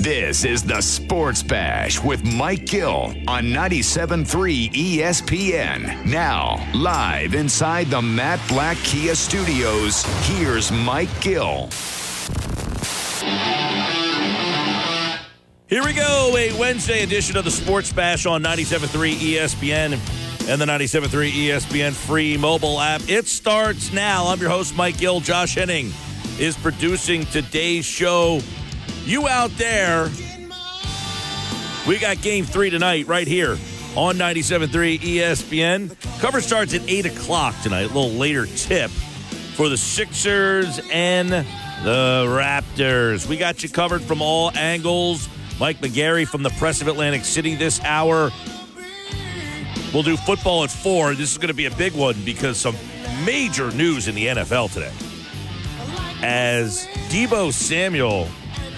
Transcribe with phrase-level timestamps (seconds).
[0.00, 6.06] This is the Sports Bash with Mike Gill on 97.3 ESPN.
[6.06, 11.68] Now, live inside the Matt Blatt Kia Studios, here's Mike Gill.
[15.66, 19.94] Here we go, a Wednesday edition of the Sports Bash on 97.3 ESPN
[20.48, 23.02] and the 97.3 ESPN free mobile app.
[23.08, 24.28] It starts now.
[24.28, 25.18] I'm your host, Mike Gill.
[25.18, 25.92] Josh Henning
[26.38, 28.40] is producing today's show.
[29.08, 30.10] You out there,
[31.86, 33.52] we got game three tonight right here
[33.96, 36.20] on 97.3 ESPN.
[36.20, 42.26] Cover starts at 8 o'clock tonight, a little later tip for the Sixers and the
[42.28, 43.26] Raptors.
[43.26, 45.26] We got you covered from all angles.
[45.58, 48.30] Mike McGarry from the Press of Atlantic City this hour.
[49.94, 51.14] We'll do football at 4.
[51.14, 52.76] This is going to be a big one because some
[53.24, 54.92] major news in the NFL today.
[56.22, 58.28] As Deebo Samuel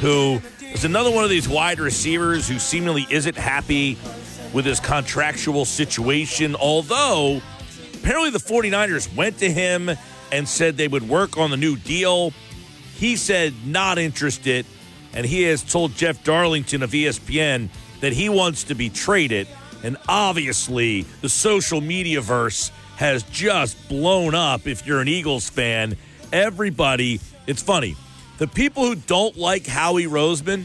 [0.00, 3.98] who is another one of these wide receivers who seemingly isn't happy
[4.54, 6.56] with his contractual situation.
[6.56, 7.42] Although,
[7.94, 9.90] apparently, the 49ers went to him
[10.32, 12.32] and said they would work on the new deal.
[12.96, 14.64] He said not interested,
[15.12, 17.68] and he has told Jeff Darlington of ESPN
[18.00, 19.48] that he wants to be traded.
[19.82, 25.96] And obviously, the social media verse has just blown up if you're an Eagles fan.
[26.32, 27.96] Everybody, it's funny
[28.40, 30.64] the people who don't like Howie Roseman,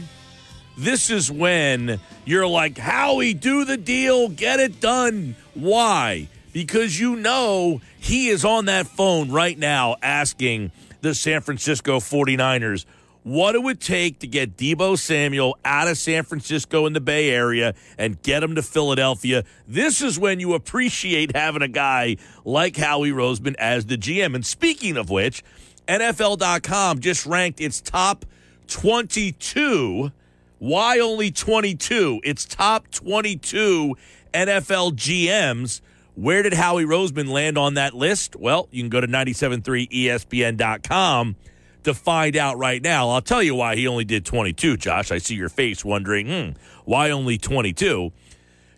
[0.78, 5.36] this is when you're like, Howie, do the deal, get it done.
[5.52, 6.28] Why?
[6.54, 10.72] Because you know he is on that phone right now asking
[11.02, 12.86] the San Francisco 49ers
[13.24, 17.28] what it would take to get Deebo Samuel out of San Francisco in the Bay
[17.28, 19.44] Area and get him to Philadelphia.
[19.68, 22.16] This is when you appreciate having a guy
[22.46, 24.34] like Howie Roseman as the GM.
[24.34, 25.42] And speaking of which,
[25.86, 28.24] NFL.com just ranked its top
[28.68, 30.12] 22.
[30.58, 32.20] Why only 22?
[32.24, 33.94] Its top 22
[34.32, 35.80] NFL GMs.
[36.14, 38.34] Where did Howie Roseman land on that list?
[38.36, 41.36] Well, you can go to 973ESPN.com
[41.84, 43.10] to find out right now.
[43.10, 45.12] I'll tell you why he only did 22, Josh.
[45.12, 46.52] I see your face wondering, hmm,
[46.84, 48.12] why only 22?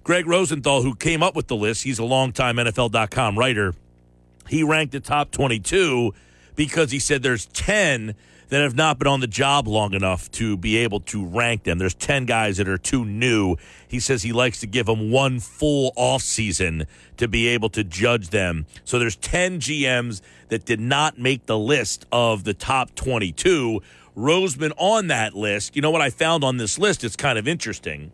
[0.02, 3.74] Greg Rosenthal, who came up with the list, he's a longtime NFL.com writer.
[4.48, 6.12] He ranked the top 22
[6.58, 8.16] because he said there's 10
[8.48, 11.78] that have not been on the job long enough to be able to rank them.
[11.78, 13.54] There's 10 guys that are too new.
[13.86, 17.84] He says he likes to give them one full off season to be able to
[17.84, 18.66] judge them.
[18.84, 23.80] So there's 10 GMs that did not make the list of the top 22.
[24.16, 25.76] Roseman on that list.
[25.76, 27.04] You know what I found on this list?
[27.04, 28.10] It's kind of interesting.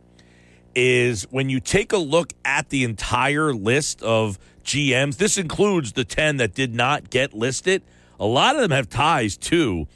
[0.75, 6.05] Is when you take a look at the entire list of GMs, this includes the
[6.05, 7.83] 10 that did not get listed
[8.19, 9.87] a lot of them have ties to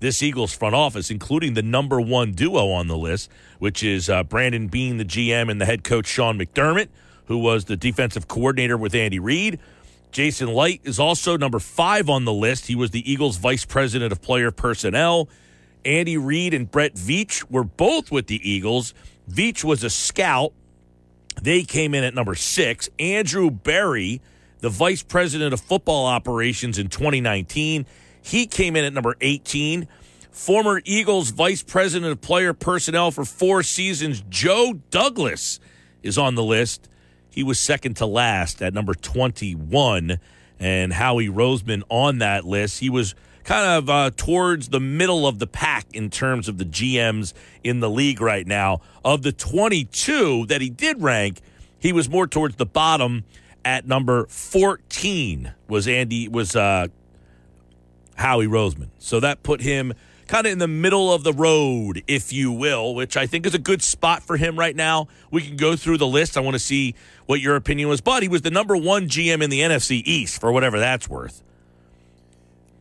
[0.00, 4.22] this Eagles front office, including the number one duo on the list, which is uh,
[4.24, 6.88] Brandon Beane, the GM, and the head coach Sean McDermott,
[7.26, 9.60] who was the defensive coordinator with Andy Reid.
[10.10, 12.66] Jason Licht is also number five on the list.
[12.66, 15.28] He was the Eagles vice president of player personnel.
[15.84, 18.92] Andy Reid and Brett Veach were both with the Eagles.
[19.30, 20.52] Veach was a scout.
[21.40, 22.88] They came in at number six.
[22.98, 24.20] Andrew Berry
[24.60, 27.86] the vice president of football operations in 2019.
[28.22, 29.88] He came in at number 18.
[30.30, 35.60] Former Eagles vice president of player personnel for four seasons, Joe Douglas,
[36.02, 36.88] is on the list.
[37.30, 40.18] He was second to last at number 21.
[40.58, 42.80] And Howie Roseman on that list.
[42.80, 46.64] He was kind of uh, towards the middle of the pack in terms of the
[46.64, 47.32] GMs
[47.64, 48.80] in the league right now.
[49.04, 51.40] Of the 22 that he did rank,
[51.78, 53.24] he was more towards the bottom
[53.64, 56.88] at number 14 was Andy was uh,
[58.16, 58.88] Howie Roseman.
[58.98, 59.94] So that put him
[60.26, 63.54] kind of in the middle of the road, if you will, which I think is
[63.54, 65.08] a good spot for him right now.
[65.30, 66.36] We can go through the list.
[66.36, 66.94] I want to see
[67.26, 68.00] what your opinion was.
[68.00, 71.42] But he was the number one GM in the NFC East for whatever that's worth.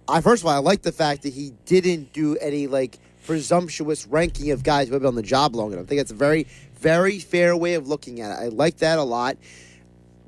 [0.08, 4.08] I first of all, I like the fact that he didn't do any like presumptuous
[4.08, 5.86] ranking of guys who have been on the job long enough.
[5.86, 8.44] I think that's a very, very fair way of looking at it.
[8.44, 9.38] I like that a lot.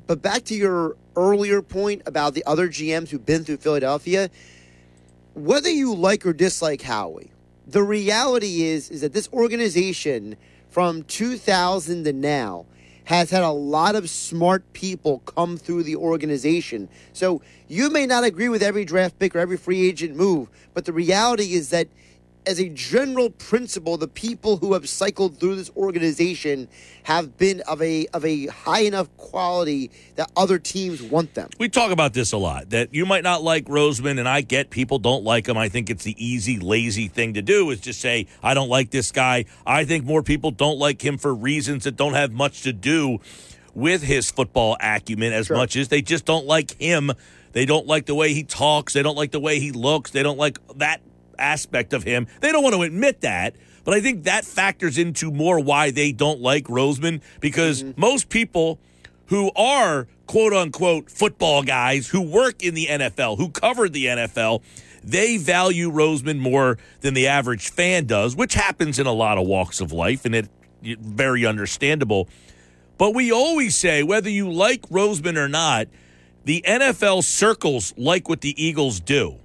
[0.07, 4.29] But back to your earlier point about the other GMs who've been through Philadelphia,
[5.33, 7.31] whether you like or dislike Howie,
[7.67, 10.35] the reality is is that this organization
[10.69, 12.65] from 2000 to now
[13.05, 16.87] has had a lot of smart people come through the organization.
[17.13, 20.85] So you may not agree with every draft pick or every free agent move, but
[20.85, 21.87] the reality is that
[22.45, 26.67] as a general principle, the people who have cycled through this organization
[27.03, 31.49] have been of a of a high enough quality that other teams want them.
[31.59, 32.71] We talk about this a lot.
[32.71, 35.57] That you might not like Roseman, and I get people don't like him.
[35.57, 38.89] I think it's the easy, lazy thing to do is just say I don't like
[38.91, 39.45] this guy.
[39.65, 43.19] I think more people don't like him for reasons that don't have much to do
[43.73, 45.57] with his football acumen as Sure.
[45.57, 47.11] much as they just don't like him.
[47.53, 48.93] They don't like the way he talks.
[48.93, 50.11] They don't like the way he looks.
[50.11, 51.01] They don't like that
[51.41, 52.27] aspect of him.
[52.39, 56.11] They don't want to admit that, but I think that factors into more why they
[56.11, 57.99] don't like Roseman because mm-hmm.
[57.99, 58.79] most people
[59.27, 64.61] who are quote unquote football guys who work in the NFL, who covered the NFL,
[65.03, 69.47] they value Roseman more than the average fan does, which happens in a lot of
[69.47, 70.49] walks of life and it
[70.83, 72.27] it- very understandable.
[72.97, 75.87] But we always say whether you like Roseman or not,
[76.45, 79.37] the NFL circles like what the Eagles do.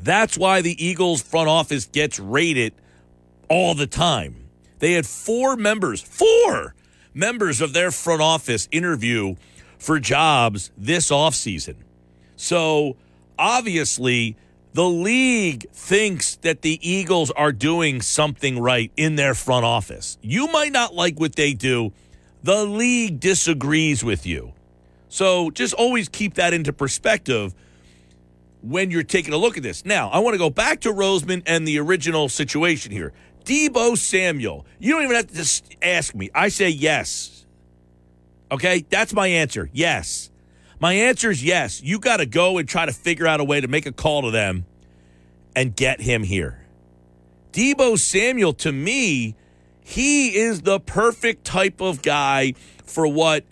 [0.00, 2.72] That's why the Eagles front office gets rated
[3.48, 4.48] all the time.
[4.78, 6.74] They had four members, four
[7.14, 9.36] members of their front office interview
[9.78, 11.76] for jobs this offseason.
[12.36, 12.96] So
[13.38, 14.36] obviously,
[14.72, 20.18] the league thinks that the Eagles are doing something right in their front office.
[20.22, 21.92] You might not like what they do,
[22.42, 24.52] the league disagrees with you.
[25.08, 27.54] So just always keep that into perspective
[28.62, 29.84] when you're taking a look at this.
[29.84, 33.12] Now, I want to go back to Roseman and the original situation here.
[33.44, 36.30] Deebo Samuel, you don't even have to just ask me.
[36.34, 37.44] I say yes.
[38.50, 38.84] Okay?
[38.88, 39.68] That's my answer.
[39.72, 40.30] Yes.
[40.80, 41.82] My answer is yes.
[41.82, 44.22] You got to go and try to figure out a way to make a call
[44.22, 44.64] to them
[45.56, 46.64] and get him here.
[47.52, 49.36] Deebo Samuel, to me,
[49.80, 52.54] he is the perfect type of guy
[52.84, 53.44] for what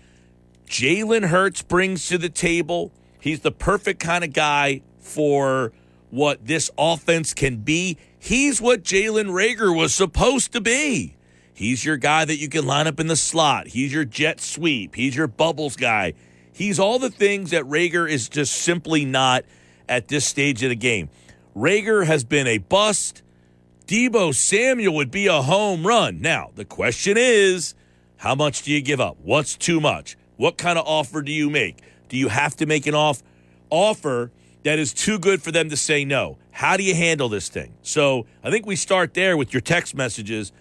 [0.67, 2.93] Jalen Hurts brings to the table.
[3.21, 5.73] He's the perfect kind of guy for
[6.11, 7.97] what this offense can be.
[8.19, 11.17] He's what Jalen Reagor was supposed to be.
[11.53, 13.69] He's your guy that you can line up in the slot.
[13.69, 14.95] He's your jet sweep.
[14.95, 16.15] He's your bubbles guy.
[16.53, 19.45] He's all the things that Reagor is just simply not
[19.89, 21.11] at this stage of the game.
[21.57, 23.23] Reagor has been a bust.
[23.87, 26.21] Deebo Samuel would be a home run.
[26.21, 27.75] Now, the question is
[28.19, 29.17] how much do you give up?
[29.23, 30.17] What's too much?
[30.37, 31.79] What kind of offer do you make?
[32.09, 33.23] Do you have to make an off
[33.71, 34.31] offer
[34.63, 36.39] that is too good for them to say no?
[36.51, 37.75] How do you handle this thing?
[37.83, 40.53] So I think we start there with your text messages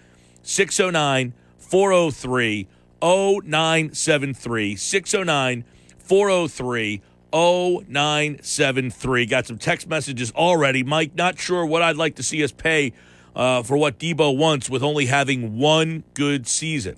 [0.44, 2.68] 609 403
[3.01, 4.75] 0973.
[4.75, 5.66] 609
[5.98, 7.01] 403
[7.31, 9.25] 0973.
[9.25, 10.84] Got some text messages already.
[10.84, 12.94] Mike, not sure what I'd like to see us pay
[13.36, 16.98] uh, for what Deebo wants with only having one good season.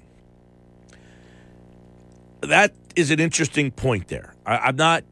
[2.42, 4.33] That is an interesting point there.
[4.45, 5.04] I, I'm not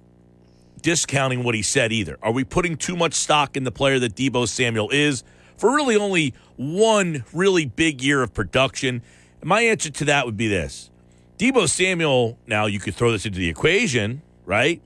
[0.82, 2.18] discounting what he said either.
[2.22, 5.24] Are we putting too much stock in the player that Deebo Samuel is
[5.58, 9.02] for really only one really big year of production?
[9.44, 10.90] My answer to that would be this
[11.38, 14.82] Deebo Samuel, now you could throw this into the equation, right?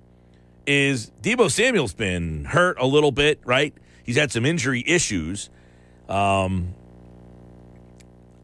[0.68, 3.74] Is Deebo Samuel's been hurt a little bit, right?
[4.04, 5.50] He's had some injury issues.
[6.08, 6.76] Um,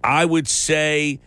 [0.03, 1.19] I would say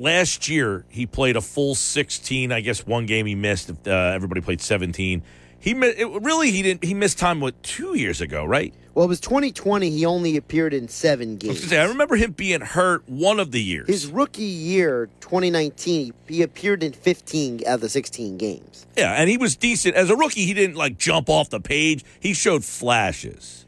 [0.00, 4.40] last year he played a full 16 i guess one game he missed uh, everybody
[4.40, 5.22] played 17
[5.58, 9.08] he it, really he didn't he missed time what two years ago right Well, it
[9.08, 9.90] was 2020.
[9.90, 11.60] He only appeared in seven games.
[11.60, 16.12] gonna say, I remember him being hurt one of the years His rookie year, 2019,
[16.26, 18.86] he appeared in 15 out of the 16 games.
[18.96, 22.04] yeah and he was decent as a rookie he didn't like jump off the page
[22.18, 23.66] he showed flashes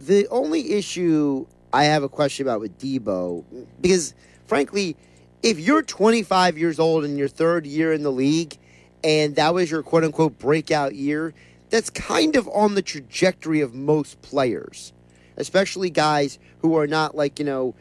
[0.00, 3.44] The only issue I have a question about with Deebo,
[3.80, 4.14] because
[4.46, 4.96] frankly,
[5.42, 8.56] if you're 25 years old in your third year in the league,
[9.04, 11.34] and that was your quote unquote breakout year,
[11.70, 14.92] that's kind of on the trajectory of most players,
[15.36, 17.74] especially guys who are not like, you know,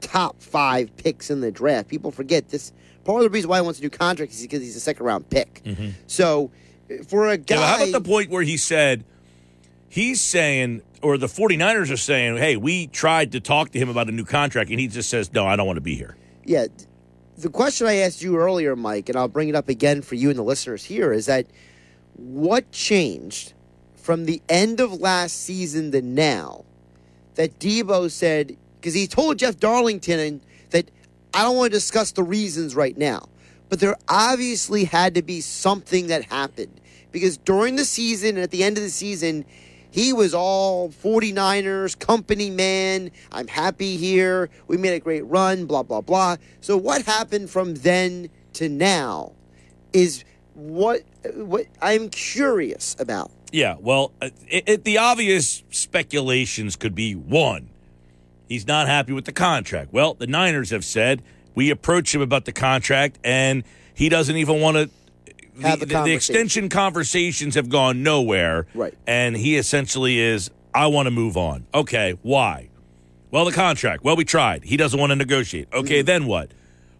[0.00, 1.88] top five picks in the draft.
[1.88, 2.72] People forget this.
[3.04, 5.06] Part of the reason why he wants to do contract is because he's a second
[5.06, 5.62] round pick.
[5.64, 5.90] Mm-hmm.
[6.06, 6.50] So
[7.08, 7.56] for a guy.
[7.56, 9.04] Yeah, how about the point where he said
[9.88, 14.08] he's saying or the 49ers are saying hey we tried to talk to him about
[14.08, 16.66] a new contract and he just says no i don't want to be here Yeah.
[17.38, 20.30] The question I asked you earlier, Mike, and I'll bring it up again for you
[20.30, 21.46] and the listeners here, is that
[22.14, 23.52] what changed
[23.94, 26.64] from the end of last season to now
[27.34, 30.40] that Deebo said, because he told Jeff Darlington
[30.70, 30.90] that
[31.34, 33.28] I don't want to discuss the reasons right now,
[33.68, 36.80] but there obviously had to be something that happened.
[37.12, 39.44] Because during the season and at the end of the season,
[39.96, 43.10] He was all 49ers, company man.
[43.32, 44.50] I'm happy here.
[44.68, 46.36] We made a great run, blah, blah, blah.
[46.60, 49.32] So, what happened from then to now
[49.94, 50.22] is
[50.52, 51.00] what,
[51.32, 53.30] what I'm curious about.
[53.50, 57.70] Yeah, well, uh, it, it, the obvious speculations could be one,
[58.50, 59.94] he's not happy with the contract.
[59.94, 61.22] Well, the Niners have said
[61.54, 64.90] we approach him about the contract, and he doesn't even want to.
[65.62, 68.66] Have the, the the extension conversations have gone nowhere.
[68.74, 68.94] Right.
[69.06, 71.66] And he essentially is, I want to move on.
[71.72, 72.68] Okay, why?
[73.30, 74.04] Well, the contract.
[74.04, 74.64] Well, we tried.
[74.64, 75.68] He doesn't want to negotiate.
[75.72, 76.06] Okay, mm-hmm.
[76.06, 76.50] then what?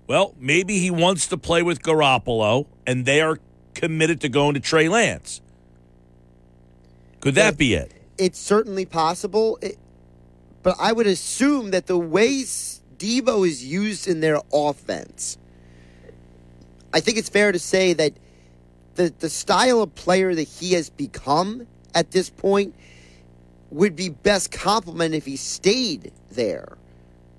[0.07, 3.39] Well, maybe he wants to play with Garoppolo, and they are
[3.75, 5.41] committed to going to Trey Lance.
[7.21, 7.57] Could that Yeah.
[7.59, 7.93] be it?
[8.19, 9.77] It's certainly possible, it,
[10.63, 15.37] but I would assume that the way S- Deebo is used in their offense,
[16.93, 18.13] I think it's fair to say that
[18.97, 22.75] the the style of player that he has become at this point
[23.71, 26.76] would be best complemented if he stayed there.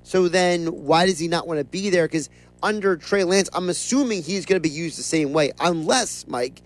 [0.04, 2.06] So then, why does he not want to be there?
[2.06, 2.30] Because
[2.64, 6.62] under Trey Lance, I'm assuming he's going to be used the same way, unless Mike.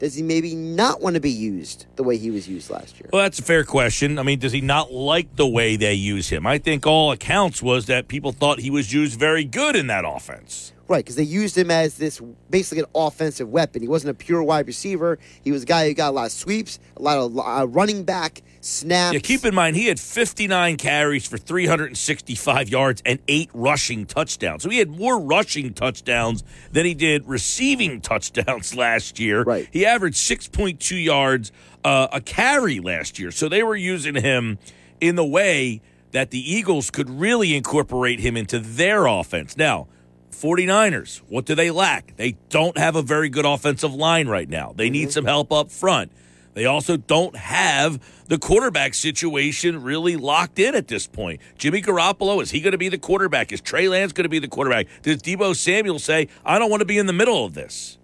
[0.00, 3.08] Does he maybe not want to be used the way he was used last year?
[3.12, 4.18] Well, that's a fair question.
[4.18, 6.46] I mean, does he not like the way they use him?
[6.46, 10.04] I think all accounts was that people thought he was used very good in that
[10.04, 10.73] offense.
[10.86, 13.80] Right, because they used him as this basically an offensive weapon.
[13.80, 15.18] He wasn't a pure wide receiver.
[15.42, 18.04] He was a guy who got a lot of sweeps, a lot of uh, running
[18.04, 19.14] back snaps.
[19.14, 24.62] Yeah, keep in mind he had 59 carries for 365 yards and eight rushing touchdowns.
[24.62, 29.42] So he had more rushing touchdowns than he did receiving touchdowns last year.
[29.42, 29.68] Right.
[29.70, 31.50] He averaged 6.2 yards
[31.82, 33.30] uh, a carry last year.
[33.30, 34.58] So they were using him
[35.00, 35.80] in the way
[36.12, 39.56] that the Eagles could really incorporate him into their offense.
[39.56, 39.88] Now,
[40.34, 42.16] 49ers, what do they lack?
[42.16, 44.72] They don't have a very good offensive line right now.
[44.76, 45.10] They need mm-hmm.
[45.10, 46.12] some help up front.
[46.54, 51.40] They also don't have the quarterback situation really locked in at this point.
[51.58, 53.52] Jimmy Garoppolo, is he going to be the quarterback?
[53.52, 54.86] Is Trey Lance going to be the quarterback?
[55.02, 57.98] Does Deebo Samuel say, I don't want to be in the middle of this?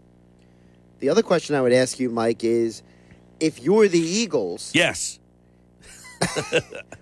[1.00, 2.82] the other question I would ask you, Mike, is
[3.40, 4.70] if you're the Eagles.
[4.75, 5.19] Yes.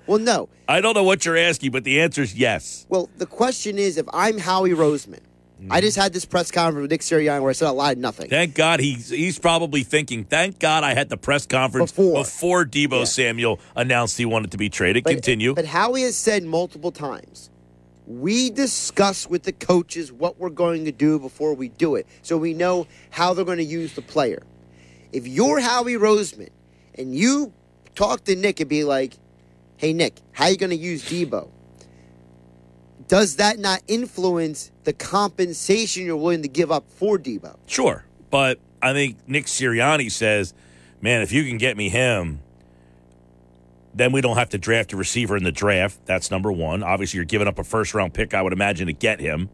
[0.06, 0.48] Well, no.
[0.68, 2.87] I don't know what you're asking, but the answer is yes.
[2.88, 5.20] Well, the question is if I'm Howie Roseman.
[5.60, 5.72] Mm-hmm.
[5.72, 7.98] I just had this press conference with Nick Sirianni where I said a lot of
[7.98, 8.30] nothing.
[8.30, 12.22] Thank God he's he's probably thinking, thank God I had the press conference Before.
[12.22, 13.04] before Deebo Yeah.
[13.04, 15.02] Samuel announced he wanted to be traded.
[15.02, 15.54] But- Continue.
[15.56, 17.50] But Howie has said multiple times,
[18.06, 22.38] we discuss with the coaches what we're going to do before we do it, so
[22.38, 24.44] we know how they're going to use the player.
[25.12, 26.50] If you're Howie Roseman
[26.94, 27.52] and you
[27.99, 29.14] talk to Nick and be like,
[29.76, 31.49] "Hey Nick, how are you going to use Deebo?"
[33.09, 37.57] Does that not influence the compensation you're willing to give up for Deebo?
[37.67, 38.05] Sure.
[38.31, 40.52] But I think Nick Sirianni says,
[41.00, 42.40] man, if you can get me him,
[43.95, 46.05] then we don't have to draft a receiver in the draft.
[46.05, 46.83] That's number one.
[46.83, 49.49] Obviously, you're giving up a first round pick, I would imagine, to get him.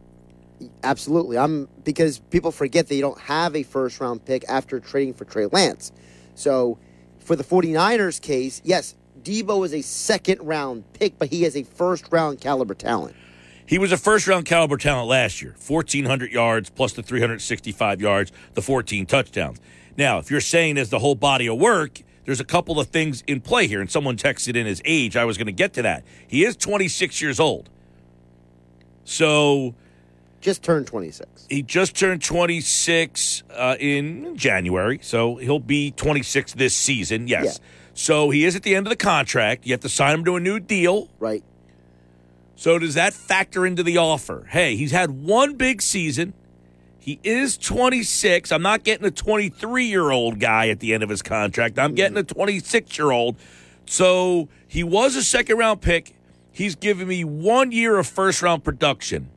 [0.83, 1.37] Absolutely.
[1.37, 5.25] I'm because people forget that you don't have a first round pick after trading for
[5.25, 5.91] Trey Lance.
[6.35, 6.77] So
[7.25, 11.63] for the 49ers case, yes, Deebo is a second round pick, but he has a
[11.63, 13.15] first round caliber talent.
[13.65, 18.31] He was a first round caliber talent last year 1,400 yards plus the 365 yards,
[18.53, 19.59] the 14 touchdowns.
[19.97, 23.23] Now, if you're saying as the whole body of work, there's a couple of things
[23.25, 23.81] in play here.
[23.81, 25.15] And someone texted in his age.
[25.15, 26.03] I was going to get to that.
[26.27, 27.69] He is 26 years old.
[29.03, 29.73] So
[30.45, 31.47] Just turned 26.
[31.49, 37.27] he just turned 26 uh, in January, so he'll be 26 this season.
[37.27, 37.59] Yes.
[37.59, 37.67] Yeah.
[37.95, 39.65] So he is at the end of the contract.
[39.65, 41.09] You have to sign him to a new deal.
[41.17, 41.43] Right.
[42.55, 44.45] So does that factor into the offer?
[44.51, 46.35] Hey, he's had one big season.
[46.99, 48.51] He is 26.
[48.51, 51.79] I'm not getting a 23 year old guy at the end of his contract.
[51.79, 53.35] I'm getting a 26 year old.
[53.87, 56.15] So he was a second round pick.
[56.51, 59.31] He's given me one year of first round production.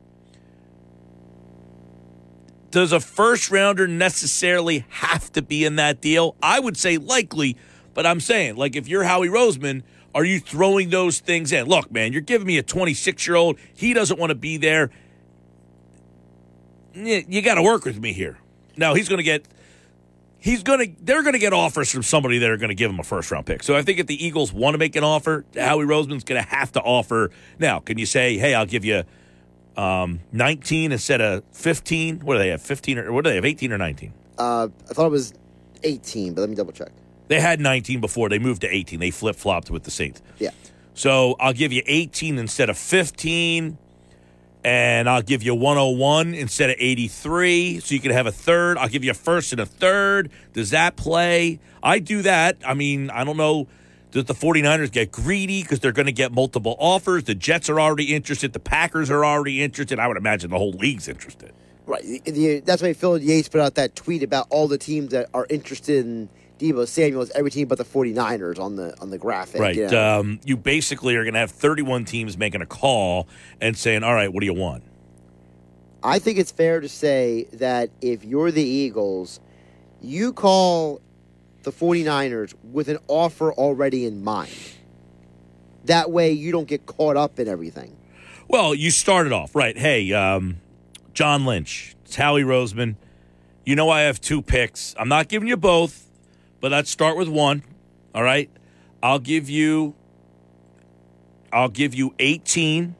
[2.71, 6.35] Does a first rounder necessarily have to be in that deal?
[6.41, 7.57] I would say likely,
[7.93, 9.83] but I'm saying, like, if you're Howie Roseman,
[10.13, 11.67] are you throwing those things in?
[11.67, 13.57] Look, man, you're giving me a 26 year old.
[13.75, 14.91] He doesn't want to be there.
[16.93, 18.37] You, got to work with me here.
[18.75, 19.45] Now, he's going to get.
[20.39, 20.89] He's to.
[21.01, 23.29] They're going to get offers from somebody that are going to give him a first
[23.31, 23.61] round pick.
[23.61, 26.49] So I think if the Eagles want to make an offer, Howie Roseman's going to
[26.49, 27.29] have to offer.
[27.59, 29.03] Now, can you say, "Hey, I'll give you
[29.79, 32.19] um, 19 instead of 15"?
[32.19, 32.61] What do they have?
[32.61, 33.45] 15 or what do they have?
[33.45, 34.13] 18 or 19?
[34.37, 35.33] Uh, I thought it was
[35.83, 36.91] 18, but let me double check.
[37.29, 38.27] They had 19 before.
[38.29, 38.99] They moved to 18.
[38.99, 40.21] They flip flopped with the Saints.
[40.39, 40.49] Yeah.
[40.93, 43.77] So I'll give you 18 instead of 15,
[44.63, 47.79] and I'll give you 101 instead of 83.
[47.79, 48.77] So you can have a third.
[48.77, 50.31] I'll give you a first and a third.
[50.53, 51.59] Does that play?
[51.81, 52.57] I do that.
[52.65, 53.67] I mean, I don't know.
[54.11, 57.25] Does the 49ers get greedy because they're going to get multiple offers?
[57.25, 58.53] The Jets are already interested.
[58.53, 59.99] The Packers are already interested.
[59.99, 61.53] I would imagine the whole league's interested.
[61.85, 62.03] Right.
[62.65, 66.05] That's why Field Yates put out that tweet about all the teams that are interested
[66.05, 69.61] in Deebo Samuel's every team but the 49ers on the on the graphic.
[69.61, 69.75] Right.
[69.75, 70.19] you know.
[70.19, 73.27] Um, you basically are going to have 31 teams making a call
[73.61, 74.83] and saying, all right, what do you want?
[76.03, 79.39] I think it's fair to say that if you're the Eagles,
[80.01, 81.01] you call
[81.69, 84.51] the 49ers with an offer already in mind.
[85.85, 87.95] That way you don't get caught up in everything.
[88.47, 89.77] Well, you started off, right.
[89.77, 90.57] Hey, um,
[91.13, 92.95] John Lynch, it's Howie Roseman.
[93.65, 94.95] You know I have two picks.
[94.97, 96.09] I'm not giving you both,
[96.59, 97.61] but let's start with one.
[98.15, 98.49] All right.
[99.03, 99.93] I'll give you
[101.53, 102.95] I'll give you 18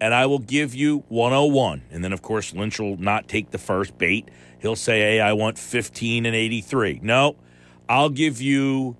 [0.00, 1.82] and I will give you 101.
[1.90, 4.28] And then of course Lynch will not take the first bait.
[4.58, 7.36] He'll say, "Hey, I want 15 and 83." No.
[7.92, 8.96] I'll give you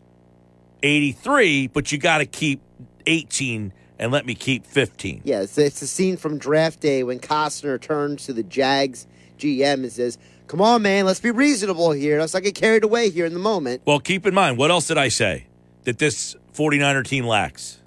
[0.82, 2.60] 83, but you got to keep
[3.06, 5.22] 18 and let me keep 15.
[5.24, 9.06] Yeah, it's, it's a scene from draft day when Costner turns to the Jags
[9.38, 12.20] GM and says, Come on, man, let's be reasonable here.
[12.20, 13.80] Let's not get carried away here in the moment.
[13.86, 15.46] Well, keep in mind, what else did I say
[15.84, 17.80] that this 49er team lacks?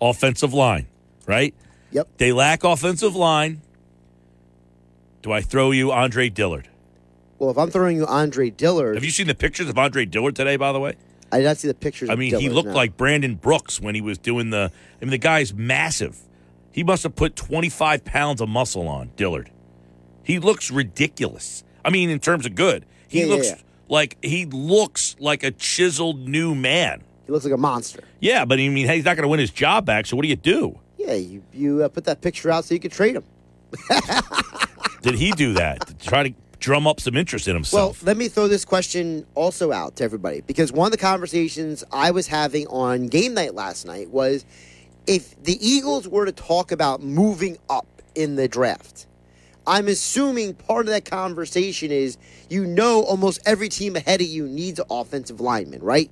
[0.00, 0.88] Offensive line,
[1.26, 1.54] right?
[1.92, 2.08] Yep.
[2.16, 3.60] They lack offensive line.
[5.22, 6.68] Do I throw you Andre Dillard?
[7.40, 10.36] Well, if I'm throwing you Andre Dillard, Have you seen the pictures of Andre Dillard
[10.36, 10.94] today, by the way?
[11.32, 12.10] I did not see the pictures.
[12.10, 12.74] I mean, he looked no.
[12.74, 14.70] like Brandon Brooks when he was doing the.
[15.00, 16.18] I mean, the guy's massive.
[16.70, 19.50] He must have put 25 pounds of muscle on Dillard.
[20.22, 21.64] He looks ridiculous.
[21.84, 23.56] I mean, in terms of good, he Yeah, yeah, looks yeah.
[23.88, 27.02] like he looks like a chiseled new man.
[27.26, 28.04] he looks like a monster.
[28.20, 30.04] Yeah, but I mean, hey, he's not going to win his job back.
[30.06, 30.78] So what do you do?
[30.98, 33.24] Yeah, you you uh, put that picture out so you could trade him.
[35.02, 38.02] Did he do that to try to drum up some interest in himself.
[38.02, 41.82] Well, let me throw this question also out to everybody because one of the conversations
[41.90, 44.44] I was having on game night last night was
[45.06, 49.06] if the Eagles were to talk about moving up in the draft.
[49.66, 52.16] I'm assuming part of that conversation is
[52.48, 56.10] you know almost every team ahead of you needs an offensive lineman, right?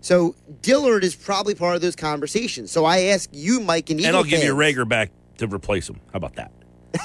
[0.00, 2.72] So Dillard is probably part of those conversations.
[2.72, 5.46] So I ask you, Mike, and, and I'll Eagle give you fans- Reagor back to
[5.46, 6.00] replace him.
[6.12, 6.52] How about that?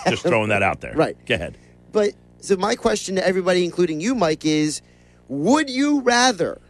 [0.07, 0.93] Just throwing that out there.
[0.93, 1.17] Right.
[1.25, 1.57] Go ahead.
[1.91, 4.81] But so my question to everybody, including you, Mike, is:
[5.27, 6.61] Would you rather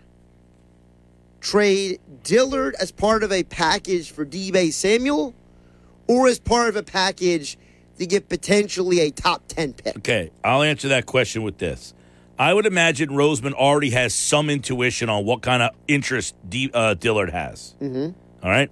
[1.41, 5.33] trade Dillard as part of a package for Deebo Samuel,
[6.07, 7.57] or as part of a package
[7.99, 9.97] to get potentially a top ten pick?
[9.97, 11.93] Okay, I'll answer that question with this.
[12.37, 16.93] I would imagine Roseman already has some intuition on what kind of interest D, uh,
[16.95, 17.75] Dillard has.
[17.81, 18.11] Mm-hmm.
[18.43, 18.69] All right.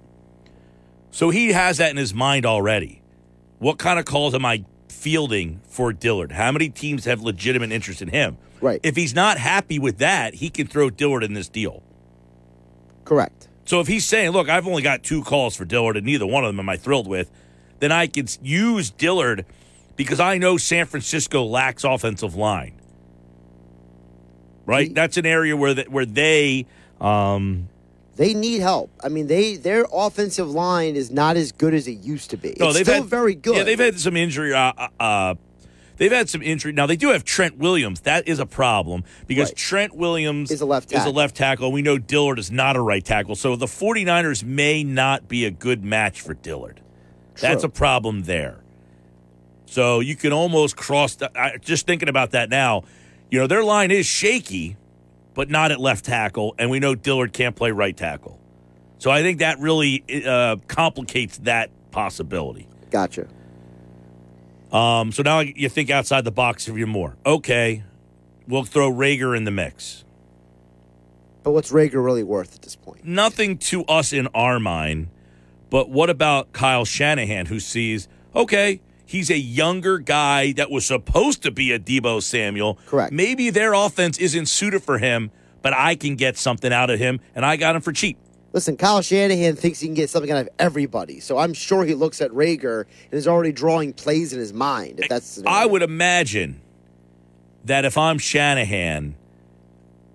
[1.10, 3.00] So he has that in his mind already.
[3.60, 4.64] What kind of calls am I
[5.04, 6.32] fielding for Dillard?
[6.32, 8.38] How many teams have legitimate interest in him?
[8.62, 8.80] Right.
[8.82, 11.82] If he's not happy with that, he can throw Dillard in this deal.
[13.04, 13.48] Correct.
[13.66, 16.42] So if he's saying, look, I've only got two calls for Dillard and neither one
[16.42, 17.30] of them am I thrilled with,
[17.80, 19.44] then I could s- use Dillard
[19.96, 22.72] because I know San Francisco lacks offensive line.
[24.64, 24.88] Right?
[24.88, 26.64] He- That's an area where the, where they
[27.00, 27.68] um
[28.16, 28.90] They need help.
[29.02, 32.54] I mean, they their offensive line is not as good as it used to be.
[32.58, 33.56] no, it's they've still had, very good.
[33.56, 35.34] Yeah, they've had some injury uh, uh, uh
[35.96, 36.72] They've had some injury.
[36.72, 38.00] Now they do have Trent Williams.
[38.00, 39.56] That is a problem because Right.
[39.56, 41.12] Trent Williams Is a left Is a tackle.
[41.12, 41.72] left tackle.
[41.72, 43.36] We know Dillard is not a right tackle.
[43.36, 46.80] So the 49ers may not be a good match for Dillard.
[47.40, 48.58] That's a problem there.
[49.66, 51.16] So you can almost cross.
[51.16, 52.84] The, I, just thinking about that now,
[53.30, 54.76] you know their line is shaky,
[55.34, 58.40] but not at left tackle, and we know Dillard can't play right tackle.
[58.98, 62.68] So I think that really uh, complicates that possibility.
[62.90, 63.26] Gotcha.
[64.72, 67.16] Um, so now you think outside the box even more.
[67.24, 67.84] Okay,
[68.48, 70.04] we'll throw Reagor in the mix.
[71.42, 73.04] But what's Reagor really worth at this point?
[73.04, 75.08] Nothing to us in our mind,
[75.70, 78.80] but what about Kyle Shanahan, who sees, okay,
[79.14, 82.80] he's a younger guy that was supposed to be a Deebo Samuel.
[82.86, 83.12] Correct.
[83.12, 85.30] Maybe their offense isn't suited for him,
[85.62, 88.18] but I can get something out of him, and I got him for cheap.
[88.52, 91.94] Listen, Kyle Shanahan thinks he can get something out of everybody, so I'm sure he
[91.94, 94.98] looks at Reagor and is already drawing plays in his mind.
[94.98, 96.60] If that's, I would imagine
[97.64, 99.14] that if I'm Shanahan,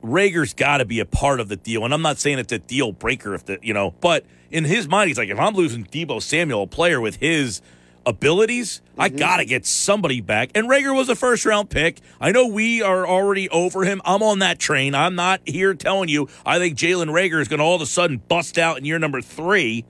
[0.01, 1.85] Reagor's got to be a part of the deal.
[1.85, 4.87] And I'm not saying it's a deal breaker if the you know, but in his
[4.87, 7.61] mind, he's like, if I'm losing Deebo Samuel, a player with his
[8.05, 9.17] abilities, I mm-hmm.
[9.17, 10.51] gotta get somebody back.
[10.55, 11.99] And Reagor was a first round pick.
[12.19, 14.01] I know we are already over him.
[14.05, 14.95] I'm on that train.
[14.95, 18.17] I'm not here telling you I think Jalen Reagor is gonna all of a sudden
[18.27, 19.85] bust out in year number three.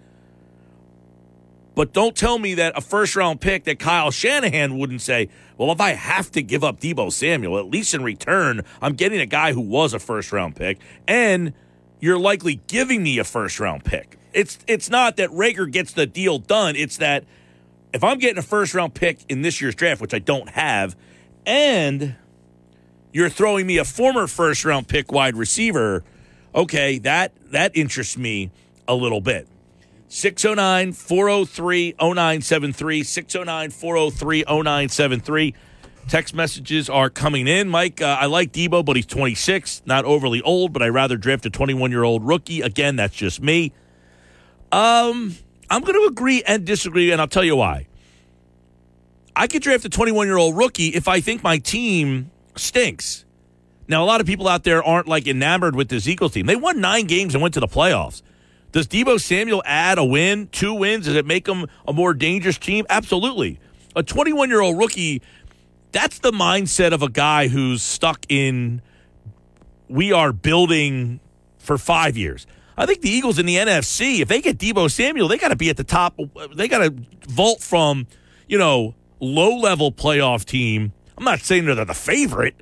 [1.76, 5.72] But don't tell me that a first round pick that Kyle Shanahan wouldn't say, well,
[5.72, 9.26] if I have to give up Deebo Samuel, at least in return, I'm getting a
[9.26, 10.80] guy who was a first round pick.
[11.08, 11.54] And
[12.02, 14.18] you're likely giving me a first round pick.
[14.34, 16.76] It's it's not that Reagor gets the deal done.
[16.76, 17.24] It's that
[17.94, 20.96] if I'm getting a first round pick in this year's draft, which I don't have,
[21.46, 22.16] and
[23.12, 26.04] you're throwing me a former first round pick wide receiver,
[26.54, 28.52] okay, that that interests me
[28.88, 29.48] a little bit.
[30.10, 33.04] 609 403 0973.
[33.04, 35.54] 609 403 0973.
[36.08, 37.70] Text messages are coming in.
[37.70, 41.46] Mike, uh, I like Deebo, but he's 26, not overly old, but I'd rather draft
[41.46, 42.62] a 21 year old rookie.
[42.62, 43.72] Again, that's just me.
[44.72, 45.36] Um,
[45.70, 47.88] I'm going to agree and disagree, and I'll tell you why.
[49.36, 53.26] I could draft a 21 year old rookie if I think my team stinks.
[53.88, 56.46] Now, a lot of people out there aren't like enamored with this Eagles team.
[56.46, 58.22] They won nine games and went to the playoffs.
[58.72, 61.06] Does Deebo Samuel add a win, two wins?
[61.06, 62.86] Does it make them a more dangerous team?
[62.90, 63.60] Absolutely.
[63.96, 65.22] A 21 year old rookie,
[65.92, 68.82] that's the mindset of a guy who's stuck in
[69.88, 71.20] we are building
[71.58, 72.46] for five years.
[72.80, 75.58] I think the Eagles in the NFC, if they get Deebo Samuel, they got to
[75.58, 76.18] be at the top.
[76.56, 76.96] They got to
[77.28, 78.08] vault from,
[78.48, 80.94] you know, low level playoff team.
[81.18, 82.56] I'm not saying they're the favorite,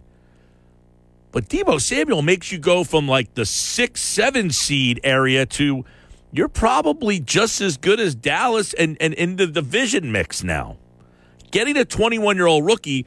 [1.32, 5.86] but Deebo Samuel makes you go from like the six, seven seed area to
[6.32, 10.78] you're probably just as good as Dallas and, and in the division mix now.
[11.52, 13.06] Getting a 21 year old rookie,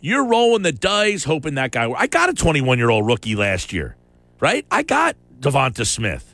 [0.00, 1.88] you're rolling the dice, hoping that guy.
[1.92, 3.96] I got a 21 year old rookie last year,
[4.40, 4.66] right?
[4.68, 6.29] I got Devonta Smith.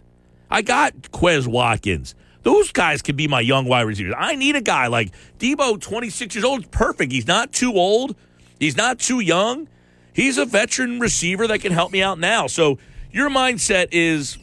[0.51, 2.15] I got Quez Watkins.
[2.43, 4.15] Those guys can be my young wide receivers.
[4.17, 7.11] I need a guy like Deebo, 26 years old, perfect.
[7.11, 8.15] He's not too old.
[8.61, 9.69] He's not too young.
[10.13, 12.47] He's a veteran receiver that can help me out now.
[12.47, 12.79] So
[13.11, 14.39] your mindset is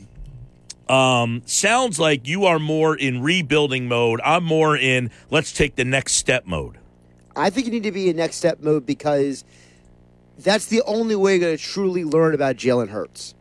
[0.89, 4.19] um, sounds like you are more in rebuilding mode.
[4.23, 6.77] I'm more in let's take the next step mode.
[7.35, 9.43] I think you need to be in next step mode because
[10.37, 13.33] that's the only way you're going to truly learn about Jalen Hurts.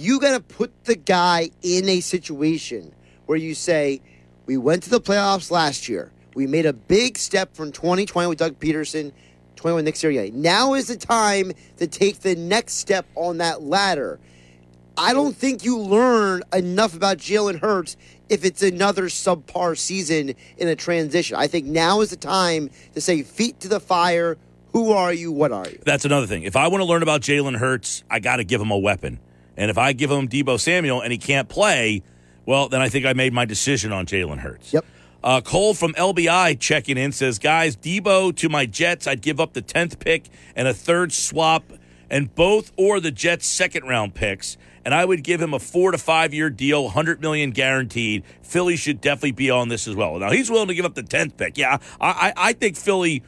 [0.00, 2.94] You got to put the guy in a situation
[3.26, 4.00] where you say,
[4.46, 6.12] We went to the playoffs last year.
[6.36, 9.10] We made a big step from 2020 with Doug Pederson,
[9.56, 10.32] 21 Nick Sirianni.
[10.32, 14.20] Now is the time to take the next step on that ladder.
[14.96, 17.96] I don't think you learn enough about Jalen Hurts
[18.28, 21.36] if it's another subpar season in a transition.
[21.36, 24.36] I think now is the time to say, feet to the fire.
[24.74, 25.32] Who are you?
[25.32, 25.80] What are you?
[25.84, 26.44] That's another thing.
[26.44, 29.18] If I want to learn about Jalen Hurts, I got to give him a weapon.
[29.58, 32.02] And if I give him Deebo Samuel and he can't play,
[32.46, 34.72] well, then I think I made my decision on Jalen Hurts.
[34.72, 34.86] Yep.
[35.22, 39.52] Uh, Cole from LBI checking in says, guys, Deebo to my Jets, I'd give up
[39.52, 41.72] the 10th pick and a third swap
[42.08, 44.56] and both or the Jets' second round picks.
[44.84, 48.22] And I would give him a four to five year deal, 100 million guaranteed.
[48.42, 50.16] Philly should definitely be on this as well.
[50.18, 51.58] Now, he's willing to give up the 10th pick.
[51.58, 53.24] Yeah, I, I, I think Philly,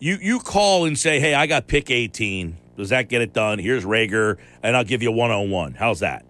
[0.00, 2.56] you, you call and say, hey, I got pick 18.
[2.78, 3.58] Does that get it done?
[3.58, 5.74] Here's Reagor, and I'll give you one on one.
[5.74, 6.24] How's that?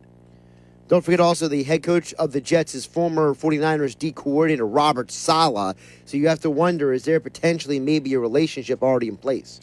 [0.89, 5.11] Don't forget also the head coach of the Jets is former 49ers D coordinator Robert
[5.11, 5.77] Saleh.
[6.07, 9.61] So you have to wonder is there potentially maybe a relationship already in place?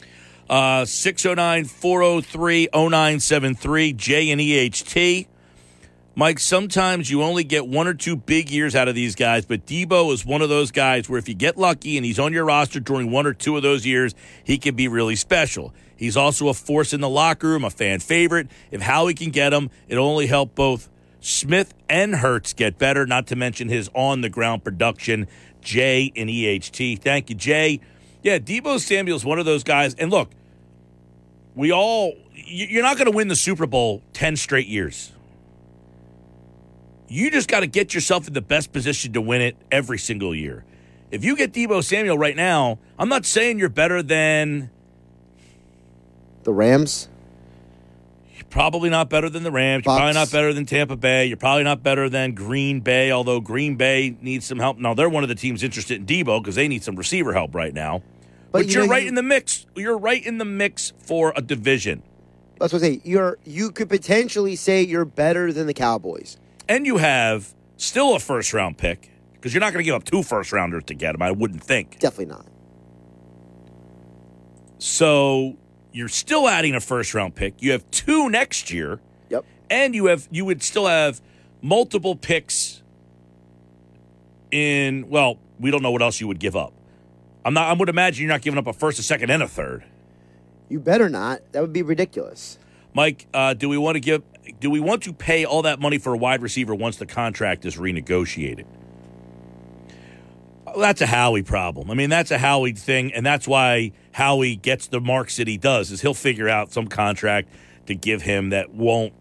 [0.48, 5.26] Uh, 609 403 0973, J and EHT.
[6.14, 9.66] Mike, sometimes you only get one or two big years out of these guys, but
[9.66, 12.44] Deebo is one of those guys where if you get lucky and he's on your
[12.44, 15.74] roster during one or two of those years, he can be really special.
[15.96, 18.48] He's also a force in the locker room, a fan favorite.
[18.70, 20.88] If Howie can get him, it'll only help both
[21.20, 25.26] Smith and Hurts get better, not to mention his on the ground production.
[25.62, 27.00] Jay and EHT.
[27.00, 27.80] Thank you, Jay.
[28.22, 29.94] Yeah, Deebo Samuel's one of those guys.
[29.94, 30.30] And look,
[31.54, 35.12] we all, you're not going to win the Super Bowl 10 straight years.
[37.08, 40.34] You just got to get yourself in the best position to win it every single
[40.34, 40.64] year.
[41.10, 44.70] If you get Deebo Samuel right now, I'm not saying you're better than
[46.46, 47.08] The Rams?
[48.36, 49.84] You're probably not better than the Rams.
[49.84, 49.98] You're Bucks.
[50.00, 51.26] probably not better than Tampa Bay.
[51.26, 54.78] You're probably not better than Green Bay, although Green Bay needs some help.
[54.78, 57.52] Now, they're one of the teams interested in Deebo because they need some receiver help
[57.52, 57.98] right now.
[58.52, 59.66] But, But you you're know, right you- in the mix.
[59.74, 62.04] You're right in the mix for a division.
[62.60, 63.00] That's what I say.
[63.04, 66.36] You're you could potentially say you're better than the Cowboys.
[66.68, 70.04] And you have still a first round pick because you're not going to give up
[70.04, 71.98] two first rounders to get him, I wouldn't think.
[71.98, 72.46] Definitely not.
[74.78, 75.56] So
[75.96, 77.54] you're still adding a first round pick.
[77.62, 79.00] You have two next year.
[79.30, 79.44] Yep.
[79.70, 81.20] and you have you would still have
[81.62, 82.82] multiple picks
[84.52, 86.72] in well we don't know what else you would give up
[87.44, 89.48] i'm not i would imagine you're not giving up a first a second and a
[89.48, 89.82] third
[90.68, 91.40] You better not.
[91.52, 92.58] That would be ridiculous.
[92.94, 94.22] mike uh, do we want to give
[94.60, 97.64] do we want to pay all that money for a wide receiver once the contract
[97.64, 98.64] is renegotiated
[100.66, 101.90] Well, that's a Howie problem.
[101.90, 105.58] I mean, that's a Howie thing, and that's why Howie gets the marks that he
[105.58, 105.92] does.
[105.92, 107.50] Is he'll figure out some contract
[107.84, 109.12] to give him that won't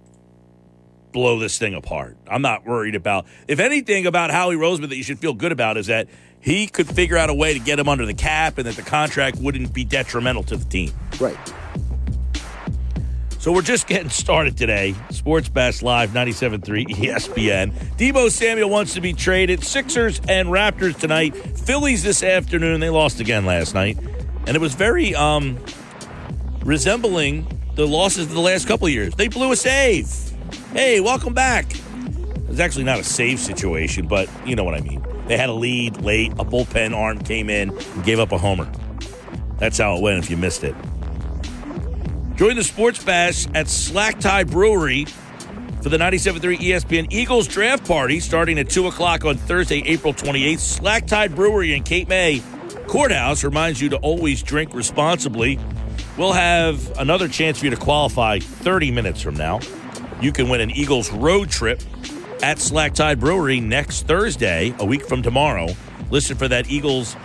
[1.11, 2.15] blow this thing apart.
[2.31, 3.25] I'm not worried about.
[3.45, 6.07] If anything about Howie Roseman that you should feel good about is that
[6.39, 8.83] he could figure out a way to get him under the cap and that the
[8.83, 10.93] contract wouldn't be detrimental to the team.
[11.19, 11.37] Right.
[13.39, 14.95] So we're just getting started today.
[15.09, 17.73] Sports Bash Live 97.3 ESPN.
[17.97, 19.61] Deebo Samuel wants to be traded.
[19.61, 21.35] Sixers and Raptors tonight.
[21.35, 22.79] Phillies this afternoon.
[22.79, 23.97] They lost again last night.
[24.47, 25.57] And it was very um,
[26.63, 29.15] resembling the losses of the last couple years.
[29.15, 30.07] They blew a save.
[30.71, 31.73] Hey, welcome back.
[31.73, 35.03] It was actually not a save situation, but you know what I mean.
[35.27, 36.31] They had a lead late.
[36.33, 38.71] A bullpen arm came in and gave up a homer.
[39.57, 40.75] That's how it went if you missed it.
[42.35, 45.05] Join the Sports Bash at Slack Tide Brewery
[45.81, 50.59] for the 97.3 ESPN Eagles draft party starting at 2 o'clock on Thursday, April 28th.
[50.59, 52.41] Slack Tide Brewery in Cape May
[52.87, 55.59] Courthouse reminds you to always drink responsibly.
[56.17, 59.59] We'll have another chance for you to qualify 30 minutes from now.
[60.21, 61.81] You can win an Eagles road trip
[62.41, 65.67] at Slack Tide Brewery next Thursday, a week from tomorrow.
[66.09, 67.15] Listen for that Eagles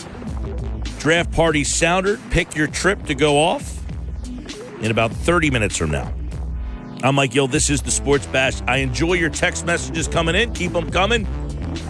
[0.99, 2.18] draft party sounder.
[2.31, 3.79] Pick your trip to go off
[4.81, 6.12] in about 30 minutes from now.
[7.03, 7.49] I'm Mike Gill.
[7.49, 8.61] This is the Sports Bash.
[8.66, 10.53] I enjoy your text messages coming in.
[10.53, 11.27] Keep them coming.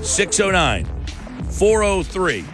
[0.03, 0.85] 609
[1.51, 2.45] 403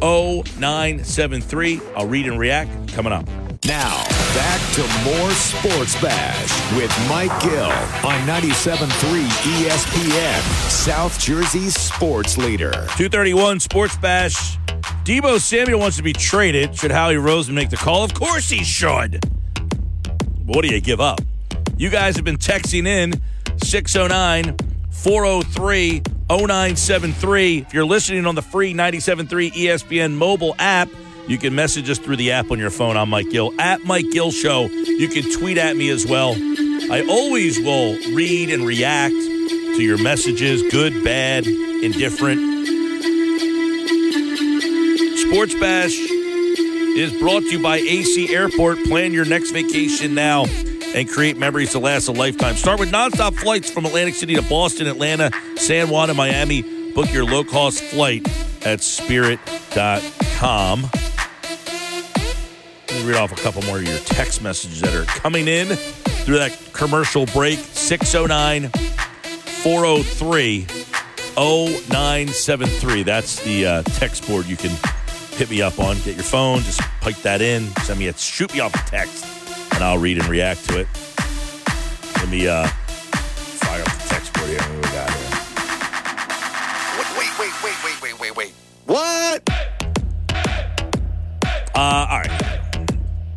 [0.00, 1.80] 0973.
[1.96, 3.26] I'll read and react coming up.
[3.64, 4.04] Now,
[4.34, 8.86] back to more Sports Bash with Mike Gill on 97.3
[9.64, 12.70] ESPN, South Jersey's sports leader.
[12.70, 14.56] 231 Sports Bash.
[15.04, 16.76] Deebo Samuel wants to be traded.
[16.76, 18.04] Should Howie Roseman make the call?
[18.04, 19.24] Of course he should.
[20.44, 21.20] What do you give up?
[21.76, 23.14] You guys have been texting in
[23.58, 24.56] 609
[25.02, 27.58] 403 0973.
[27.58, 30.88] If you're listening on the free 97.3 ESPN mobile app,
[31.28, 32.96] you can message us through the app on your phone.
[32.96, 34.66] I'm Mike Gill at Mike Gill Show.
[34.66, 36.34] You can tweet at me as well.
[36.34, 42.40] I always will read and react to your messages, good, bad, indifferent.
[45.18, 48.82] Sports Bash is brought to you by AC Airport.
[48.84, 50.46] Plan your next vacation now
[50.96, 52.56] and create memories to last a lifetime.
[52.56, 56.62] Start with nonstop flights from Atlantic City to Boston, Atlanta, San Juan, and Miami.
[56.92, 58.26] Book your low cost flight
[58.64, 59.50] at spirit.com.
[62.88, 65.68] Let me read off a couple more of your text messages that are coming in
[65.68, 70.66] through that commercial break 609 403
[71.36, 73.02] 0973.
[73.02, 74.70] That's the uh, text board you can
[75.32, 75.96] hit me up on.
[75.96, 79.26] Get your phone, just pipe that in, send me a shoot me off a text,
[79.76, 80.88] and I'll read and react to it.
[82.16, 84.58] Let me uh, fire up the text board here.
[84.58, 85.26] What we got here?
[87.18, 88.52] Wait, wait, wait, wait, wait, wait, wait.
[88.86, 89.42] What?
[91.74, 92.86] Uh, all right.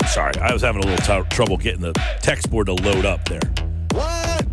[0.07, 3.27] Sorry, I was having a little t- trouble getting the text board to load up
[3.27, 3.41] there.
[3.91, 4.45] What?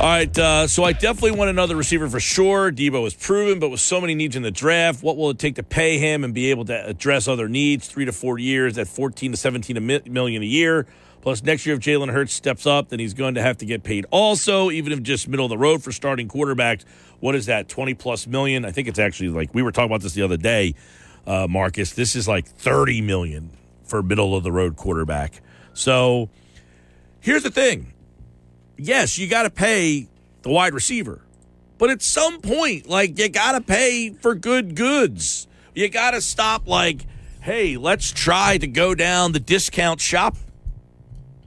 [0.00, 2.70] All right, uh, so I definitely want another receiver for sure.
[2.70, 5.54] Deebo is proven, but with so many needs in the draft, what will it take
[5.56, 7.88] to pay him and be able to address other needs?
[7.88, 10.86] Three to four years at 14 to 17 a mi- million a year.
[11.20, 13.82] Plus, next year, if Jalen Hurts steps up, then he's going to have to get
[13.82, 16.84] paid also, even if just middle of the road for starting quarterbacks.
[17.20, 18.64] What is that, 20 plus million?
[18.64, 20.74] I think it's actually like we were talking about this the other day,
[21.26, 21.92] uh, Marcus.
[21.92, 23.50] This is like 30 million
[23.84, 25.40] for middle of the road quarterback.
[25.74, 26.30] So
[27.20, 27.92] here's the thing
[28.76, 30.08] yes, you got to pay
[30.42, 31.22] the wide receiver.
[31.78, 35.46] But at some point, like, you got to pay for good goods.
[35.74, 37.06] You got to stop, like,
[37.40, 40.36] hey, let's try to go down the discount shop.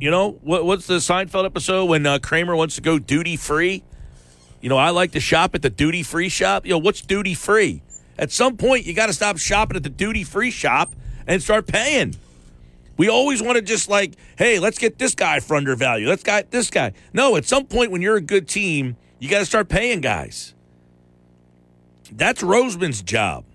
[0.02, 3.84] You know, what, what's the Seinfeld episode when uh, Kramer wants to go duty free?
[4.60, 6.66] You know, I like to shop at the duty free shop.
[6.66, 7.84] You know, what's duty free?
[8.18, 10.92] At some point, you got to stop shopping at the duty free shop
[11.28, 12.16] and start paying.
[12.98, 16.10] We always want to just like, hey, let's get this guy for undervalue.
[16.10, 16.94] Let's get this guy.
[17.14, 20.56] No, at some point when you're a good team, you got to start paying guys.
[22.12, 23.46] That's Roseman's job.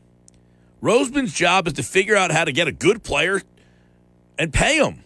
[0.80, 3.42] Roseman's job is to figure out how to get a good player
[4.38, 5.02] and pay him.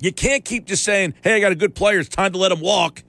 [0.00, 1.98] You can't keep just saying, "Hey, I got a good player.
[1.98, 3.02] It's time to let him walk."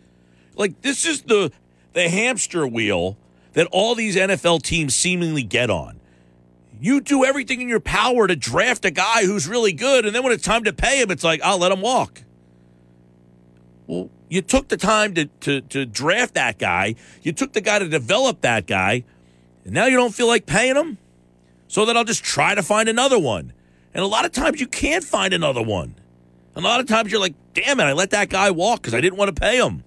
[0.56, 1.52] Like this is the
[1.94, 3.18] the hamster wheel
[3.54, 6.00] that all these NFL teams seemingly get on.
[6.80, 10.24] You do everything in your power to draft a guy who's really good, and then
[10.24, 12.24] when it's time to pay him, it's like, I'll let him walk.
[13.88, 17.80] Well, you took the time to, to, to draft that guy, you took the guy
[17.80, 19.06] to develop that guy,
[19.64, 20.98] and now you don't feel like paying him?
[21.68, 23.54] So then I'll just try to find another one.
[23.94, 25.96] And a lot of times you can't find another one.
[26.56, 29.02] A lot of times you're like, damn it, I let that guy walk because I
[29.02, 29.84] didn't want to pay him.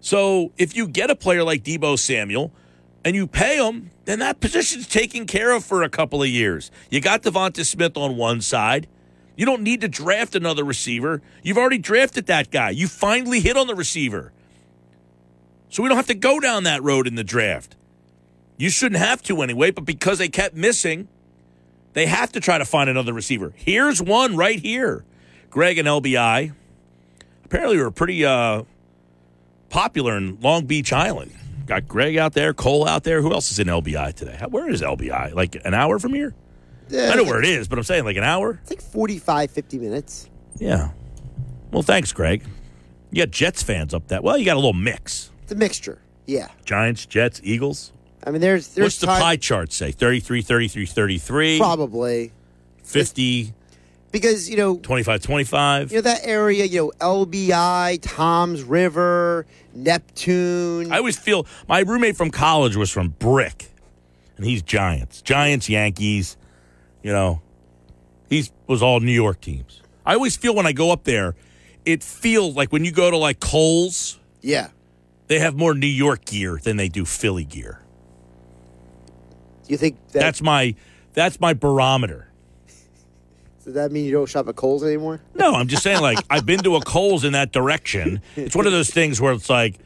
[0.00, 2.52] So if you get a player like Deebo Samuel
[3.04, 6.70] and you pay him, then that position's taken care of for a couple of years.
[6.90, 8.88] You got Devonta Smith on one side.
[9.36, 11.22] You don't need to draft another receiver.
[11.42, 12.70] You've already drafted that guy.
[12.70, 14.32] You finally hit on the receiver.
[15.68, 17.76] So we don't have to go down that road in the draft.
[18.56, 21.08] You shouldn't have to anyway, but because they kept missing,
[21.92, 23.52] they have to try to find another receiver.
[23.54, 25.04] Here's one right here.
[25.50, 26.52] Greg and LBI
[27.44, 28.62] apparently were pretty uh,
[29.68, 31.32] popular in Long Beach Island.
[31.66, 33.22] Got Greg out there, Cole out there.
[33.22, 34.36] Who else is in LBI today?
[34.38, 35.34] How- Where is LBI?
[35.34, 36.34] Like an hour from here?
[36.88, 38.58] Yeah, I know where it is, but I'm saying like an hour.
[38.62, 40.28] It's like 45, 50 minutes.
[40.58, 40.90] Yeah.
[41.70, 42.42] Well, thanks, Greg.
[43.12, 44.24] You got Jets fans up that.
[44.24, 45.30] Well, you got a little mix.
[45.44, 46.00] It's a mixture.
[46.26, 46.48] Yeah.
[46.64, 47.92] Giants, Jets, Eagles.
[48.24, 49.92] I mean, there's there's What's the time- pie chart say?
[49.92, 52.32] 33, 33, 33, Probably
[52.82, 53.54] 50,
[54.12, 55.90] because you know 25, 25.
[55.90, 56.64] you know that area.
[56.64, 60.92] You know LBI, Tom's River, Neptune.
[60.92, 63.70] I always feel my roommate from college was from Brick,
[64.36, 66.36] and he's Giants, Giants, Yankees.
[67.02, 67.40] You know,
[68.28, 69.82] he was all New York teams.
[70.04, 71.34] I always feel when I go up there,
[71.84, 74.68] it feels like when you go to like Kohl's, yeah.
[75.28, 77.80] they have more New York gear than they do Philly gear.
[79.64, 80.74] Do you think that, That's my
[81.12, 82.29] that's my barometer.
[83.64, 85.20] Does that mean you don't shop at Kohl's anymore?
[85.34, 88.22] No, I'm just saying, like, I've been to a Kohl's in that direction.
[88.36, 89.76] It's one of those things where it's like,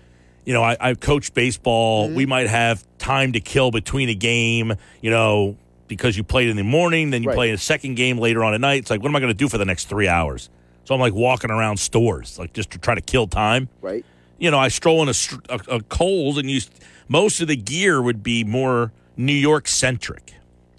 [0.44, 2.06] you know, I, I coach baseball.
[2.06, 2.16] Mm-hmm.
[2.16, 5.56] We might have time to kill between a game, you know,
[5.88, 7.34] because you played in the morning, then you Right.
[7.34, 8.80] play a second game later on at night.
[8.80, 10.50] It's like, what am I going to do for the next three hours?
[10.84, 13.68] So I'm like walking around stores, like just to try to kill time.
[13.80, 14.04] Right.
[14.38, 15.14] You know, I stroll in a,
[15.48, 16.70] a, a Kohl's and use
[17.08, 20.34] most of the gear would be more New York centric.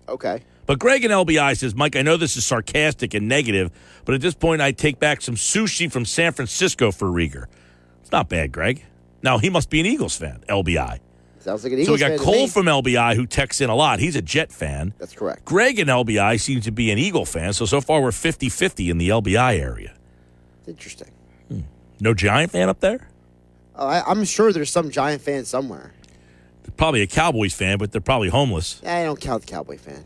[0.07, 0.43] Okay.
[0.65, 3.71] But Greg in LBI says, Mike, I know this is sarcastic and negative,
[4.03, 7.45] but at this point, I take back some sushi from San Francisco for Reagor.
[8.01, 8.83] It's not bad, Greg.
[9.21, 10.99] Now, he must be an Eagles fan, LBI.
[11.39, 13.99] Sounds like an Eagles so we got Cole from LBI who texts in a lot.
[13.99, 14.95] He's a Jet fan.
[14.97, 15.45] That's correct.
[15.45, 17.53] Greg in LBI seems to be an Eagle fan.
[17.53, 19.93] So, so far, we're 50 50 in the LBI area.
[20.67, 21.11] Interesting.
[21.47, 21.61] Hmm.
[21.99, 23.09] No Giant fan up there?
[23.75, 25.93] Oh, I, I'm sure there's some Giant fan somewhere.
[26.77, 28.81] Probably a Cowboys fan, but they're probably homeless.
[28.83, 30.03] I don't count the Cowboy fan.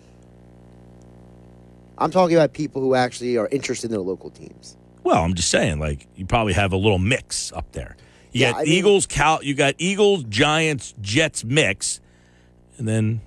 [2.00, 4.78] I'm talking about people who actually are interested in their local teams.
[5.04, 7.96] Well, I'm just saying, like you probably have a little mix up there.
[8.32, 12.00] You Yeah, got I mean- Eagles, Cow, you got Eagles, Giants, Jets mix,
[12.78, 13.22] and then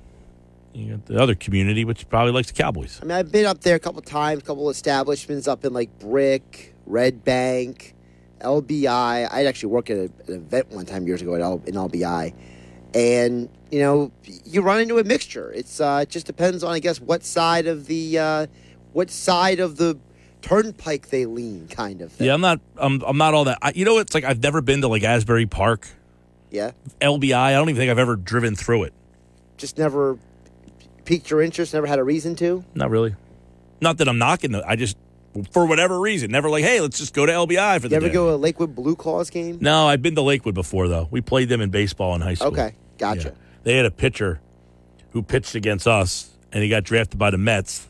[0.73, 2.99] you got the other community, which probably likes the Cowboys.
[3.03, 5.99] I mean, I've been up there a couple times, a couple establishments up in like
[5.99, 7.95] Brick, Red Bank,
[8.41, 9.29] LBI.
[9.31, 12.33] I'd actually worked at a, an event one time years ago at L, in LBI,
[12.95, 14.13] and you know,
[14.45, 15.51] you run into a mixture.
[15.53, 18.47] It's uh, it just depends on, I guess, what side of the uh,
[18.92, 19.98] what side of the
[20.42, 22.12] turnpike they lean, kind of.
[22.12, 22.26] Thing.
[22.26, 22.61] Yeah, I'm not.
[22.76, 23.02] I'm.
[23.02, 23.59] I'm not all that.
[23.62, 25.88] I, you know, it's like I've never been to like Asbury Park,
[26.50, 26.72] Yeah.
[27.00, 27.35] LBI.
[27.37, 28.92] I don't even think I've ever driven through it.
[29.57, 30.18] Just never
[31.05, 31.74] piqued your interest.
[31.74, 32.64] Never had a reason to.
[32.74, 33.14] Not really.
[33.81, 34.52] Not that I'm knocking.
[34.52, 34.96] The, I just,
[35.52, 38.07] for whatever reason, never like, hey, let's just go to LBI for the You ever
[38.09, 38.12] day.
[38.12, 39.59] go to a Lakewood Blue Claws game?
[39.61, 41.09] No, I've been to Lakewood before though.
[41.11, 42.48] We played them in baseball in high school.
[42.48, 43.28] Okay, gotcha.
[43.28, 43.35] Yeah.
[43.64, 44.40] They had a pitcher
[45.11, 47.88] who pitched against us, and he got drafted by the Mets,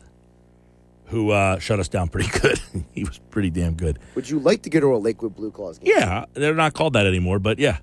[1.07, 2.59] who uh, shut us down pretty good.
[2.93, 3.99] he was pretty damn good.
[4.15, 5.93] Would you like to go to a Lakewood Blue Claws game?
[5.95, 7.77] Yeah, they're not called that anymore, but yeah,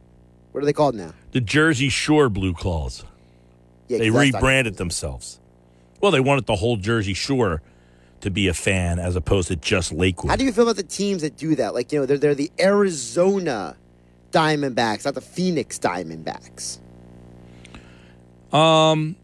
[0.53, 1.13] What are they called now?
[1.33, 3.05] the Jersey Shore Blue Claws.
[3.89, 5.39] Yeah, They 'cause that's not- rebranded themselves.
[6.01, 7.61] Well, they wanted the whole Jersey Shore
[8.23, 10.31] to be a fan as opposed to just Lakewood.
[10.31, 11.75] How do you feel about the teams that do that?
[11.75, 13.77] Like, you know, they're, they're the Arizona
[14.33, 16.79] Diamondbacks, not the Phoenix Diamondbacks.
[18.53, 19.17] Um,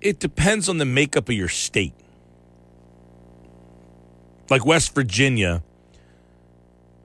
[0.00, 1.94] it depends on the makeup of your state.
[4.50, 5.62] Like West Virginia,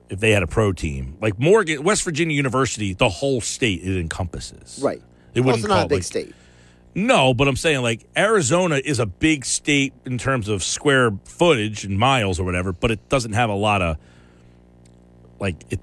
[0.08, 3.98] if they had a pro team, like Morgan, West Virginia University, the whole state it
[3.98, 4.80] encompasses.
[4.82, 5.02] Right.
[5.32, 6.34] They wouldn't call not a big like- state.
[6.92, 11.84] No, but I'm saying like Arizona is a big state in terms of square footage
[11.84, 13.96] and miles or whatever, but it doesn't have a lot of
[15.38, 15.78] like it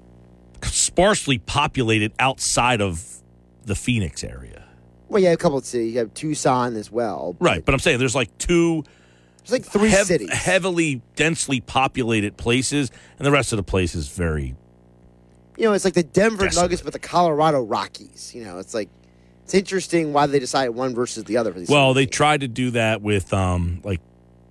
[0.64, 3.22] sparsely populated outside of
[3.64, 4.64] the Phoenix area.
[5.08, 5.94] Well, you have a couple of cities.
[5.94, 7.34] You have Tucson as well.
[7.38, 8.84] but Right, but I'm saying there's like two
[9.48, 10.32] There's like three hev- cities.
[10.32, 14.54] heavily densely populated places, and the rest of the place is very.
[15.56, 16.64] you know, it's like the Denver Desolate.
[16.64, 18.32] Nuggets, but the Colorado Rockies.
[18.34, 18.88] You know, it's like,
[19.44, 22.16] it's interesting why they decided one versus the other for these Well, they teams.
[22.16, 24.00] tried to do that with um like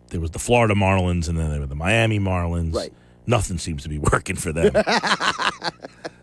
[0.10, 2.74] there was the Florida Marlins, and then there were the Miami Marlins.
[2.74, 2.92] Right.
[3.28, 4.72] Nothing seems to be working for them.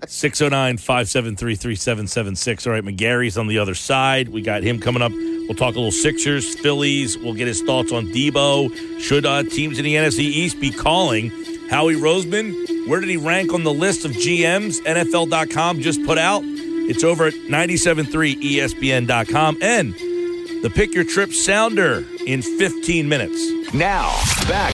[0.06, 2.66] 609 573 3776.
[2.66, 4.28] All right, McGarry's on the other side.
[4.30, 5.12] We got him coming up.
[5.12, 7.18] We'll talk a little Sixers, Phillies.
[7.18, 8.98] We'll get his thoughts on Deebo.
[9.00, 11.30] Should uh, teams in the NFC East be calling
[11.68, 12.88] Howie Roseman?
[12.88, 16.42] Where did he rank on the list of GMs NFL.com just put out?
[16.44, 19.94] It's over at 973ESPN.com and
[20.62, 23.72] the Pick Your Trip Sounder in 15 minutes.
[23.74, 24.10] Now,
[24.48, 24.73] back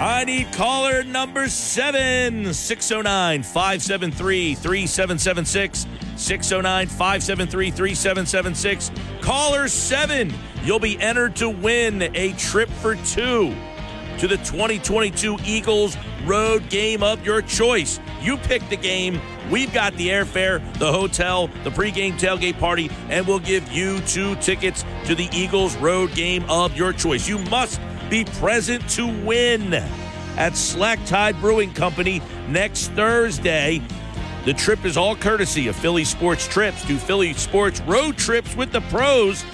[0.00, 5.86] I need caller number seven, 609 573 3776.
[6.16, 8.90] 609 573 3776.
[9.20, 10.32] Caller seven,
[10.64, 13.54] you'll be entered to win a trip for two
[14.16, 18.00] to the 2022 Eagles road game of your choice.
[18.22, 19.20] You pick the game.
[19.50, 24.34] We've got the airfare, the hotel, the pregame tailgate party, and we'll give you two
[24.36, 27.28] tickets to the Eagles road game of your choice.
[27.28, 27.78] You must
[28.10, 33.80] be present to win at Slack Tide Brewing Company next Thursday.
[34.44, 36.84] The trip is all courtesy of Philly Sports Trips.
[36.86, 39.44] Do Philly Sports road trips with the pros.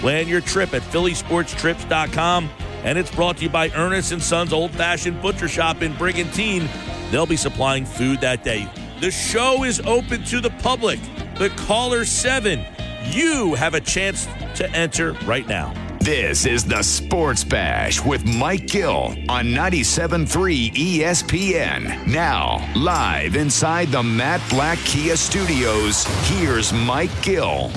[0.00, 2.50] Plan your trip at phillysportstrips.com.
[2.84, 6.68] And it's brought to you by Ernest and Sons Old Fashioned Butcher Shop in Brigantine.
[7.10, 8.68] They'll be supplying food that day.
[9.00, 11.00] The show is open to the public.
[11.36, 12.64] The caller seven.
[13.04, 14.26] You have a chance
[14.56, 15.85] to enter right now.
[16.06, 22.06] This is the Sports Bash with Mike Gill on 97.3 ESPN.
[22.06, 27.70] Now, live inside the Matt Blatt Kia Studios, here's Mike Gill.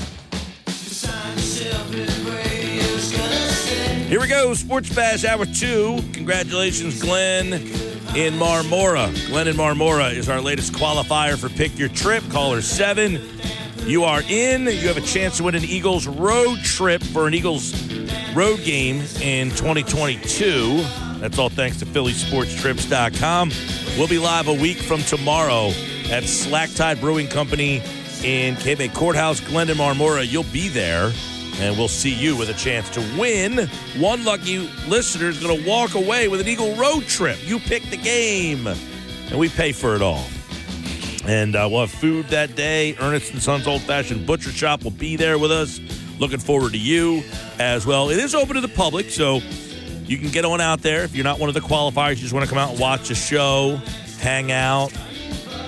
[4.07, 5.99] Here we go, Sports Bash Hour 2.
[6.13, 9.11] Congratulations, Glenn in Marmora.
[9.29, 12.23] Glenn in Marmora is our latest qualifier for Pick Your Trip.
[12.29, 13.19] Caller 7.
[13.85, 14.65] You are in.
[14.65, 17.73] You have a chance to win an Eagles road trip for an Eagles
[18.35, 20.83] road game in 2022.
[21.19, 23.51] That's all thanks to PhillySportsTrips.com.
[23.97, 25.71] We'll be live a week from tomorrow
[26.09, 27.81] at Slack Tide Brewing Company
[28.23, 30.29] in May Courthouse, Glendon, Marmora.
[30.29, 31.11] You'll be there,
[31.59, 33.67] and we'll see you with a chance to win.
[33.97, 37.37] One lucky listener is going to walk away with an Eagle road trip.
[37.43, 40.25] You pick the game, and we pay for it all.
[41.25, 42.95] And uh, we'll have food that day.
[42.99, 45.79] Ernest and Sons Old Fashioned Butcher Shop will be there with us.
[46.19, 47.23] Looking forward to you
[47.59, 48.09] as well.
[48.09, 49.41] It is open to the public, so
[50.05, 52.11] you can get on out there if you're not one of the qualifiers.
[52.11, 53.75] You just want to come out and watch a show,
[54.19, 54.91] hang out.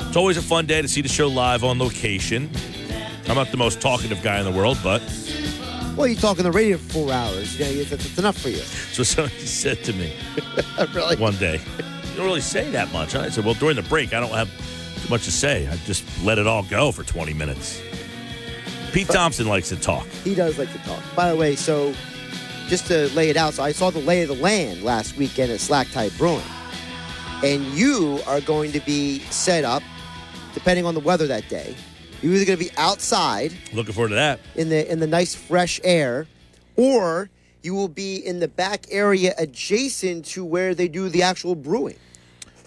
[0.08, 2.50] It's always a fun day to see the show live on location.
[3.28, 5.02] I'm not the most talkative guy in the world, but
[5.96, 7.58] Well, you talk on the radio for four hours.
[7.58, 8.58] Yeah, it's, it's enough for you.
[8.58, 10.12] so somebody said to me
[10.94, 11.16] really?
[11.16, 13.22] one day, "You don't really say that much." Huh?
[13.22, 14.50] I said, "Well, during the break, I don't have
[15.02, 15.68] too much to say.
[15.68, 17.82] I just let it all go for 20 minutes."
[18.92, 20.06] Pete uh, Thompson likes to talk.
[20.24, 21.02] He does like to talk.
[21.16, 21.94] By the way, so
[22.68, 25.52] just to lay it out, so I saw the lay of the land last weekend
[25.52, 26.42] at Slack Tide Brewing.
[27.44, 29.82] And you are going to be set up,
[30.54, 31.76] depending on the weather that day.
[32.22, 34.40] You're either going to be outside Looking forward to that.
[34.56, 36.28] in the in the nice fresh air,
[36.76, 37.30] or
[37.64, 41.98] you will be in the back area adjacent to where they do the actual brewing.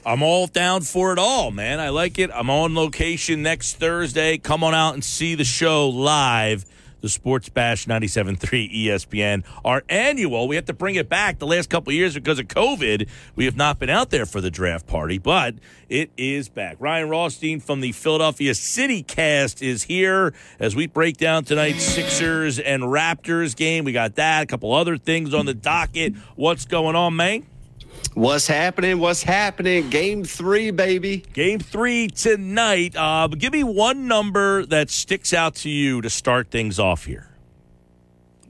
[0.07, 1.81] I'm all down for it all, man.
[1.81, 2.31] I like it.
[2.35, 4.37] I'm on location next Thursday.
[4.37, 6.67] Come on out and see the show live.
[7.01, 9.45] The Sports Bash 97.3 ESPN.
[9.63, 13.09] Our annual, we have to bring it back the last couple years because of COVID.
[13.37, 15.55] We have not been out there for the draft party, but
[15.91, 16.77] it is back.
[16.81, 22.59] Ryan Rothstein from the Philadelphia City cast is here as we break down tonight's Sixers
[22.59, 23.85] and Raptors game.
[23.85, 26.15] We got that, a couple other things on the docket.
[26.37, 27.45] What's going on, man?
[28.15, 29.01] What's happening?
[29.01, 29.91] What's happening?
[29.91, 31.25] Game three, baby.
[31.33, 32.95] Game three tonight.
[32.95, 37.34] Uh, give me one number that sticks out to you to start things off here.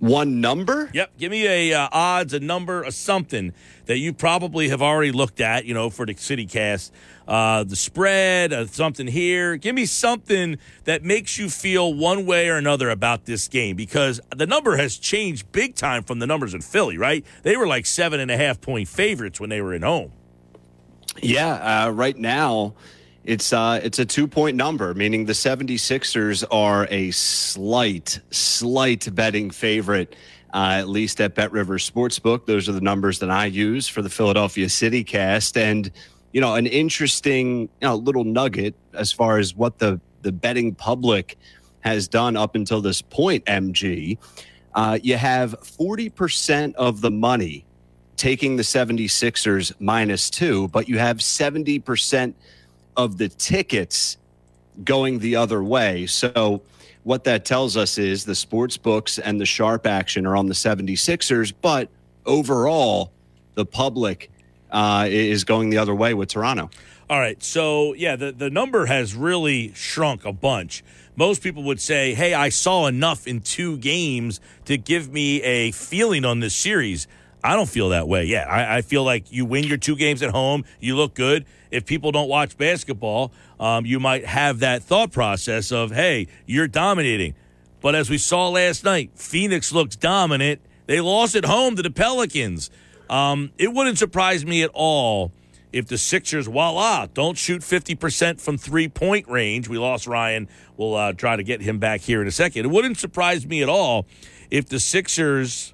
[0.05, 0.91] One number?
[0.93, 1.17] Yep.
[1.17, 3.55] Give me a uh, odds, a number, a something
[3.87, 5.65] that you probably have already looked at.
[5.65, 6.93] You know, for the city cast,
[7.27, 9.57] uh, the spread, uh, something here.
[9.57, 14.21] Give me something that makes you feel one way or another about this game because
[14.37, 16.99] the number has changed big time from the numbers in Philly.
[16.99, 17.25] Right?
[17.43, 20.13] They were like seven and a half point favorites when they were in home.
[21.23, 22.75] Yeah, uh, right now
[23.25, 29.51] it's uh, it's a two point number, meaning the 76ers are a slight, slight betting
[29.51, 30.15] favorite.
[30.53, 34.03] Uh, at least at Bet River Sportsbook, those are the numbers that I use for
[34.03, 35.57] the Philadelphia City cast.
[35.57, 35.91] And
[36.33, 40.75] you know, an interesting you know, little nugget as far as what the the betting
[40.75, 41.37] public
[41.81, 43.45] has done up until this point.
[43.47, 44.19] MG,
[44.75, 47.65] uh, you have forty percent of the money
[48.17, 52.33] taking the 76ers minus two, but you have 70%
[52.97, 54.17] of the tickets
[54.83, 56.07] going the other way.
[56.07, 56.63] So,
[57.05, 60.55] what that tells us is the sports books and the sharp action are on the
[60.55, 61.91] 76ers, but
[62.25, 63.13] overall,
[63.55, 64.31] the public
[64.71, 66.71] uh, is going the other way with Toronto.
[67.09, 67.43] All right.
[67.43, 70.83] So, yeah, the, the number has really shrunk a bunch.
[71.17, 75.71] Most people would say, hey, I saw enough in two games to give me a
[75.71, 77.07] feeling on this series.
[77.45, 78.51] I don't feel that way yet.
[78.51, 81.45] I, I feel like you win your two games at home, you look good.
[81.71, 86.69] If people don't watch basketball, um, you might have that thought process of, hey, you're
[86.69, 87.35] dominating.
[87.83, 90.63] But as we saw last night, Phoenix looked dominant.
[90.87, 92.71] They lost at home to the Pelicans.
[93.11, 95.31] Um, it wouldn't surprise me at all
[95.71, 99.69] if the Sixers, voila, don't shoot 50% from three point range.
[99.69, 100.49] We lost Ryan.
[100.79, 102.65] We'll uh, try to get him back here in a second.
[102.65, 104.07] It wouldn't surprise me at all
[104.51, 105.74] if the Sixers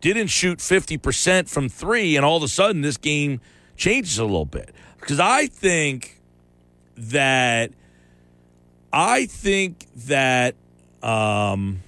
[0.00, 3.40] didn't shoot 50% from three and all of a sudden this game
[3.76, 4.74] changes a little bit.
[4.98, 6.20] Because I think
[6.96, 7.72] that,
[8.92, 10.54] I think that,
[11.02, 11.80] um,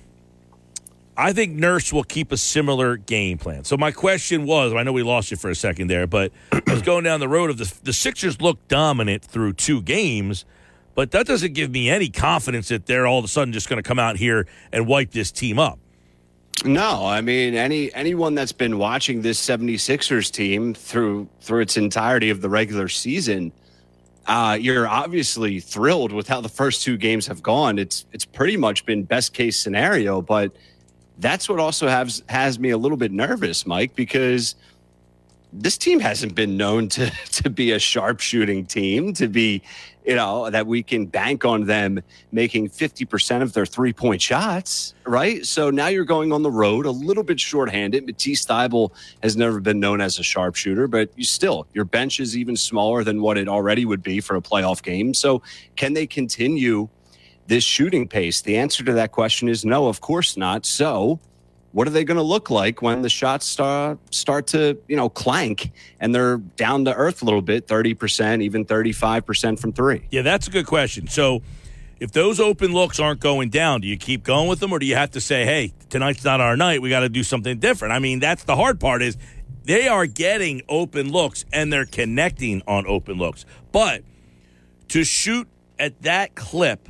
[1.16, 3.64] I think Nurse will keep a similar game plan.
[3.64, 6.62] So my question was, I know we lost you for a second there, but I
[6.72, 10.46] was going down the road of the the Sixers look dominant through two games,
[10.94, 13.80] but that doesn't give me any confidence that they're all of a sudden just going
[13.80, 15.78] to come out here and wipe this team up.
[16.64, 22.30] No, I mean any anyone that's been watching this 76ers team through through its entirety
[22.30, 23.52] of the regular season,
[24.26, 27.78] uh, you're obviously thrilled with how the first two games have gone.
[27.78, 30.52] It's it's pretty much been best case scenario, but
[31.18, 34.54] that's what also has has me a little bit nervous, Mike, because
[35.52, 37.10] this team hasn't been known to
[37.42, 39.62] to be a sharpshooting team, to be,
[40.04, 42.00] you know, that we can bank on them
[42.32, 45.44] making 50% of their three-point shots, right?
[45.46, 48.06] So now you're going on the road a little bit shorthanded.
[48.06, 48.90] Matisse Thybulle
[49.22, 53.04] has never been known as a sharpshooter, but you still your bench is even smaller
[53.04, 55.14] than what it already would be for a playoff game.
[55.14, 55.42] So
[55.76, 56.88] can they continue
[57.46, 58.40] this shooting pace?
[58.40, 60.66] The answer to that question is no, of course not.
[60.66, 61.20] So
[61.72, 65.08] what are they going to look like when the shots start start to you know
[65.08, 70.22] clank and they're down to earth a little bit 30% even 35% from three Yeah,
[70.22, 71.08] that's a good question.
[71.08, 71.42] So,
[72.00, 74.86] if those open looks aren't going down, do you keep going with them, or do
[74.86, 76.82] you have to say, "Hey, tonight's not our night.
[76.82, 77.92] We got to do something different"?
[77.94, 79.16] I mean, that's the hard part is
[79.64, 84.02] they are getting open looks and they're connecting on open looks, but
[84.88, 85.46] to shoot
[85.78, 86.88] at that clip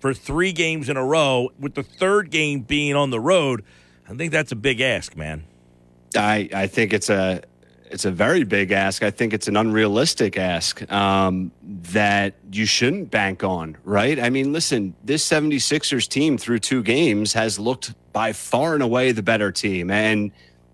[0.00, 3.64] for three games in a row, with the third game being on the road,
[4.08, 5.44] I think that's a big ask, man.
[6.16, 7.42] I, I think it's a
[7.90, 9.02] it's a very big ask.
[9.02, 14.20] I think it's an unrealistic ask um, that you shouldn't bank on, right?
[14.20, 19.12] I mean, listen, this 76ers team through two games has looked by far and away
[19.12, 19.90] the better team.
[19.90, 20.32] And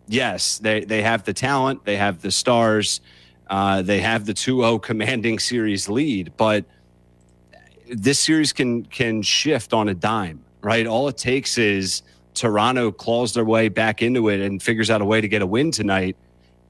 [0.09, 3.01] yes, they, they have the talent, they have the stars,
[3.49, 6.65] uh, they have the 2 0 commanding series lead, but
[7.89, 10.87] this series can can shift on a dime, right?
[10.87, 12.03] All it takes is
[12.35, 15.47] Toronto claws their way back into it and figures out a way to get a
[15.47, 16.17] win tonight.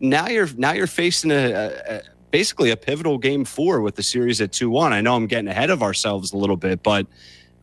[0.01, 4.03] Now you're now you're facing a, a, a basically a pivotal game four with the
[4.03, 4.93] series at two one.
[4.93, 7.07] I know I'm getting ahead of ourselves a little bit, but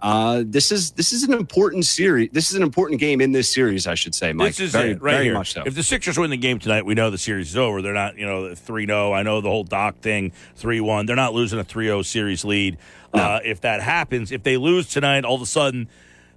[0.01, 2.29] uh, this is this is an important series.
[2.31, 4.49] This is an important game in this series, I should say, Mike.
[4.49, 5.33] This is very, it, right very here.
[5.35, 5.63] much so.
[5.65, 7.83] If the Sixers win the game tonight, we know the series is over.
[7.83, 9.13] They're not, you know, 3 0.
[9.13, 11.05] I know the whole Doc thing, 3 1.
[11.05, 12.77] They're not losing a 3 0 series lead.
[13.13, 15.87] Uh, if that happens, if they lose tonight, all of a sudden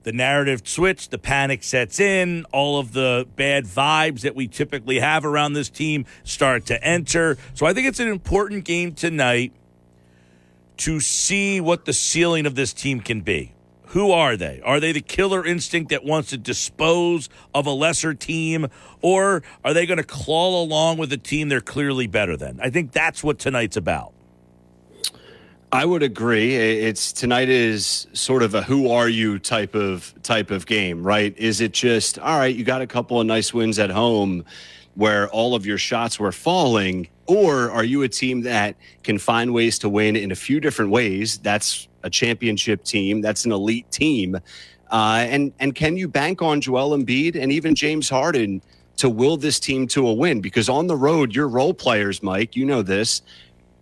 [0.04, 5.00] the narrative switch, the panic sets in, all of the bad vibes that we typically
[5.00, 7.36] have around this team start to enter.
[7.54, 9.52] So I think it's an important game tonight
[10.78, 13.52] to see what the ceiling of this team can be.
[13.88, 14.60] Who are they?
[14.64, 18.66] Are they the killer instinct that wants to dispose of a lesser team,
[19.02, 22.58] or are they going to claw along with a team they're clearly better than?
[22.60, 24.13] I think that's what tonight's about.
[25.74, 26.54] I would agree.
[26.54, 31.36] It's tonight is sort of a who are you type of type of game, right?
[31.36, 34.44] Is it just all right, you got a couple of nice wins at home
[34.94, 39.52] where all of your shots were falling or are you a team that can find
[39.52, 41.38] ways to win in a few different ways?
[41.38, 44.36] That's a championship team, that's an elite team.
[44.92, 48.62] Uh, and and can you bank on Joel Embiid and even James Harden
[48.98, 50.40] to will this team to a win?
[50.40, 53.22] Because on the road, your role players, Mike, you know this,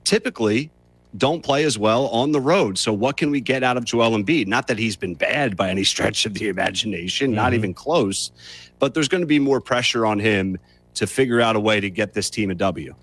[0.04, 0.70] typically
[1.16, 2.78] don't play as well on the road.
[2.78, 4.46] So what can we get out of Joel Embiid?
[4.46, 7.36] Not that he's been bad by any stretch of the imagination, mm-hmm.
[7.36, 8.32] not even close,
[8.78, 10.58] but there's going to be more pressure on him
[10.94, 12.94] to figure out a way to get this team a W.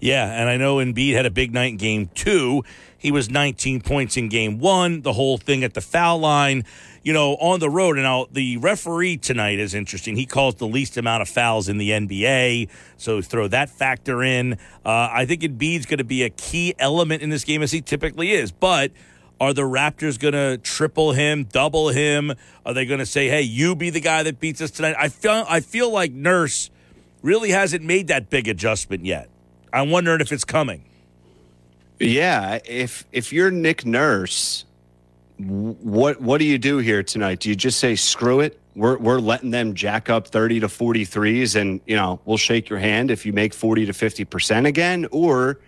[0.00, 2.62] Yeah, and I know Embiid had a big night in game two.
[2.98, 6.64] He was 19 points in game one, the whole thing at the foul line,
[7.02, 7.96] you know, on the road.
[7.96, 10.16] And now the referee tonight is interesting.
[10.16, 12.68] He calls the least amount of fouls in the NBA.
[12.96, 14.54] So throw that factor in.
[14.84, 17.80] Uh, I think Embiid's going to be a key element in this game as he
[17.80, 18.52] typically is.
[18.52, 18.92] But
[19.40, 22.32] are the Raptors going to triple him, double him?
[22.66, 24.96] Are they going to say, "Hey, you be the guy that beats us tonight"?
[24.98, 26.70] I feel I feel like Nurse
[27.22, 29.28] really hasn't made that big adjustment yet.
[29.72, 30.84] I'm wondering if it's coming.
[32.00, 34.64] Yeah, if if you're Nick Nurse,
[35.38, 37.40] what what do you do here tonight?
[37.40, 38.60] Do you just say screw it?
[38.74, 42.78] We're we're letting them jack up 30 to 43s and, you know, we'll shake your
[42.78, 45.60] hand if you make 40 to 50% again or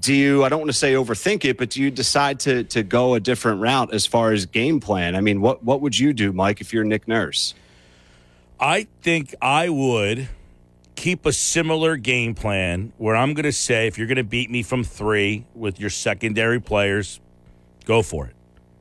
[0.00, 2.82] do you I don't want to say overthink it, but do you decide to to
[2.84, 5.16] go a different route as far as game plan?
[5.16, 7.54] I mean, what what would you do, Mike, if you're Nick Nurse?
[8.60, 10.28] I think I would
[10.94, 14.50] keep a similar game plan where I'm going to say if you're going to beat
[14.50, 17.20] me from three with your secondary players,
[17.84, 18.34] go for it.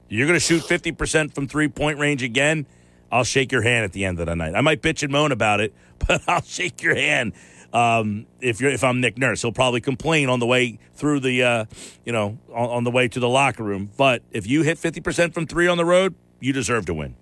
[0.10, 2.66] You're going to shoot 50% from three point range again.
[3.12, 4.56] I'll shake your hand at the end of the night.
[4.56, 5.74] I might bitch and moan about it,
[6.08, 7.34] but I'll shake your hand.
[7.74, 11.44] Um, if you're if I'm Nick Nurse, he'll probably complain on the way through the
[11.44, 11.66] uh,
[12.06, 13.92] you know on, on the way to the locker room.
[13.98, 17.16] But if you hit 50% from three on the road, you deserve to win.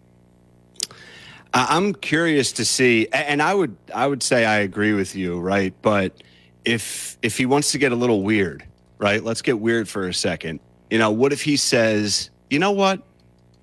[1.54, 5.74] I'm curious to see, and I would I would say I agree with you, right?
[5.82, 6.22] But
[6.66, 8.66] if if he wants to get a little weird,
[8.98, 9.24] right?
[9.24, 10.60] Let's get weird for a second.
[10.90, 13.02] You know, what if he says, you know what?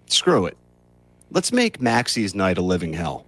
[0.07, 0.57] Screw it.
[1.30, 3.24] Let's make Maxey's night a living hell.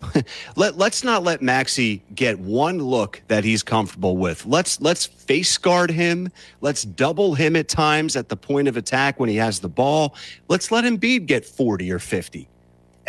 [0.56, 4.46] let let's not let Maxey get one look that he's comfortable with.
[4.46, 6.30] Let's let's face guard him.
[6.60, 10.14] Let's double him at times at the point of attack when he has the ball.
[10.48, 12.48] Let's let Embiid get 40 or 50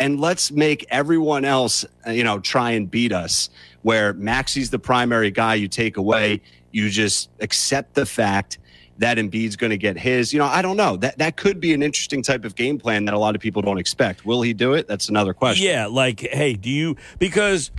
[0.00, 3.50] and let's make everyone else, uh, you know, try and beat us.
[3.82, 6.40] Where Maxey's the primary guy you take away,
[6.72, 8.58] you just accept the fact
[9.00, 10.32] that Embiid's going to get his.
[10.32, 10.96] You know, I don't know.
[10.96, 13.62] That that could be an interesting type of game plan that a lot of people
[13.62, 14.24] don't expect.
[14.24, 14.86] Will he do it?
[14.86, 15.66] That's another question.
[15.66, 17.70] Yeah, like, hey, do you because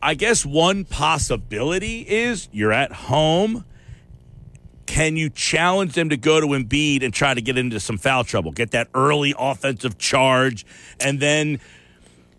[0.00, 3.64] I guess one possibility is you're at home
[4.92, 8.24] can you challenge them to go to Embiid and try to get into some foul
[8.24, 8.52] trouble?
[8.52, 10.66] Get that early offensive charge.
[11.00, 11.60] And then,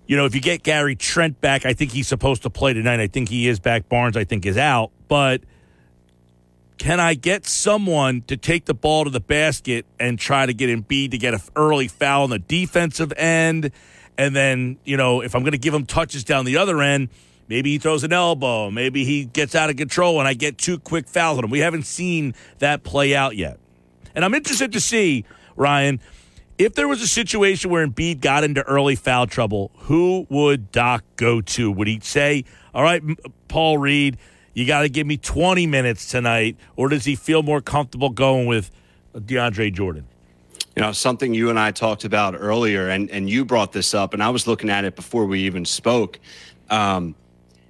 [0.05, 2.99] you know, if you get Gary Trent back, I think he's supposed to play tonight.
[2.99, 3.89] I think he is back.
[3.89, 4.91] Barnes, I think, is out.
[5.07, 5.41] But
[6.83, 10.69] can I get someone to take the ball to the basket and try to get
[10.69, 13.71] Embiid to get an early foul on the defensive end?
[14.17, 17.07] And then, you know, if I'm going to give him touches down the other end,
[17.49, 18.71] Maybe he throws an elbow.
[18.71, 21.49] Maybe he gets out of control and I get two quick fouls on him.
[21.49, 23.59] We haven't seen that play out yet.
[24.15, 25.25] And I'm interested to see,
[25.57, 25.99] Ryan,
[26.57, 31.03] if there was a situation where Embiid got into early foul trouble, who would Doc
[31.17, 31.69] go to?
[31.69, 33.03] Would he say, all right,
[33.49, 34.17] Paul Reed,
[34.53, 36.57] you got to give me 20 minutes tonight?
[36.75, 38.71] Or does he feel more comfortable going with
[39.13, 40.07] DeAndre Jordan?
[40.75, 44.13] You know, something you and I talked about earlier, and, and you brought this up,
[44.13, 46.19] and I was looking at it before we even spoke.
[46.69, 47.15] Um,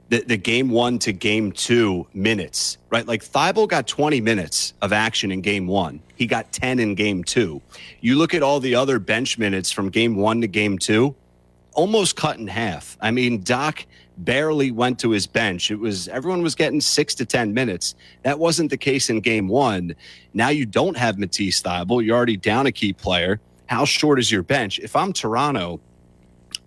[0.10, 3.06] the, the game one to game two minutes, right?
[3.06, 6.02] Like Thybulle got 20 minutes of action in game one.
[6.16, 7.62] He got 10 in game two.
[8.00, 11.16] You look at all the other bench minutes from game one to game two,
[11.74, 12.96] almost cut in half.
[13.02, 13.86] I mean, Doc
[14.18, 15.72] barely went to his bench.
[15.72, 17.96] It was everyone was getting six to 10 minutes.
[18.24, 19.96] That wasn't the case in game one.
[20.34, 22.06] Now you don't have Matisse Thybulle.
[22.06, 23.40] You're already down a key player.
[23.68, 24.80] How short is your bench?
[24.80, 25.80] If I'm Toronto,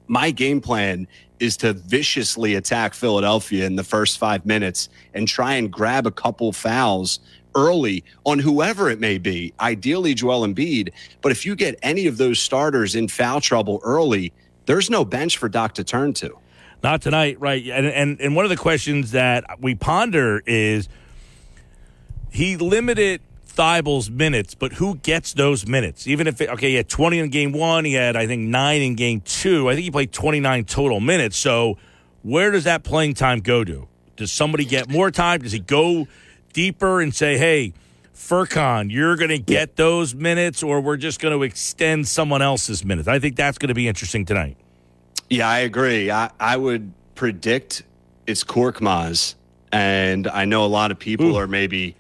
[0.09, 1.07] my game plan
[1.39, 6.11] is to viciously attack Philadelphia in the first five minutes and try and grab a
[6.11, 7.21] couple fouls
[7.55, 10.93] early on whoever it may be, ideally Joel Embiid.
[11.23, 14.33] But if you get any of those starters in foul trouble early,
[14.67, 16.39] there's no bench for Doc to turn to.
[16.83, 17.65] Not tonight, right?
[17.67, 20.89] And and, and one of the questions that we ponder is
[22.31, 23.23] he limited
[23.57, 26.07] Thybulle's minutes, but who gets those minutes?
[26.07, 28.83] Even if, it, okay, he had 20 in game one, he had, I think, nine
[28.83, 29.71] in game two.
[29.71, 31.39] I think he played 29 total minutes.
[31.39, 31.79] So
[32.23, 33.89] where does that playing time go to?
[34.17, 35.41] Does somebody get more time?
[35.41, 36.07] Does he go
[36.53, 37.73] deeper and say, hey,
[38.15, 42.85] Furkan, you're going to get those minutes, or we're just going to extend someone else's
[42.85, 43.09] minutes?
[43.09, 44.57] I think that's going to be interesting tonight.
[45.29, 46.11] Yeah, I agree.
[46.11, 47.83] I, I would predict
[48.27, 49.35] it's Korkmaz.
[49.73, 51.39] And I know a lot of people Ooh.
[51.39, 51.97] are maybe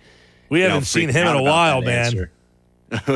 [0.48, 2.30] we haven't know, seen him in a while, man.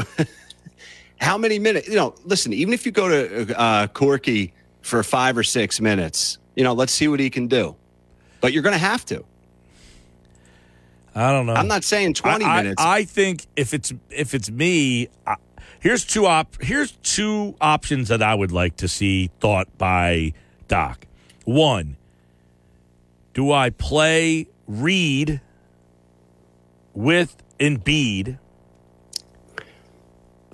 [1.20, 1.88] How many minutes?
[1.88, 4.52] You know, listen, even if you go to uh, Corky
[4.82, 7.76] for five or six minutes, you know, let's see what he can do.
[8.40, 9.24] But you're going to have to.
[11.14, 11.54] I don't know.
[11.54, 12.82] I'm not saying 20 I, minutes.
[12.82, 15.36] I, I, think if it's if it's me, I,
[15.81, 20.33] here's two op here's two options that I would like to see thought by
[20.68, 21.07] Doc.
[21.45, 21.97] One,
[23.35, 25.41] do I play Reed
[26.95, 28.39] with Embiid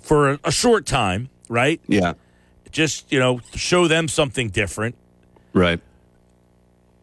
[0.00, 1.80] for a, short time, right?
[1.88, 2.14] Yeah.
[2.70, 4.94] Just, you know, show them something different.
[5.52, 5.80] Right.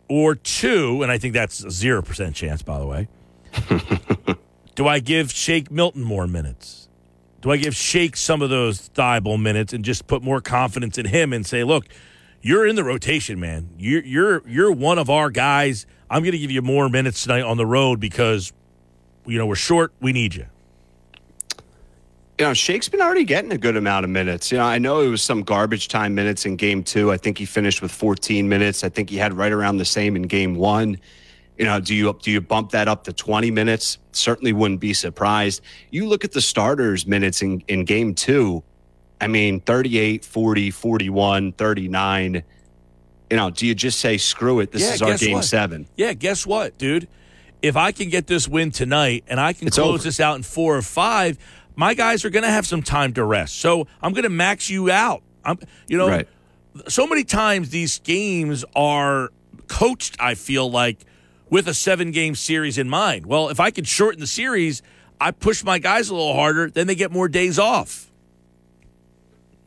[0.07, 3.07] Or two, and I think that's a 0% chance, by the way.
[4.75, 6.82] Do I give Shake Milton more minutes?
[7.43, 11.05] Do I give Shake some of those Thybulle minutes and just put more confidence in
[11.05, 11.85] him and say, look,
[12.41, 13.69] you're in the rotation, man.
[13.77, 15.85] You're you're you're one of our guys.
[16.09, 18.53] I'm going to give you more minutes tonight on the road because
[19.25, 19.93] you know, we're short.
[20.01, 20.47] We need you.
[22.39, 24.51] you know, Shake's been already getting a good amount of minutes.
[24.51, 27.11] You know, I know it was some garbage time minutes in game two.
[27.11, 28.83] I think he finished with 14 minutes.
[28.83, 30.99] I think he had right around the same in game one.
[31.57, 33.97] You know, do you do you bump that up to 20 minutes?
[34.11, 35.61] Certainly wouldn't be surprised.
[35.91, 38.63] You look at the starters minutes in, in game two.
[39.21, 42.43] I mean, 38, 40, 41, 39.
[43.29, 44.71] You know, do you just say, screw it?
[44.71, 45.45] This Yeah, is our game what?
[45.45, 45.87] seven.
[45.95, 47.07] Yeah, guess what, dude?
[47.61, 50.03] If I can get this win tonight and I can It's close over.
[50.03, 51.37] this out in four or five,
[51.75, 53.59] my guys are going to have some time to rest.
[53.59, 55.23] So I'm going to max you out.
[55.45, 56.27] I'm, you know, Right.
[56.89, 59.29] so many times these games are
[59.67, 60.17] coached.
[60.19, 60.99] I feel like
[61.53, 63.27] with a seven game series in mind.
[63.27, 64.81] Well, if I can shorten the series,
[65.21, 66.71] I push my guys a little harder.
[66.71, 68.09] Then they get more days off.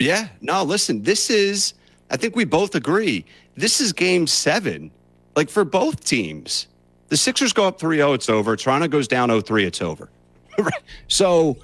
[0.00, 0.26] Yeah.
[0.40, 1.74] No, listen, this is,
[2.10, 3.24] I think we both agree,
[3.54, 4.90] this is game seven,
[5.36, 6.66] like for both teams.
[7.06, 8.56] The Sixers go up 3 0, it's over.
[8.56, 10.10] Toronto goes down 0 3, it's over.
[10.58, 10.72] Right.
[11.06, 11.56] so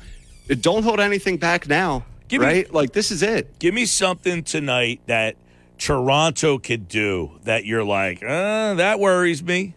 [0.61, 2.05] don't hold anything back now.
[2.29, 2.73] Give me- right?
[2.73, 3.59] like, this is it.
[3.59, 5.35] Give me something tonight that
[5.79, 9.75] Toronto could do that you're like, uh, that worries me.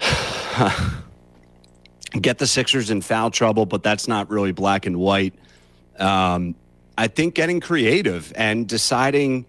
[2.20, 5.34] Get the Sixers in foul trouble, but that's not really black and white.
[5.98, 6.54] Um,
[6.96, 9.46] I think getting creative and deciding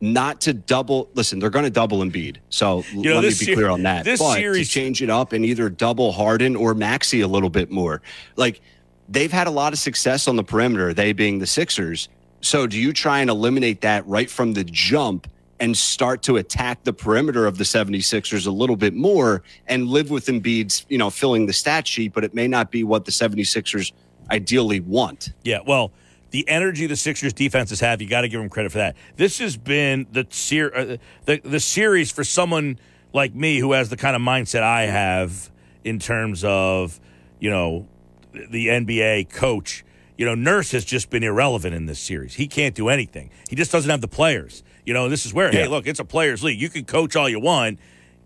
[0.00, 1.08] not to double.
[1.14, 3.84] Listen, they're going to double Embiid, so You know, let me be ser- clear on
[3.84, 4.04] that.
[4.04, 7.50] this but series- to change it up and either double Harden or Maxey a little
[7.50, 8.02] bit more.
[8.34, 8.60] Like
[9.08, 12.08] they've had a lot of success on the perimeter, they being the Sixers.
[12.40, 15.28] So do you try and eliminate that right from the jump?
[15.60, 20.08] And start to attack the perimeter of the 76ers a little bit more and live
[20.08, 23.12] with Embiid's, you know, filling the stat sheet, but it may not be what the
[23.12, 23.92] 76ers
[24.30, 25.32] ideally want.
[25.42, 25.92] Yeah, well,
[26.30, 28.96] the energy the Sixers defenses have, you got to give them credit for that.
[29.16, 32.78] This has been the ser- uh, the the series for someone
[33.12, 35.50] like me who has the kind of mindset I have
[35.84, 37.00] in terms of,
[37.40, 37.86] you know,
[38.32, 39.84] the NBA coach.
[40.16, 42.34] You know, Nurse has just been irrelevant in this series.
[42.34, 43.30] He can't do anything.
[43.48, 44.62] He just doesn't have the players.
[44.86, 46.60] You know, this is where, hey, look, it's a players' league.
[46.60, 47.78] You can coach all you want.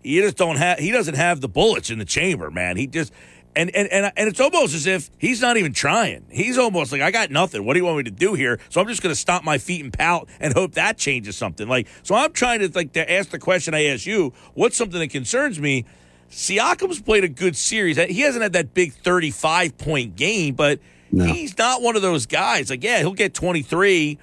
[0.03, 0.79] You just don't have.
[0.79, 2.77] He doesn't have the bullets in the chamber, man.
[2.77, 3.11] He just
[3.55, 6.25] and and and and it's almost as if he's not even trying.
[6.29, 7.65] He's almost like, I got nothing.
[7.65, 8.59] What do you want me to do here?
[8.69, 11.67] So I'm just going to stomp my feet and pout and hope that changes something.
[11.67, 14.33] Like, so I'm trying to like to ask the question I asked you.
[14.53, 15.85] What's something that concerns me?
[16.29, 17.97] Siakam's played a good series.
[17.97, 20.79] He hasn't had that big 35 point game, but
[21.11, 21.25] No.
[21.25, 22.69] he's not one of those guys.
[22.69, 24.17] Like, yeah, he'll get 23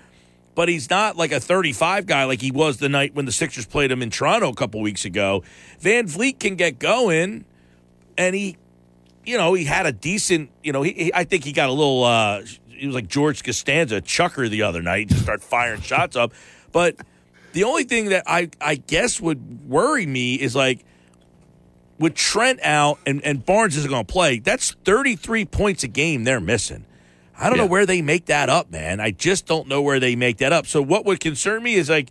[0.55, 3.66] but he's not like a 35 guy like he was the night when the Sixers
[3.66, 5.42] played him in Toronto a couple weeks ago.
[5.80, 7.44] VanVleet can get going,
[8.18, 8.57] and he,
[9.24, 11.72] you know, he had a decent, you know, he, he I think he got a
[11.72, 16.16] little, uh, he was like George Costanza chucker the other night, just start firing shots
[16.16, 16.32] up.
[16.70, 16.96] But
[17.53, 20.84] the only thing that I, I guess would worry me is like,
[21.98, 26.24] with Trent out and, and Barnes isn't going to play, that's 33 points a game
[26.24, 26.84] they're missing.
[27.39, 29.01] I don't know where they make that up, man.
[29.01, 30.66] I just don't know where they make that up.
[30.66, 32.11] So what would concern me is like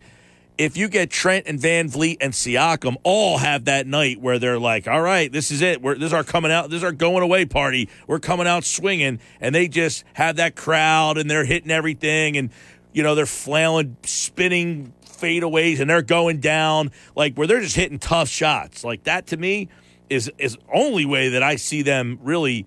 [0.57, 4.87] if you get Trent and VanVleet and Siakam all have that night where they're like,
[4.87, 5.81] "All right, this is it.
[5.81, 6.69] We're this is our coming out.
[6.69, 7.89] This is our going away party.
[8.07, 12.49] We're coming out swinging," and they just have that crowd and they're hitting everything and
[12.93, 17.99] you know they're flailing, spinning fadeaways and they're going down like where they're just hitting
[17.99, 18.83] tough shots.
[18.83, 19.69] Like that to me
[20.09, 22.65] is is only way that I see them really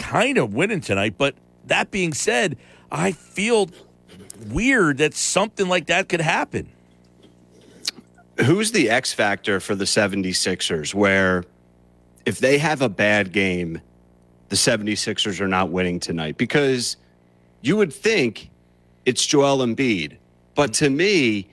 [0.00, 1.14] kind of winning tonight.
[1.16, 1.36] But
[1.66, 2.56] that being said,
[2.90, 3.70] I feel
[4.48, 6.68] weird that something like that could happen.
[8.44, 11.44] Who's the X factor for the 76ers where
[12.24, 13.80] if they have a bad game,
[14.48, 16.38] the 76ers are not winning tonight?
[16.38, 16.96] Because
[17.60, 18.50] you would think
[19.04, 20.16] it's Joel Embiid.
[20.54, 21.48] But to me,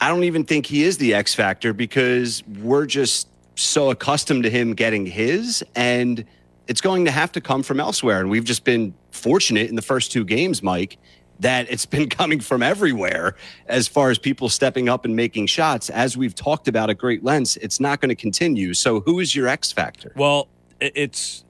[0.00, 4.50] I don't even think he is the X factor because we're just so accustomed to
[4.50, 6.24] him getting his and
[6.66, 8.20] it's going to have to come from elsewhere.
[8.20, 10.98] And we've just been fortunate in the first two games, Mike,
[11.40, 13.36] that it's been coming from everywhere
[13.66, 15.90] as far as people stepping up and making shots.
[15.90, 18.74] As we've talked about at great lengths, it's not going to continue.
[18.74, 20.12] So who is your X factor?
[20.16, 20.48] Well,
[20.80, 21.44] it's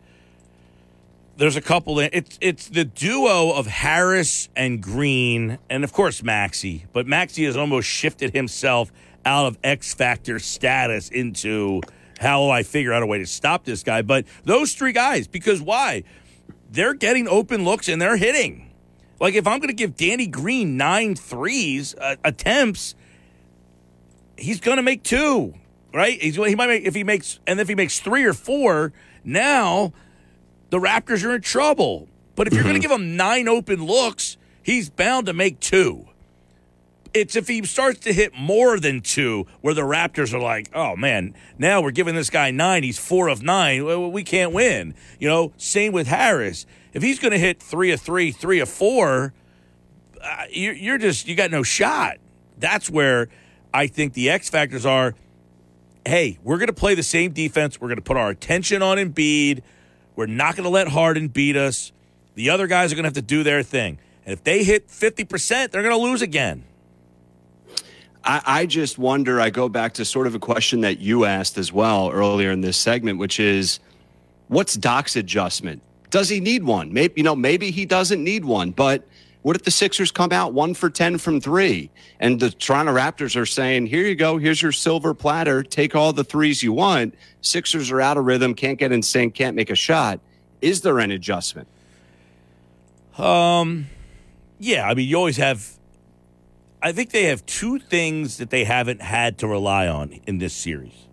[1.37, 1.99] there's a couple.
[2.01, 6.87] It's it's the duo of Harris and Green, and of course Maxey.
[6.93, 8.91] But Maxey has almost shifted himself
[9.25, 11.83] out of X Factor status into
[12.19, 14.03] how do I figure out a way to stop this guy?
[14.03, 16.05] But those three guys, because why?
[16.71, 18.71] They're getting open looks and they're hitting.
[19.21, 22.95] Like if I'm going to give Danny Green nine threes uh, attempts,
[24.37, 25.55] he's going to make two,
[25.93, 26.21] right?
[26.21, 28.93] He's he might make if he makes and if he makes three or four,
[29.25, 29.93] now
[30.71, 32.09] the Raptors are in trouble.
[32.35, 36.06] But if you're going to give him nine open looks, he's bound to make two.
[37.17, 40.97] It's if he starts to hit more than two, where the Raptors are like, oh
[40.97, 42.83] man, now we're giving this guy nine.
[42.83, 44.13] He's four of nine.
[44.13, 44.95] We can't win.
[45.19, 46.67] You know, same with Harris.
[46.93, 49.33] If he's going to hit three of three, three of four,
[50.23, 52.19] uh, you're, you're just you got no shot.
[52.59, 53.29] That's where
[53.73, 55.15] I think the X factors are.
[56.05, 57.81] Hey, we're going to play the same defense.
[57.81, 59.63] We're going to put our attention on Embiid.
[60.17, 61.93] We're not going to let Harden beat us.
[62.35, 63.99] The other guys are going to have to do their thing.
[64.27, 66.65] And if they hit 50%, they're going to lose again.
[68.27, 69.41] I, I just wonder.
[69.41, 72.61] I go back to sort of a question that you asked as well earlier in
[72.61, 73.79] this segment, which is,
[74.49, 75.81] what's Doc's adjustment?
[76.11, 76.93] Does he need one?
[76.93, 78.73] Maybe you know, maybe he doesn't need one.
[78.73, 79.07] But
[79.43, 83.37] what if the Sixers come out one for ten from three, and the Toronto Raptors
[83.41, 85.63] are saying, "Here you go, here's your silver platter.
[85.63, 89.35] Take all the threes you want." Sixers are out of rhythm, can't get in sync,
[89.35, 90.21] can't make a shot.
[90.61, 91.69] Is there an adjustment?
[93.19, 93.87] Um,
[94.59, 94.89] yeah.
[94.89, 95.76] I mean, you always have.
[96.83, 100.55] I think they have two things that they haven't had to rely on in this
[100.55, 101.09] series,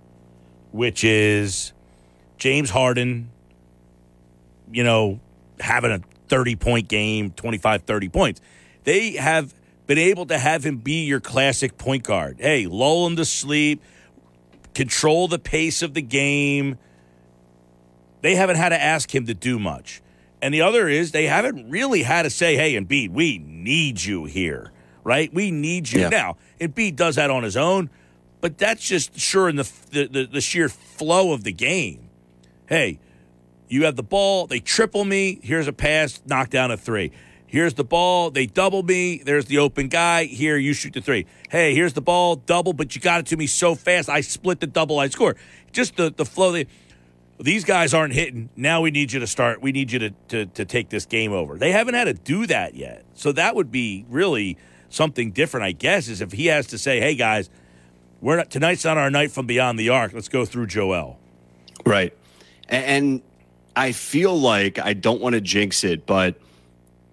[0.71, 1.73] which is
[2.37, 3.29] James Harden,
[4.71, 5.19] you know,
[5.59, 8.41] having a 30 point game, 25, 30 points.
[8.83, 9.53] They have
[9.87, 12.37] been able to have him be your classic point guard.
[12.39, 13.81] Hey, lull him to sleep,
[14.73, 16.77] control the pace of the game.
[18.21, 20.01] They haven't had to ask him to do much.
[20.41, 24.25] And the other is they haven't really had to say, hey, Embiid, we need you
[24.25, 24.72] here,
[25.03, 25.33] right?
[25.33, 26.01] We need you.
[26.01, 26.09] Yeah.
[26.09, 27.89] Now, Embiid does that on his own,
[28.41, 32.09] but that's just sure in the, the, the, the sheer flow of the game.
[32.67, 32.99] Hey,
[33.67, 37.11] you have the ball, they triple me, here's a pass, knock down a three.
[37.45, 41.25] Here's the ball, they double me, there's the open guy, here you shoot the three.
[41.49, 44.59] Hey, here's the ball, double, but you got it to me so fast, I split
[44.59, 45.35] the double, I score.
[45.71, 46.51] Just the, the flow.
[46.51, 46.67] They,
[47.39, 48.49] these guys aren't hitting.
[48.55, 49.61] Now we need you to start.
[49.61, 51.57] We need you to, to, to take this game over.
[51.57, 53.03] They haven't had to do that yet.
[53.15, 54.57] So that would be really
[54.93, 57.49] something different, I guess, is if he has to say, hey, guys,
[58.21, 60.13] we're not, tonight's not our night from beyond the arc.
[60.13, 61.19] Let's go through Joel.
[61.85, 62.15] Right.
[62.69, 63.21] And
[63.75, 66.35] I feel like I don't want to jinx it, but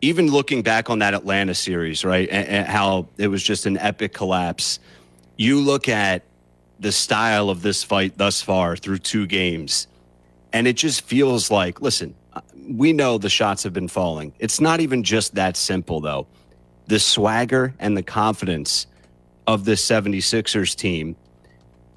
[0.02, 3.76] even looking back on that Atlanta series, right, and, and how it was just an
[3.78, 4.78] epic collapse,
[5.36, 6.22] you look at
[6.78, 9.86] the style of this fight thus far through two games,
[10.52, 14.32] and it just feels like, listen, uh, we know the shots have been falling.
[14.38, 16.26] It's not even just that simple, though.
[16.90, 18.88] The swagger and the confidence
[19.46, 21.14] of this 76ers team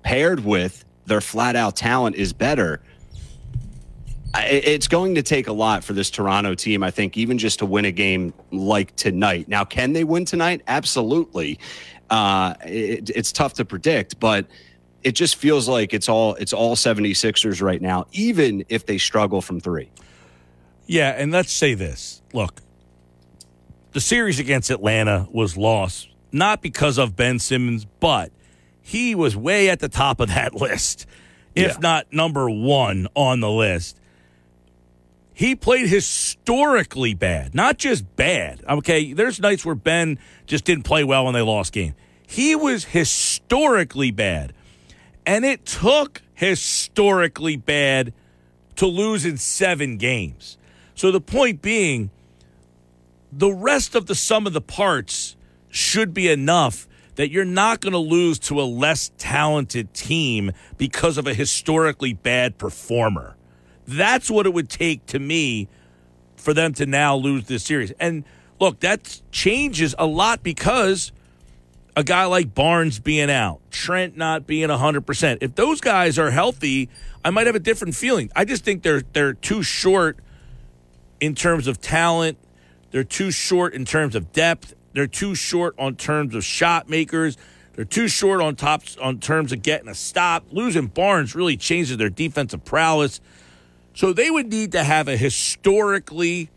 [0.03, 2.79] paired with their flat out talent is better.
[4.35, 7.65] It's going to take a lot for this Toronto team, I think, even just to
[7.65, 9.47] win a game like tonight.
[9.47, 10.61] Now, can they win tonight?
[10.67, 11.57] Absolutely.
[12.11, 14.45] Uh, it, it's tough to predict, but
[15.01, 19.41] it just feels like it's all it's all 76ers right now, even if they struggle
[19.41, 19.89] from three.
[20.85, 22.21] Yeah, and let's say this.
[22.31, 22.61] Look,
[23.93, 28.31] the series against Atlanta was lost not because of Ben Simmons, but
[28.81, 31.05] he was way at the top of that list,
[31.55, 31.77] if Yeah.
[31.79, 33.99] not number one on the list.
[35.35, 38.63] He played historically bad, not just bad.
[38.67, 41.93] Okay, there's nights where Ben just didn't play well when they lost game.
[42.27, 44.53] He was historically bad.
[45.25, 48.13] And it took historically bad
[48.75, 50.57] to lose in seven games.
[50.95, 52.09] So the point being,
[53.37, 55.35] the rest of the sum of the parts
[55.69, 61.17] should be enough that you're not going to lose to a less talented team because
[61.17, 63.35] of a historically bad performer.
[63.87, 65.67] That's what it would take to me
[66.35, 67.91] for them to now lose this series.
[67.99, 68.23] And
[68.59, 71.11] look, that changes a lot because
[71.95, 75.37] a guy like Barnes being out, Trent not being 100%.
[75.41, 76.89] If those guys are healthy,
[77.23, 78.31] I might have a different feeling.
[78.35, 80.17] I just think they're they're too short
[81.19, 82.37] in terms of talent.
[82.93, 84.75] They're too short in terms of depth.
[84.93, 87.37] They're too short on terms of shot makers.
[87.73, 90.45] They're too short on tops on terms of getting a stop.
[90.51, 93.19] Losing Barnes really changes their defensive prowess.
[93.95, 96.51] So they would need to have a historically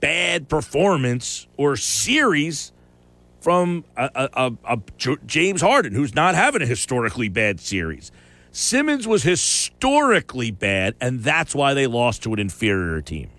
[0.00, 2.72] bad performance or series
[3.40, 8.10] from a, a, a, a James Harden, who's not having a historically bad series.
[8.50, 13.30] Simmons was historically bad, and that's why they lost to an inferior team.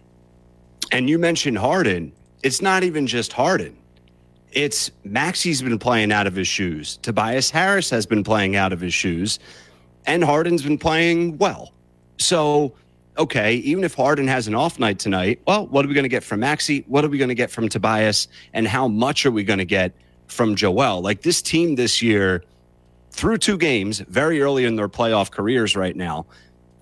[0.90, 2.14] And you mentioned Harden.
[2.42, 3.76] It's not even just Harden.
[4.52, 6.98] It's Maxey's been playing out of his shoes.
[7.02, 9.40] Tobias Harris has been playing out of his shoes.
[10.06, 11.74] And Harden's been playing well.
[12.18, 12.74] So,
[13.18, 16.10] okay, even if Harden has an off night tonight, well, what are we going to
[16.10, 16.84] get from Maxey?
[16.88, 18.28] What are we going to get from Tobias?
[18.54, 19.92] And how much are we going to get
[20.28, 21.02] from Joel?
[21.02, 22.44] Like this team this year,
[23.12, 26.26] through two games, very early in their playoff careers right now,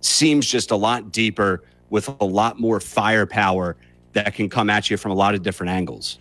[0.01, 3.75] seems just a lot deeper with a lot more firepower
[4.17, 6.17] that can come at you from a lot of different angles.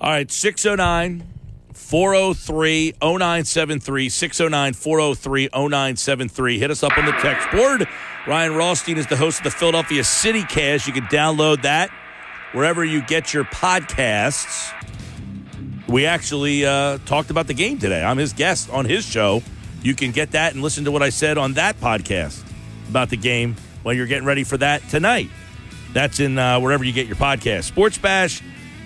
[0.00, 1.22] All right, 609
[1.72, 4.08] 403 0973.
[4.08, 6.58] 609 403 0973.
[6.58, 7.86] Hit us up on the text board.
[8.26, 10.86] Ryan Rothstein is the host of the Philadelphia City Cast.
[10.86, 11.90] You can download that
[12.52, 14.72] wherever you get your podcasts.
[15.88, 18.02] We actually uh, talked about the game today.
[18.02, 19.42] I'm his guest on his show.
[19.82, 22.42] You can get that and listen to what I said on that podcast
[22.88, 25.28] about the game while you're getting ready for that tonight.
[25.96, 27.64] That's in uh, wherever you get your podcast.
[27.64, 28.42] Sports Bash.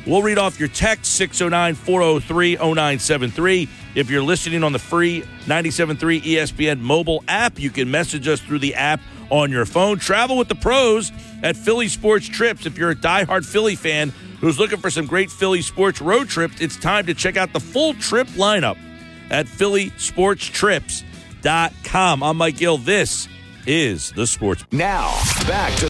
[0.06, 3.68] We'll read off your text 609 403 0973.
[3.96, 8.60] If you're listening on the free 97.3 ESPN mobile app, you can message us through
[8.60, 9.98] the app on your phone.
[9.98, 11.10] Travel with the pros
[11.42, 12.64] at Philly Sports Trips.
[12.64, 16.60] If you're a diehard Philly fan who's looking for some great Philly sports road trips,
[16.60, 18.78] it's time to check out the full trip lineup
[19.32, 22.22] at phillysportstrips.com.
[22.22, 22.78] I'm Mike Gill.
[22.78, 23.26] This
[23.66, 24.64] is the Sports.
[24.70, 25.89] Now, back to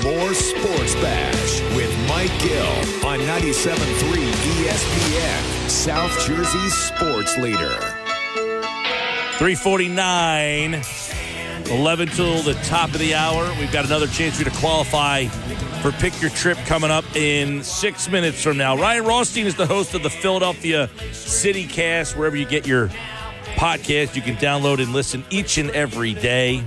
[0.00, 2.66] More Sports Bash with Mike Gill
[3.06, 4.32] on 97.3
[4.64, 7.78] ESPN, South Jersey's sports leader.
[9.36, 10.82] 349,
[11.70, 13.54] 11 till the top of the hour.
[13.60, 15.26] We've got another chance for you to qualify
[15.82, 18.76] for Pick Your Trip coming up in six minutes from now.
[18.78, 22.16] Ryan Rothstein is the host of the Philadelphia City Cast.
[22.16, 22.88] Wherever you get your
[23.56, 26.64] podcast, you can download and listen each and every day.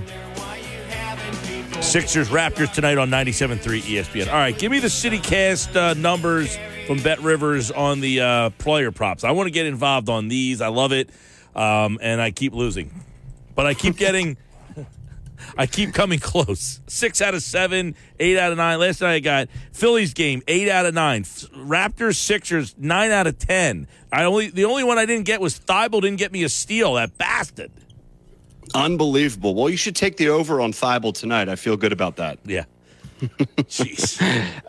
[1.80, 4.26] Sixers Raptors tonight on 97.3 ESPN.
[4.28, 8.90] All right, give me the CityCast uh, numbers from Bet Rivers on the uh, player
[8.90, 9.24] props.
[9.24, 10.60] I want to get involved on these.
[10.60, 11.10] I love it,
[11.54, 12.90] um, and I keep losing,
[13.54, 14.36] but I keep getting.
[15.56, 16.80] I keep coming close.
[16.86, 18.78] Six out of seven, eight out of nine.
[18.80, 21.22] Last night I got Phillies game, eight out of nine.
[21.22, 23.86] Raptors, Sixers, nine out of ten.
[24.12, 26.94] I only the only one I didn't get was Thybulle didn't get me a steal.
[26.94, 27.70] That bastard.
[28.74, 29.54] Unbelievable.
[29.54, 31.48] Well, you should take the over on Thybulle tonight.
[31.48, 32.38] I feel good about that.
[32.44, 32.64] Yeah.
[33.20, 34.20] Jeez.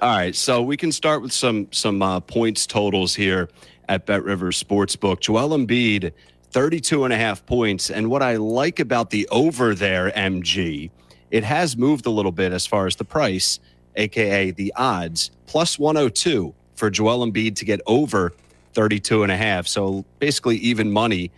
[0.02, 3.50] All right, so we can start with some some uh, points totals here
[3.90, 5.20] at Bet Rivers Sportsbook.
[5.20, 6.14] Joel Embiid,
[6.52, 7.90] 32 and a half points.
[7.90, 10.90] And what I like about the over there, MG,
[11.30, 13.60] it has moved a little bit as far as the price,
[13.96, 18.34] aka the odds, plus 102 for Joel Embiid to get over
[18.74, 19.68] 32 and a half.
[19.68, 21.32] So basically even money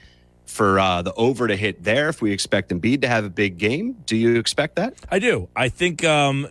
[0.50, 3.58] for uh, the over to hit there if we expect Embiid to have a big
[3.58, 3.94] game.
[4.06, 4.96] Do you expect that?
[5.10, 5.48] I do.
[5.56, 6.48] I think um,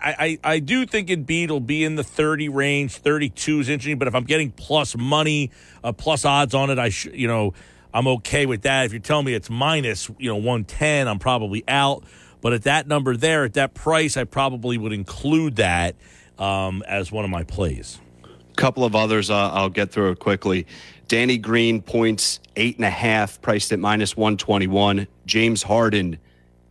[0.00, 2.96] I, I, I do think Embiid will be in the 30 range.
[2.96, 5.50] 32 is interesting, but if I'm getting plus money,
[5.84, 7.52] uh, plus odds on it, I sh- you know
[7.92, 8.86] I'm okay with that.
[8.86, 12.04] If you're telling me it's minus you know 110, I'm probably out.
[12.40, 15.94] But at that number there, at that price, I probably would include that
[16.38, 18.00] um, as one of my plays.
[18.24, 20.66] A couple of others uh, I'll get through it quickly.
[21.12, 25.06] Danny Green points eight and a half, priced at minus 121.
[25.26, 26.18] James Harden,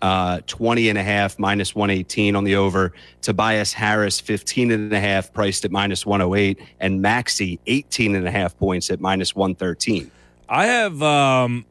[0.02, 2.92] uh, 20 and a half, minus 118 on the over.
[3.22, 6.58] Tobias Harris, 15 and a half, priced at minus 108.
[6.80, 10.10] And Maxey, 18 and a half points at minus 113.
[10.50, 11.68] I have um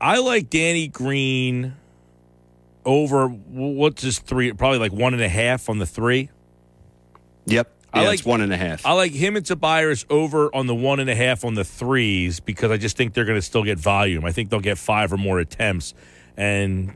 [0.00, 1.74] I like Danny Green
[2.84, 6.30] over what's his three probably like one and a half on the three.
[7.46, 7.73] Yep.
[7.94, 8.84] I like- it's one and a half.
[8.84, 12.40] I like him and Tobias over on the one and a half on the threes
[12.40, 14.24] because I just think they're going to still get volume.
[14.24, 15.94] I think they'll get five or more attempts,
[16.36, 16.94] and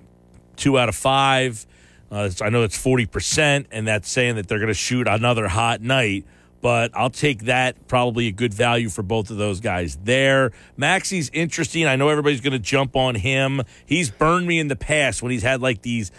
[0.57, 1.67] two out of five.
[2.11, 5.49] Uh, I know it's forty percent, and that's saying that they're going to shoot another
[5.49, 6.25] hot night.
[6.61, 7.87] But I'll take that.
[7.87, 10.51] Probably a good value for both of those guys there.
[10.77, 11.87] Maxey's interesting.
[11.87, 13.63] I know everybody's going to jump on him.
[13.87, 16.11] He's burned me in the past when he's had like these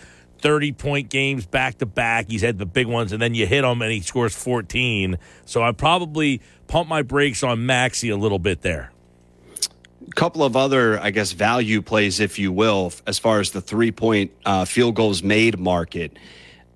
[0.41, 2.29] 30 point games back to back.
[2.29, 5.17] He's had the big ones, and then you hit him and he scores 14.
[5.45, 8.91] So I probably pump my brakes on Maxey a little bit there.
[10.07, 13.61] A couple of other, I guess, value plays, if you will, as far as the
[13.61, 16.17] three point uh, field goals made market.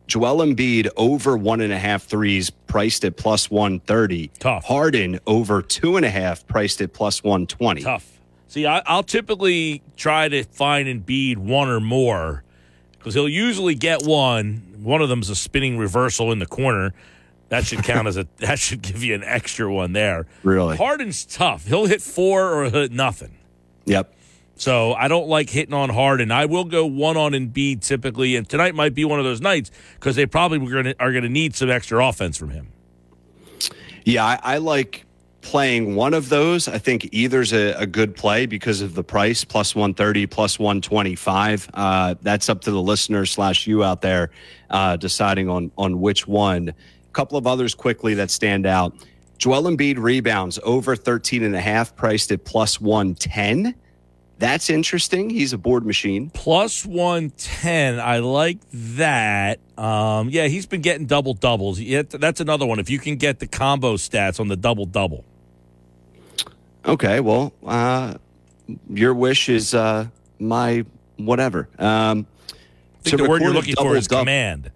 [0.06, 4.32] Joel Embiid over one and a half threes, priced at plus 130.
[4.40, 4.66] Tough.
[4.66, 7.82] Harden over two and a half, priced at plus 120.
[7.84, 8.20] Tough.
[8.48, 12.44] See, I, I'll typically try to find Embiid one or more
[13.04, 14.64] because he'll usually get one.
[14.82, 16.94] One of them's a spinning reversal in the corner.
[17.50, 18.26] That should count as a.
[18.38, 20.26] That should give you an extra one there.
[20.42, 20.78] Really?
[20.78, 21.68] Harden's tough.
[21.68, 23.38] He'll hit four or hit nothing.
[23.86, 24.14] Yep.
[24.56, 26.32] So I don't like hitting on Harden.
[26.32, 29.42] I will go one on and Embiid typically, and tonight might be one of those
[29.42, 32.52] nights because they probably are going to are going to need some extra offense from
[32.52, 32.68] him.
[34.06, 35.06] Yeah, I, I like
[35.44, 36.68] playing one of those.
[36.68, 41.70] I think either's a, a good play because of the price, plus 130, plus 125.
[41.74, 44.32] Uh, that's up to the listener slash you out there
[44.70, 46.70] uh, deciding on, on which one.
[46.70, 48.96] A couple of others quickly that stand out.
[49.38, 53.76] Joel Embiid rebounds over 13 and a half, priced at plus 110.
[54.40, 55.30] That's interesting.
[55.30, 56.30] He's a board machine.
[56.30, 58.00] Plus 110.
[58.00, 59.60] I like that.
[59.78, 61.80] Um, yeah, he's been getting double doubles.
[61.80, 62.80] That's another one.
[62.80, 65.24] If you can get the combo stats on the double double.
[66.86, 68.16] Okay, well, uh,
[68.90, 70.08] your wish is uh,
[70.40, 70.86] my
[71.18, 71.70] whatever.
[71.80, 74.72] Um, I think the word you're looking for is dou- command.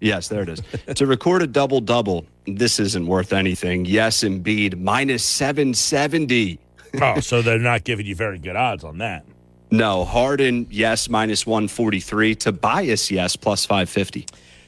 [0.00, 0.62] Yes, there it is.
[0.94, 3.84] to record a double double, this isn't worth anything.
[3.86, 6.58] Yes, Embiid minus 770.
[7.00, 9.24] oh, so they're not giving you very good odds on that.
[9.70, 12.34] No, Harden, yes, minus 143.
[12.36, 14.26] Tobias, yes, plus 550.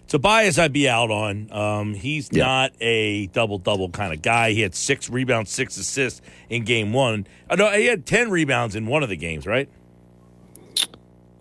[0.09, 1.53] Tobias, I'd be out on.
[1.53, 2.45] Um, he's Yeah.
[2.45, 4.53] not a double double kind of guy.
[4.53, 7.27] He had six rebounds, six assists in game one.
[7.51, 9.69] Uh, no, he had 10 rebounds in one of the games, right?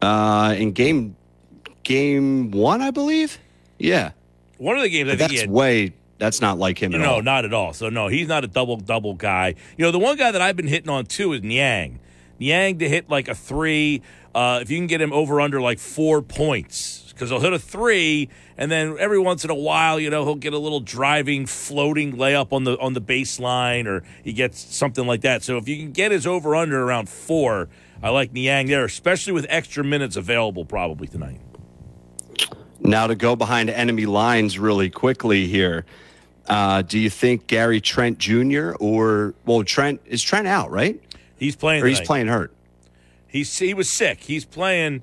[0.01, 1.15] Uh, in game
[1.83, 3.39] game one, I believe.
[3.79, 4.11] Yeah,
[4.57, 5.93] One of the games, I think he that's had way.
[6.17, 7.05] That's not like him at all.
[7.05, 7.21] No, all.
[7.21, 7.73] not at all.
[7.73, 9.53] So no, he's not a double double guy.
[9.77, 11.99] You know, the one guy that I've been hitting on too is Niang.
[12.39, 14.01] Niang to hit like a three.
[14.33, 17.59] Uh, if you can get him over under like four points, because he'll hit a
[17.59, 21.47] three, and then every once in a while, you know, he'll get a little driving,
[21.47, 25.41] floating layup on the on the baseline, or he gets something like that.
[25.41, 27.69] So if you can get his over under around four,
[28.03, 31.39] I like Niang there, especially with extra minutes available probably tonight.
[32.79, 35.85] Now to go behind enemy lines really quickly here.
[36.47, 38.73] Uh, do you think Gary Trent Jr.
[38.79, 41.01] or well Trent is Trent out right
[41.37, 41.83] He's playing.
[41.83, 42.53] or he's playing hurt?
[43.27, 44.21] He's he was sick.
[44.21, 45.01] He's playing.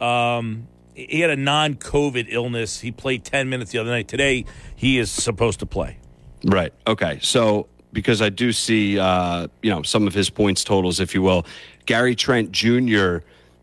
[0.00, 0.68] Um,
[1.08, 2.80] he had a non-COVID illness.
[2.80, 4.08] He played ten minutes the other night.
[4.08, 4.44] Today
[4.74, 5.98] he is supposed to play.
[6.44, 6.72] Right.
[6.86, 7.18] Okay.
[7.22, 11.22] So because I do see, uh, you know, some of his points totals, if you
[11.22, 11.46] will.
[11.86, 13.18] Gary Trent Jr.,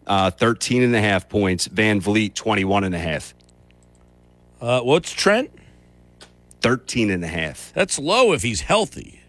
[0.08, 1.68] uh, 13 and a half points.
[1.68, 3.34] VanVleet, 21 and a half.
[4.60, 5.52] Uh, what's Trent?
[6.62, 7.72] 13 and a half.
[7.76, 9.22] That's low if he's healthy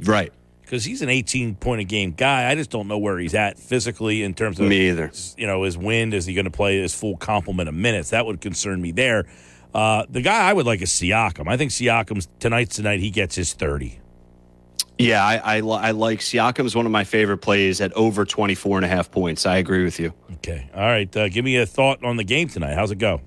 [0.00, 0.32] Right.
[0.66, 2.50] Because he's an 18 point a game guy.
[2.50, 5.12] I just don't know where he's at physically in terms of Me either.
[5.38, 6.12] You know, his wind.
[6.12, 8.10] Is he going to play his full complement of minutes?
[8.10, 9.26] That would concern me there.
[9.72, 11.46] Uh, the guy I would like is Siakam.
[11.46, 12.98] I think Siakam's tonight's tonight.
[12.98, 14.00] He gets his 30.
[14.98, 18.84] Yeah, I, I, I like Siakam's one of my favorite plays at over 24 and
[18.84, 19.46] a half points.
[19.46, 20.14] I agree with you.
[20.36, 20.68] Okay.
[20.74, 21.14] All right.
[21.14, 22.74] Uh, give me a thought on the game tonight.
[22.74, 23.20] How's it go?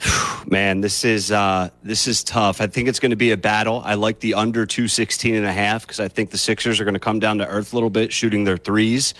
[0.46, 2.60] Man, this is uh, this is tough.
[2.60, 3.82] I think it's going to be a battle.
[3.84, 6.94] I like the under 216 and a half because I think the Sixers are going
[6.94, 9.14] to come down to earth a little bit, shooting their threes.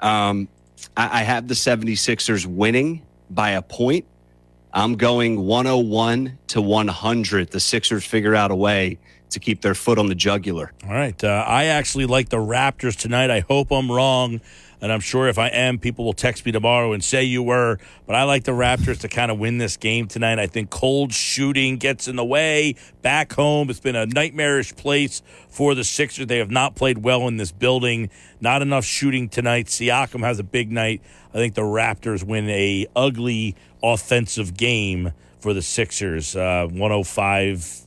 [0.00, 0.48] Um,
[0.96, 4.06] I, I have the 76ers winning by a point.
[4.74, 7.50] I'm going 101 to 100.
[7.50, 8.98] The Sixers figure out a way
[9.30, 10.72] to keep their foot on the jugular.
[10.84, 11.22] All right.
[11.22, 13.30] Uh, I actually like the Raptors tonight.
[13.30, 14.40] I hope I'm wrong.
[14.82, 17.78] And I'm sure if I am, people will text me tomorrow and say you were.
[18.04, 20.40] But I like the Raptors to kind of win this game tonight.
[20.40, 22.74] I think cold shooting gets in the way.
[23.00, 26.26] Back home, it's been a nightmarish place for the Sixers.
[26.26, 28.10] They have not played well in this building.
[28.40, 29.66] Not enough shooting tonight.
[29.66, 31.00] Siakam has a big night.
[31.30, 33.54] I think the Raptors win a ugly
[33.84, 37.82] offensive game for the Sixers, uh, 105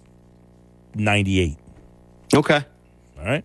[0.96, 1.58] 98.
[2.34, 2.66] Okay.
[3.20, 3.44] All right.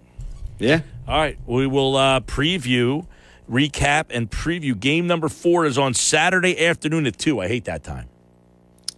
[0.60, 0.82] Yeah.
[1.10, 3.05] All right, we will uh, preview,
[3.51, 4.78] recap, and preview.
[4.78, 7.40] Game number four is on Saturday afternoon at two.
[7.40, 8.09] I hate that time.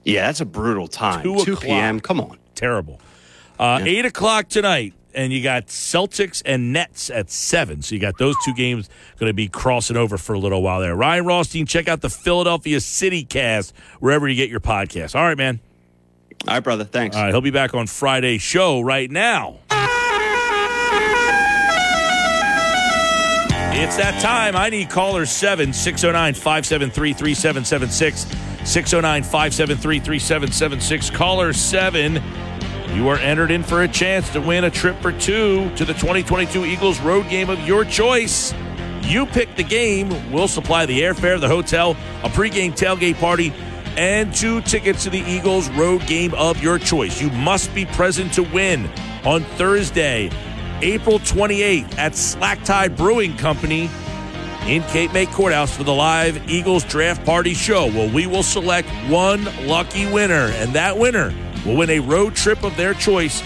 [0.04, 1.22] Yeah, that's a brutal time.
[1.22, 1.62] Two 2 o'clock.
[1.62, 2.00] p.m.
[2.00, 2.38] Come on.
[2.54, 3.00] Terrible.
[3.58, 7.82] Uh, Eight o'clock tonight, and you got Celtics and Nets at seven.
[7.82, 8.88] So you got those two games
[9.18, 10.96] going to be crossing over for a little while there.
[10.96, 15.14] Ryan Rothstein, check out the Philadelphia City Cast wherever you get your podcast.
[15.14, 15.60] All right, man.
[16.48, 16.84] All right, brother.
[16.84, 17.14] Thanks.
[17.14, 19.58] All right, he'll be back on Friday's show right now.
[23.74, 24.54] It's that time.
[24.54, 28.70] I need caller 7 609 573 3776.
[28.70, 31.10] 609 573 3776.
[31.10, 32.22] Caller 7.
[32.94, 35.94] You are entered in for a chance to win a trip or two to the
[35.94, 38.52] 2022 Eagles road game of your choice.
[39.00, 40.30] You pick the game.
[40.30, 41.92] We'll supply the airfare, the hotel,
[42.22, 43.54] a pregame tailgate party,
[43.96, 47.22] and two tickets to the Eagles road game of your choice.
[47.22, 48.90] You must be present to win
[49.24, 50.30] on Thursday,
[50.82, 53.88] April 28th at Slack Tide Brewing Company
[54.66, 57.86] in Cape May Courthouse for the live Eagles Draft Party show.
[57.86, 61.32] Well, we will select one lucky winner, and that winner
[61.64, 63.42] will win a road trip of their choice,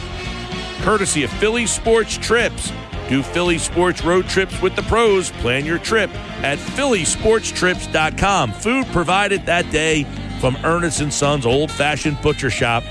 [0.81, 2.73] courtesy of Philly Sports Trips.
[3.09, 5.31] Do Philly Sports road trips with the pros.
[5.31, 6.11] Plan your trip
[6.43, 8.53] at phillysportstrips.com.
[8.53, 10.05] Food provided that day
[10.41, 12.83] from Ernest and Sons Old Fashioned Butcher Shop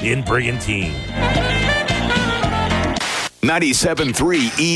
[0.00, 0.94] in Brigantine.
[3.48, 4.12] 97.3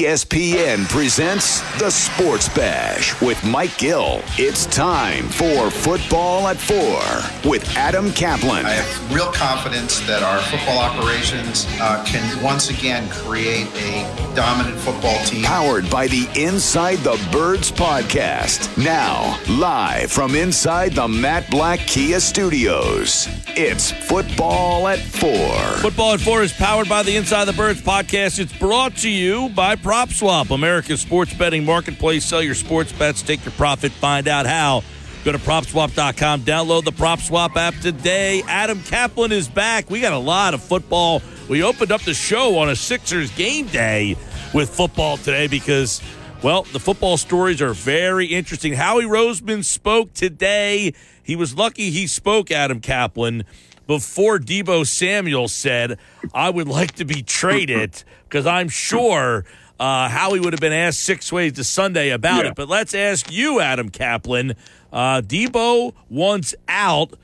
[0.01, 4.23] ESPN presents The Sports Bash with Mike Gill.
[4.39, 8.65] It's time for Football at Four with Adam Kaplan.
[8.65, 14.79] I have real confidence that our football operations uh, can once again create a dominant
[14.79, 15.43] football team.
[15.45, 18.83] Powered by the Inside the Birds podcast.
[18.83, 23.29] Now, live from inside the Matt Blatt Kia studios.
[23.49, 25.59] It's Football at Four.
[25.83, 28.39] Football at Four is powered by the Inside the Birds podcast.
[28.39, 32.25] It's brought to you by PropSwap, America's sports betting marketplace.
[32.25, 34.85] Sell your sports bets, take your profit, find out how.
[35.25, 38.45] Go to propswap.com, download the PropSwap app today.
[38.47, 39.91] Adam Kaplan is back.
[39.91, 41.23] We got a lot of football.
[41.49, 44.17] We opened up the show on a Sixers game day
[44.55, 46.01] with football today because,
[46.45, 48.75] well, the football stories are very interesting.
[48.75, 50.95] Howie Roseman spoke today.
[51.25, 53.43] He was lucky he spoke, Adam Kaplan,
[53.87, 55.99] before Deebo Samuel said,
[56.35, 59.45] I would like to be traded because I'm sure
[59.81, 62.51] uh, Howie would have been asked six ways to Sunday about Yeah.
[62.51, 62.55] it.
[62.57, 64.55] But let's ask you, Adam Kaplan.
[64.93, 67.15] Uh, Deebo wants out.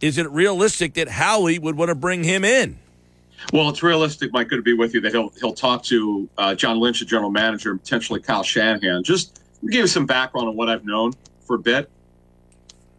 [0.00, 2.78] Is it realistic that Howie would want to bring him in?
[3.52, 4.48] Well, it's realistic, Mike.
[4.48, 5.00] Good to be with you.
[5.00, 9.02] That he'll he'll talk to uh, John Lynch, the general manager, and potentially Kyle Shanahan.
[9.04, 11.12] Just give you some background on what I've known
[11.46, 11.88] for a bit.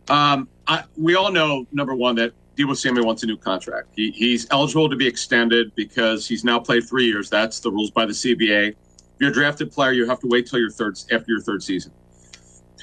[0.08, 3.88] Um, I, we all know number one that Deebo Samuel wants a new contract.
[3.96, 7.30] He, he's eligible to be extended because he's now played three years.
[7.30, 8.70] That's the rules by the CBA.
[8.70, 8.76] If
[9.20, 11.94] you're a drafted player, you have to wait till your third after your third season.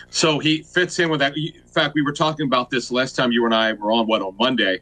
[0.08, 1.36] So he fits in with that.
[1.36, 4.22] In fact, we were talking about this last time you and I were on what
[4.22, 4.80] on Monday.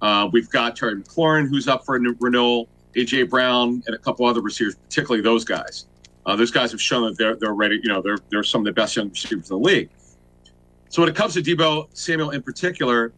[0.00, 3.98] Uh, we've got Terry McLaurin, who's up for a new renewal, AJ Brown, and a
[3.98, 5.86] couple other receivers, particularly those guys.
[6.24, 7.78] Uh, those guys have shown that they're they're ready.
[7.82, 9.90] You know, they're they're some of the best young receivers in the league.
[10.88, 13.12] So when it comes to Deebo Samuel in particular,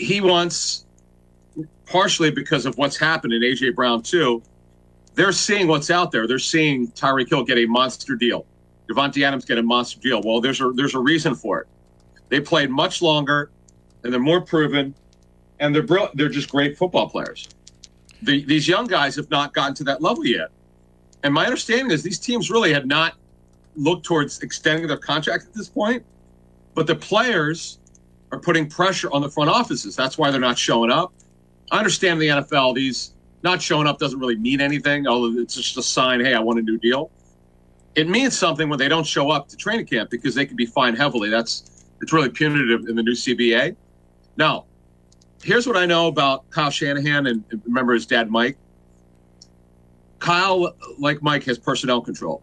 [0.00, 0.86] he wants
[1.84, 4.42] partially because of what's happened in AJ Brown too.
[5.14, 6.26] They're seeing what's out there.
[6.26, 8.46] They're seeing Tyreek Hill get a monster deal.
[8.88, 10.22] Davante Adams get a monster deal.
[10.24, 11.68] Well, there's a there's a reason for it.
[12.28, 13.50] They played much longer,
[14.02, 14.94] and they're more proven,
[15.58, 17.48] and they're they're just great football players.
[18.22, 20.50] The, these young guys have not gotten to that level yet.
[21.22, 23.14] And my understanding is these teams really had not
[23.76, 26.04] looked towards extending their contract at this point,
[26.74, 27.79] but the players
[28.32, 29.96] are putting pressure on the front offices.
[29.96, 31.12] That's why they're not showing up.
[31.70, 35.76] I understand the NFL; these not showing up doesn't really mean anything, although it's just
[35.76, 36.20] a sign.
[36.20, 37.10] Hey, I want a new deal
[37.94, 40.66] it means something when they don't show up to training camp because they can be
[40.66, 41.28] fined heavily.
[41.28, 43.76] That's it's really punitive in the new CBA.
[44.36, 44.64] Now,
[45.42, 48.56] here's what I know about Kyle Shanahan and and remember his dad Mike.
[50.18, 52.42] Kyle, like Mike, has personnel control.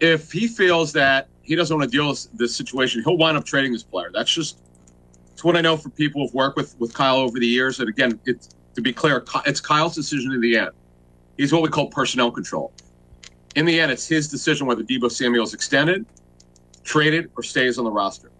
[0.00, 3.44] If he feels that he doesn't want to deal with this situation, he'll wind up
[3.44, 4.10] trading this player.
[4.12, 4.58] That's just
[5.40, 7.80] it's what I know from people who've worked with with Kyle over the years.
[7.80, 10.70] And again, it's to be clear, it's Kyle's decision in the end.
[11.38, 12.74] He's what we call personnel control
[13.56, 16.06] in the end, it's his decision whether Deebo Samuel is extended,
[16.84, 18.30] traded, or stays on the roster.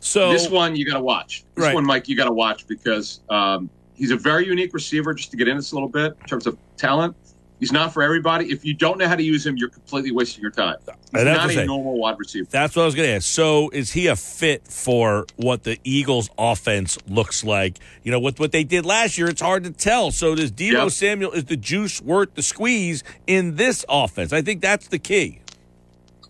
[0.00, 1.44] So this one you got to watch.
[1.54, 1.74] This Right.
[1.74, 5.14] one, Mike, you got to watch because um, he's a very unique receiver.
[5.14, 7.14] Just to get into this a little bit in terms of talent,
[7.62, 8.50] he's not for everybody.
[8.50, 10.74] If you don't know how to use him, you're completely wasting your time.
[10.84, 12.48] He's that's not a normal wide receiver.
[12.50, 13.24] That's what I was going to ask.
[13.24, 17.78] So, is he a fit for what the Eagles' offense looks like?
[18.02, 20.10] You know, with what they did last year, it's hard to tell.
[20.10, 20.90] So, does Deebo Yep.
[20.90, 24.32] Samuel is the juice worth the squeeze in this offense?
[24.32, 25.38] I think that's the key.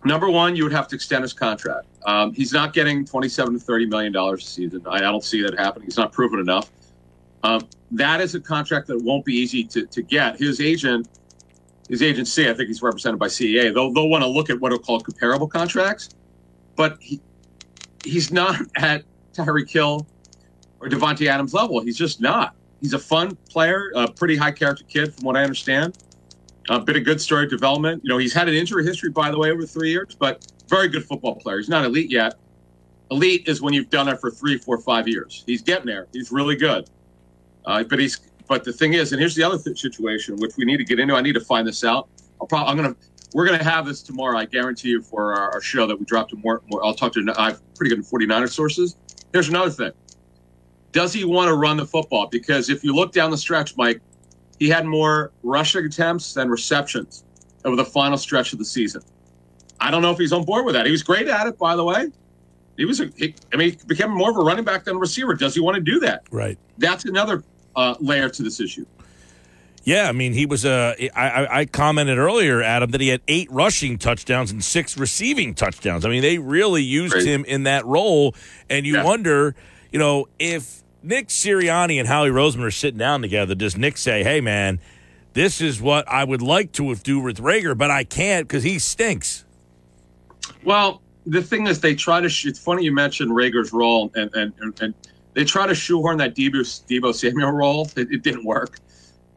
[0.05, 1.87] Number one, you would have to extend his contract.
[2.05, 4.83] Um, he's not getting twenty-seven to thirty million dollars a season.
[4.85, 5.87] I, I don't see that happening.
[5.87, 6.69] He's not proven enough.
[7.41, 10.37] Um, that is a contract that won't be easy to, to get.
[10.37, 11.07] His agent,
[11.89, 13.73] his agency, I think he's represented by CEA.
[13.73, 16.09] They'll they'll want to look at what are called comparable contracts,
[16.75, 17.19] but he,
[18.03, 19.03] he's not at
[19.33, 20.07] Tyreek Hill
[20.79, 21.79] or Davante Adams level.
[21.81, 22.55] He's just not.
[22.81, 25.97] He's a fun player, a pretty high character kid, from what I understand
[26.69, 28.01] a bit of good story development.
[28.03, 30.87] You know, he's had an injury history, by the way, over three years, but very
[30.87, 31.57] good football player.
[31.57, 32.35] He's not elite yet.
[33.11, 35.43] Elite is when you've done it for three, four, five years.
[35.45, 36.07] He's getting there.
[36.13, 36.89] He's really good.
[37.65, 40.65] Uh, but he's but the thing is, and here's the other th- situation which we
[40.65, 41.15] need to get into.
[41.15, 42.09] I need to find this out.
[42.41, 42.95] I'll probably I'm gonna
[43.33, 44.37] we're gonna have this tomorrow.
[44.37, 46.85] I guarantee you for our, our show that we dropped to more, more.
[46.85, 48.95] I'll talk to I have pretty good 49er sources.
[49.31, 49.91] Here's another thing.
[50.91, 52.27] Does he want to run the football?
[52.27, 53.99] Because if you look down the stretch, Mike,
[54.59, 57.23] he had more rushing attempts than receptions
[57.65, 59.01] over the final stretch of the season.
[59.79, 60.85] I don't know if he's on board with that.
[60.85, 62.11] He was great at it, by the way.
[62.77, 64.99] He was, a, he, I mean, he became more of a running back than a
[64.99, 65.33] receiver.
[65.33, 66.23] Does he want to do that?
[66.31, 66.57] Right.
[66.77, 67.43] That's another
[67.75, 68.85] uh, layer to this issue.
[69.85, 70.63] Yeah, I mean, he was.
[70.65, 75.53] Uh, I, I- commented earlier, Adam, that he had eight rushing touchdowns and six receiving
[75.55, 76.05] touchdowns.
[76.05, 77.33] I mean, they really used Crazy.
[77.33, 78.33] him in that role,
[78.69, 79.03] and you Yeah.
[79.03, 79.55] wonder,
[79.91, 84.23] you know, if Nick Sirianni and Howie Roseman are sitting down together, does Nick say,
[84.23, 84.79] "Hey, man,
[85.33, 88.79] this is what I would like to do with Reagor, but I can't because he
[88.79, 89.43] stinks."
[90.63, 92.29] Well, the thing is, they try to.
[92.29, 94.93] Sh- it's funny you mentioned Reagor's role, and and, and, and
[95.33, 97.89] they try to shoehorn that Deebo, Deebo Samuel role.
[97.95, 98.79] It, it didn't work.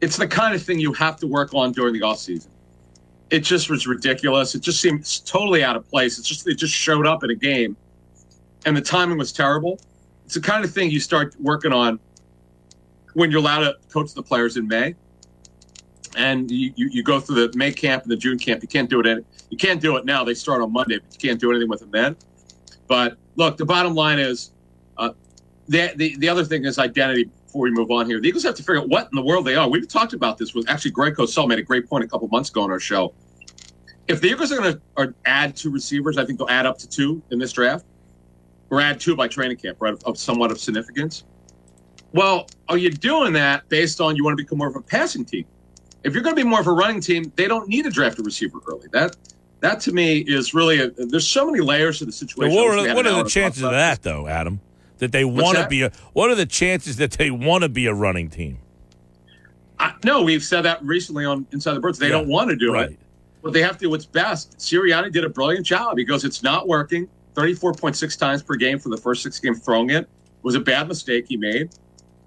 [0.01, 2.49] It's the kind of thing you have to work on during the offseason.
[3.29, 4.55] It just was ridiculous.
[4.55, 6.17] It just seemed totally out of place.
[6.17, 7.75] It's just it just showed up in a game,
[8.65, 9.79] and the timing was terrible.
[10.25, 11.99] It's the kind of thing you start working on
[13.13, 14.95] when you're allowed to coach the players in May,
[16.15, 18.61] and you, you, you go through the May camp and the June camp.
[18.61, 19.07] You can't do it.
[19.07, 20.23] Any, you can't do it now.
[20.23, 22.15] They start on Monday, but you can't do anything with them then.
[22.87, 24.51] But look, the bottom line is,
[25.67, 27.29] the, the the other thing is identity.
[27.45, 29.45] Before we move on here, the Eagles have to figure out what in the world
[29.45, 29.69] they are.
[29.69, 30.53] We've talked about this.
[30.53, 33.13] With actually, Greg Cosell made a great point a couple months ago on our show.
[34.07, 36.87] If the Eagles are going to add two receivers, I think they'll add up to
[36.87, 37.85] two in this draft,
[38.69, 39.93] or add two by training camp, right?
[39.93, 41.23] Of, of somewhat of significance.
[42.13, 45.25] Well, are you doing that based on you want to become more of a passing
[45.25, 45.45] team?
[46.03, 48.19] If you're going to be more of a running team, they don't need to draft
[48.19, 48.87] a receiver early.
[48.91, 49.15] That
[49.59, 52.53] that to me is really a, there's so many layers to the situation.
[52.53, 54.61] what I wish we are, what are the chances of that, though, Adam?
[54.99, 55.91] That they want to be a.
[56.13, 58.57] What are the chances that they want to be a running team?
[59.79, 61.99] I, no, we've said that recently on Inside the Birds.
[61.99, 62.91] They Yeah, don't want to do right.
[62.91, 62.99] it,
[63.43, 64.57] but they have to do what's best.
[64.57, 65.97] Sirianni did a brilliant job.
[65.97, 69.39] He goes, "It's not working." Thirty-four point six times per game for the first six
[69.39, 70.09] games throwing it
[70.41, 71.69] was a bad mistake he made.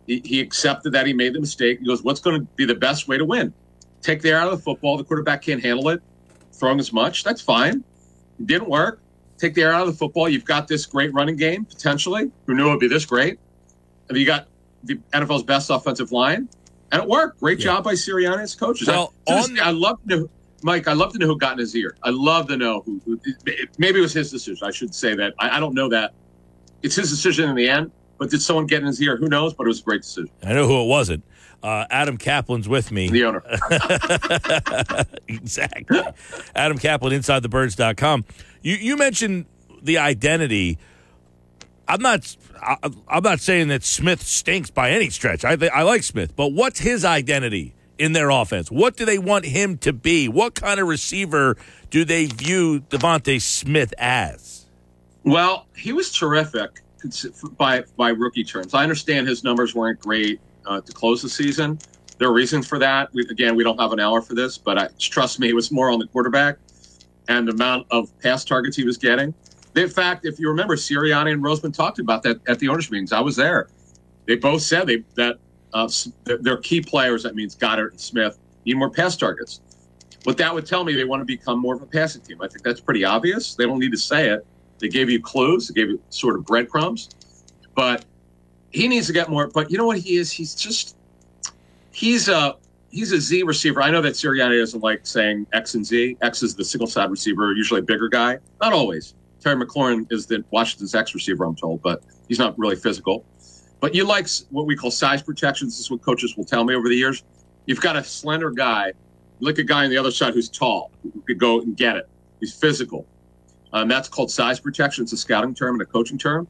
[0.07, 1.81] He, he accepted that he made the mistake.
[1.81, 3.53] He goes, "What's going to be the best way to win?
[4.03, 4.97] Take the air out of the football.
[4.97, 6.01] The quarterback can't handle it,
[6.53, 7.25] throwing as much.
[7.25, 7.83] That's fine.
[8.39, 9.01] It didn't work.
[9.41, 10.29] Take the air out of the football.
[10.29, 12.31] You've got this great running game potentially.
[12.47, 13.39] Who knew it would be this great?
[14.09, 14.49] And you got
[14.85, 16.49] the NFL's best offensive line,
[16.93, 17.41] and it worked.
[17.41, 17.65] Great Yeah.
[17.65, 18.87] job by Sirianni and his coaches.
[18.89, 20.29] Well, I, on- I love to know,
[20.63, 20.89] Mike.
[20.89, 21.97] I love to know who got in his ear.
[22.03, 23.01] I love to know who.
[23.07, 23.19] who
[23.79, 24.67] maybe it was his decision.
[24.67, 25.35] I should say that.
[25.39, 26.13] I, I don't know that.
[26.83, 27.91] It's his decision in the end.
[28.19, 29.17] But did someone get in his ear?
[29.17, 29.55] Who knows?
[29.55, 30.29] But it was a great decision.
[30.45, 31.25] I know who it wasn't.
[31.63, 33.09] Uh, Adam Kaplan's with me.
[33.09, 33.43] The owner.
[35.29, 36.01] exactly.
[36.55, 38.25] Adam Kaplan, InsideTheBirds.com.
[38.63, 39.47] You you mentioned
[39.83, 40.79] the identity.
[41.89, 42.37] I'm not.
[43.09, 45.45] I'm not saying that Smith stinks by any stretch.
[45.45, 48.71] I I like Smith, but what's his identity in their offense?
[48.71, 50.29] What do they want him to be?
[50.29, 51.57] What kind of receiver
[51.91, 54.67] do they view DeVonta Smith as?
[55.25, 56.83] Well, he was terrific
[57.57, 58.75] by by rookie terms.
[58.75, 61.79] I understand his numbers weren't great uh, to close the season.
[62.19, 63.13] There are reasons for that.
[63.15, 65.73] We, again, we don't have an hour for this, but I, trust me, it was
[65.73, 66.59] more on the quarterback
[67.31, 69.33] and the amount of pass targets he was getting.
[69.77, 73.13] In fact, if you remember, Sirianni and Roseman talked about that at the owners' meetings.
[73.13, 73.69] I was there.
[74.27, 75.39] They both said they that
[75.73, 75.89] uh,
[76.25, 78.37] their key players, that means Goedert and Smith,
[78.67, 79.61] need more pass targets.
[80.25, 82.43] What that would tell me, they want to become more of a passing team.
[82.43, 83.55] I think that's pretty obvious.
[83.55, 84.45] They don't need to say it.
[84.81, 85.69] They gave you clues.
[85.69, 87.11] They gave you sort of breadcrumbs.
[87.77, 88.05] But
[88.73, 89.47] he needs to get more.
[89.47, 90.33] But you know what he is?
[90.33, 90.97] He's just
[91.93, 92.57] he's a
[92.91, 93.83] he's a Z receiver.
[93.83, 96.17] I know that Sirianni doesn't like saying X and Z.
[96.23, 98.39] X is the single side receiver, usually a bigger guy.
[98.61, 99.15] Not always.
[99.41, 103.25] Terry McLaurin is the Washington's X receiver, I'm told, but he's not really physical.
[103.81, 105.75] But you like what we call size protections.
[105.75, 107.23] This is what coaches will tell me over the years.
[107.65, 108.93] You've got a slender guy,
[109.41, 112.09] like a guy on the other side who's tall, who could go and get it.
[112.41, 113.07] He's physical.
[113.73, 115.05] Um, that's called size protection.
[115.05, 116.47] It's a scouting term and a coaching term.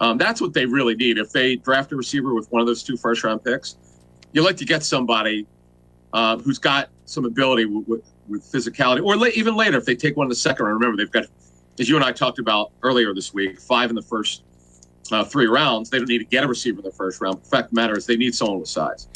[0.00, 1.18] Um, that's what they really need.
[1.18, 3.76] If they draft a receiver with one of those two first round picks,
[4.32, 5.46] you like to get somebody
[6.12, 9.94] uh, who's got some ability with, with, with physicality, or la- even later if they
[9.94, 10.80] take one in the second round.
[10.80, 11.24] Remember, they've got,
[11.78, 14.42] as you and I talked about earlier this week, five in the first
[15.12, 15.90] uh, three rounds.
[15.90, 17.42] They don't need to get a receiver in the first round.
[17.42, 19.08] The fact of the matter is, they need someone with size.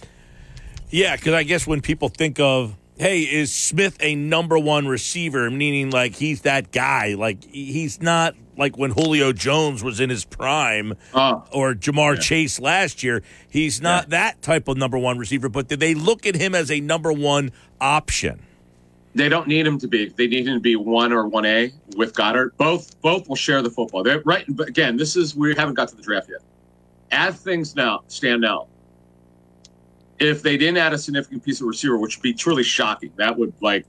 [0.90, 5.50] Yeah, because I guess when people think of, hey, is Smith a number one receiver,
[5.50, 10.24] meaning like he's that guy, like he's not like when Julio Jones was in his
[10.24, 13.22] prime Uh, or Ja'Marr Chase last year.
[13.48, 16.70] He's not that type of number one receiver, but did they look at him as
[16.70, 18.40] a number one option?
[19.16, 20.08] they don't need him to be.
[20.08, 22.56] They need him to be one or one A with Goedert.
[22.56, 24.02] Both both will share the football.
[24.02, 24.44] They're right.
[24.48, 26.40] But again, this is we haven't got to the draft yet.
[27.12, 28.66] As things now stand now,
[30.18, 33.38] if they didn't add a significant piece of receiver, which would be truly shocking, that
[33.38, 33.86] would like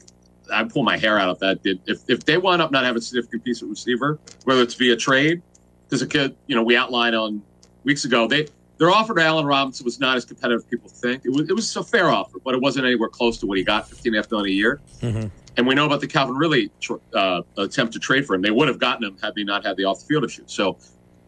[0.51, 1.79] I'd pull my hair out if that did.
[1.85, 4.95] If if they wound up not having a significant piece of receiver, whether it's via
[4.95, 5.41] trade,
[5.87, 7.41] because a kid, you know, we outlined on
[7.83, 8.47] weeks ago, they
[8.77, 11.25] their offer to Allen Robinson was not as competitive as people think.
[11.25, 13.63] It was it was a fair offer, but it wasn't anywhere close to what he
[13.63, 14.81] got, fifteen and a half million a year.
[15.57, 18.41] And we know about the Calvin Ridley tr- uh, attempt to trade for him.
[18.41, 20.43] They would have gotten him had they not had the off the field issue.
[20.47, 20.77] So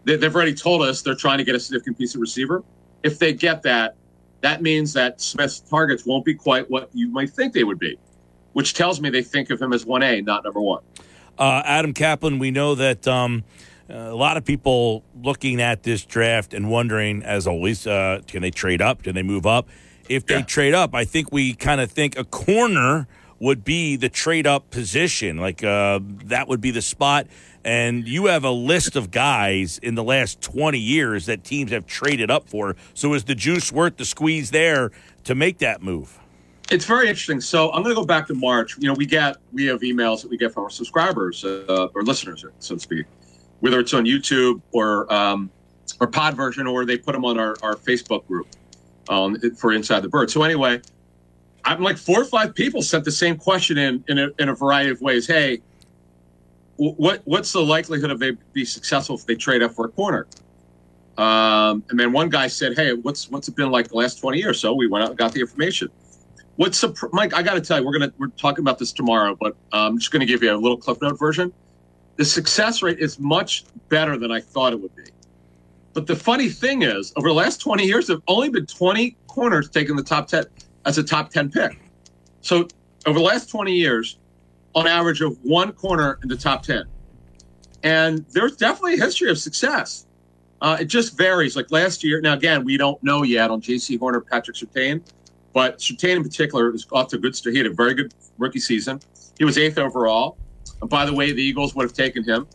[0.04, 2.64] They, they've already told us they're trying to get a significant piece of receiver.
[3.04, 3.96] If they get that,
[4.42, 7.98] that means that Smith's targets won't be quite what you might think they would be,
[8.58, 10.82] which tells me they think of him as 1A, not number one.
[11.38, 13.44] Uh, Adam Kaplan, we know that um,
[13.88, 18.50] a lot of people looking at this draft and wondering, as always, uh, can they
[18.50, 19.04] trade up?
[19.04, 19.70] Can they move up?
[20.10, 20.42] If they Yeah.
[20.42, 23.08] trade up, I think we kind of think a corner
[23.40, 25.38] would be the trade up position.
[25.38, 27.28] Like uh, that would be the spot.
[27.64, 31.86] And you have a list of guys in the last 20 years that teams have
[31.86, 32.76] traded up for.
[32.96, 34.90] So is the juice worth the squeeze there
[35.26, 36.18] to make that move?
[36.70, 37.40] It's very interesting.
[37.40, 38.76] So I'm going to go back to March.
[38.78, 42.04] You know, we get we have emails that we get from our subscribers uh, or
[42.04, 43.06] listeners, so to speak,
[43.62, 45.50] whether it's on YouTube or um,
[46.02, 48.48] or pod version, or they put them on our, our Facebook group
[49.08, 50.30] um, for Inside the Bird.
[50.30, 50.82] So anyway,
[51.64, 54.56] I'm like four or five people sent the same question in in a, in a
[54.56, 55.26] variety of ways.
[55.26, 55.62] Hey,
[56.76, 60.28] what what's the likelihood of they be successful if they trade up for a corner?
[61.18, 64.38] Um, and then one guy said, "Hey, what's what's it been like the last 20
[64.38, 65.90] years?" So we went out and got the information.
[66.58, 67.34] What's Mike?
[67.36, 69.98] I got to tell you, we're gonna we're talking about this tomorrow, but um, I'm
[70.00, 71.54] just gonna give you a little clip note version.
[72.16, 75.04] The success rate is much better than I thought it would be.
[75.94, 79.70] But the funny thing is, over the last 20 years, there've only been 20 corners
[79.70, 80.46] taken the top 10
[80.86, 81.80] as a top 10 pick.
[82.42, 82.68] So
[83.06, 84.18] over the last 20 years,
[84.74, 86.86] on average of one corner in the top 10.
[87.84, 90.06] And there's definitely a history of success.
[90.62, 91.56] Uh, it just varies.
[91.56, 93.98] Like last year, now again, we don't know yet on J.C.
[93.98, 95.02] Horner, Patrick Surtain,
[95.58, 97.52] but Surtain in particular is off to a good start.
[97.54, 99.00] He had a very good rookie season.
[99.40, 100.38] He was eighth overall.
[100.82, 102.48] And by the way, the Eagles would have taken him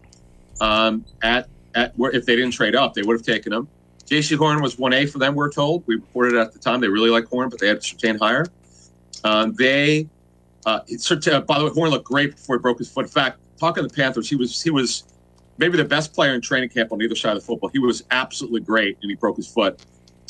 [0.61, 3.67] um, at at if they didn't trade up, they would have taken him.
[4.07, 4.37] J.C.
[4.37, 5.35] Horn was one A for them.
[5.35, 5.83] We're told.
[5.89, 8.47] We reported at the time they really like Horn, but they had Surtain higher.
[9.25, 10.09] Um, they,
[10.65, 13.07] uh, it's, uh, by the way, Horn looked great before he broke his foot.
[13.07, 15.03] In fact, talking to the Panthers, he was he was
[15.59, 17.69] maybe the best player in training camp on either side of the football.
[17.71, 19.85] He was absolutely great, and he broke his foot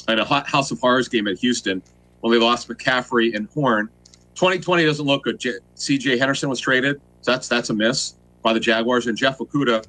[0.09, 1.83] in a hot House of Horrors game at Houston
[2.23, 3.89] when they lost McCaffrey and Horn.
[4.37, 5.39] 2020 doesn't look good.
[5.39, 6.17] J- C.J.
[6.19, 9.85] Henderson was traded, so that's that's a miss by the Jaguars, and Jeff Okudah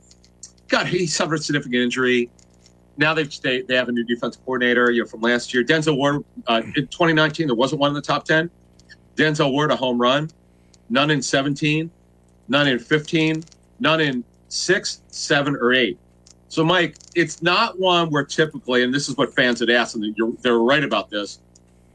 [0.68, 2.30] got he suffered significant injury.
[2.97, 5.64] Now they've stayed, they have a new defensive coordinator, you know, from last year.
[5.64, 8.49] Denzel Ward uh, in 2019 there wasn't one in the top 10.
[9.15, 10.30] Denzel Ward a home run,
[10.89, 11.89] none in 17,
[12.47, 13.43] none in 15,
[13.80, 15.97] none in six, seven, or eight.
[16.49, 20.15] So, Mike, it's not one where typically, and this is what fans had asked, and
[20.41, 21.39] they're right about this.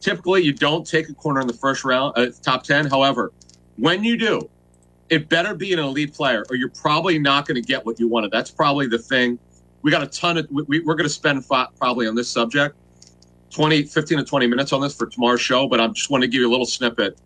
[0.00, 2.86] Typically, you don't take a corner in the first round, uh, top 10.
[2.86, 3.32] However,
[3.76, 4.48] when you do,
[5.08, 8.08] it better be an elite player, or you're probably not going to get what you
[8.08, 8.30] wanted.
[8.30, 9.38] That's probably the thing.
[9.82, 12.76] We got a ton of, we, we're going to spend probably on this subject
[13.50, 16.28] 20, 15 to 20 minutes on this for tomorrow's show, but I just want to
[16.28, 17.18] give you a little snippet.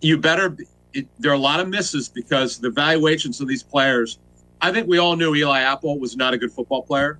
[0.00, 3.62] You better, be- it, there are a lot of misses because the valuations of these
[3.62, 4.18] players.
[4.60, 7.18] I think we all knew Eli Apple was not a good football player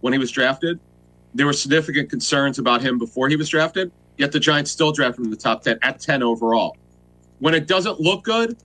[0.00, 0.80] when he was drafted.
[1.34, 5.20] There were significant concerns about him before he was drafted, yet the Giants still drafted
[5.20, 6.76] him in the top 10 at 10 overall.
[7.38, 8.56] When it doesn't look good,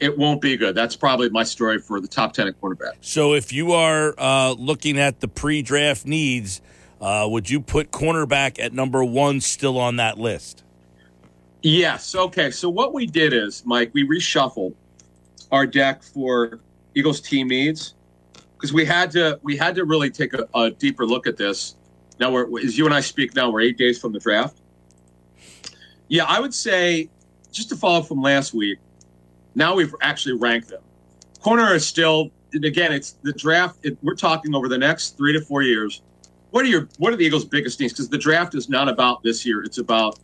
[0.00, 0.74] it won't be good.
[0.74, 2.96] That's probably my story for the top 10 at quarterback.
[3.00, 6.60] So if you are uh, looking at the pre-draft needs,
[7.00, 10.62] uh, would you put cornerback at number one still on that list?
[11.62, 12.14] Yes.
[12.14, 12.50] Okay.
[12.50, 14.74] So what we did is, Mike, we reshuffled
[15.50, 16.60] our deck for
[16.94, 17.94] Eagles team needs
[18.54, 21.76] because we had to we had to really take a, a deeper look at this.
[22.20, 24.60] Now, we're, as you and I speak now, we're eight days from the draft.
[26.08, 27.08] Yeah, I would say
[27.50, 28.78] just to follow up from last week.
[29.54, 30.82] Now we've actually ranked them.
[31.40, 33.78] Corner is still, again, it's the draft.
[33.84, 36.02] It, we're talking over the next three to four years.
[36.50, 37.92] What are your what are the Eagles' biggest needs?
[37.92, 40.18] Because the draft is not about this year; it's about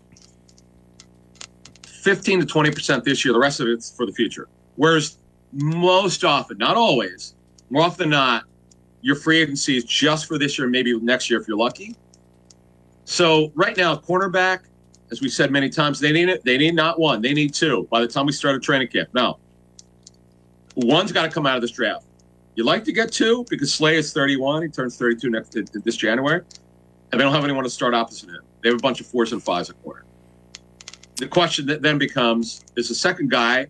[1.86, 3.34] 15 to 20 percent this year.
[3.34, 4.48] The rest of it's for the future.
[4.76, 5.18] Whereas
[5.52, 7.34] most often, not always,
[7.68, 8.44] more often than not,
[9.02, 11.96] your free agency is just for this year, maybe next year if you're lucky.
[13.04, 14.60] So right now, cornerback,
[15.10, 16.44] as we said many times, they need it.
[16.44, 17.88] They need not one, they need two.
[17.90, 19.38] By the time we start a training camp, now
[20.76, 22.04] one's got to come out of this draft.
[22.56, 24.62] You like to get two because Slay is 31.
[24.62, 26.42] He turns 32 next this January,
[27.10, 28.42] and they don't have anyone to start opposite him.
[28.62, 30.04] They have a bunch of fours and fives at corner.
[31.16, 33.66] The question that then becomes: Is the second guy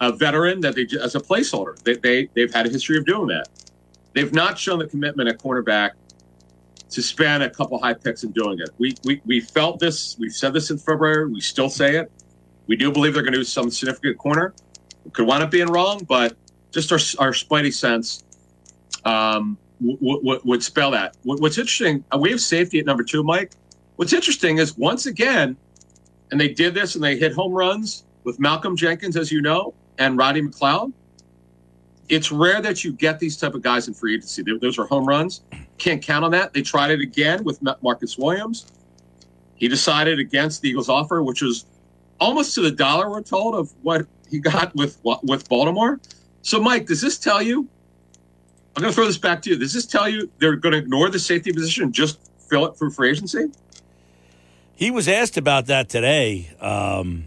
[0.00, 1.80] a veteran that they as a placeholder?
[1.82, 3.48] They, they they've had a history of doing that.
[4.14, 5.90] They've not shown the commitment at cornerback
[6.90, 8.70] to span a couple high picks in doing it.
[8.78, 10.16] We, we we felt this.
[10.18, 11.30] We've said this in February.
[11.30, 12.10] We still say it.
[12.66, 14.54] We do believe they're going to do some significant corner.
[15.04, 16.36] We could wind up being wrong, but
[16.70, 18.22] just our our spidey sense
[19.04, 21.16] um, w- w- would spell that.
[21.24, 23.52] What- What's interesting, uh, we have safety at number two, Mike.
[23.96, 25.56] What's interesting is once again,
[26.30, 29.74] and they did this and they hit home runs with Malcolm Jenkins, as you know,
[29.98, 30.92] and Roddy McLeod.
[32.08, 34.42] It's rare that you get these type of guys in free agency.
[34.60, 35.42] Those are home runs.
[35.78, 36.52] Can't count on that.
[36.52, 38.66] They tried it again with Marcus Williams.
[39.56, 41.64] He decided against the Eagles' offer, which was
[42.20, 46.00] almost to the dollar, we're told, of what he got with with Baltimore.
[46.42, 47.68] So, Mike, does this tell you?
[48.76, 49.56] I'm going to throw this back to you.
[49.56, 52.18] Does this tell you they're going to ignore the safety position and just
[52.50, 53.46] fill it through free agency?
[54.74, 56.50] He was asked about that today.
[56.60, 57.24] Um,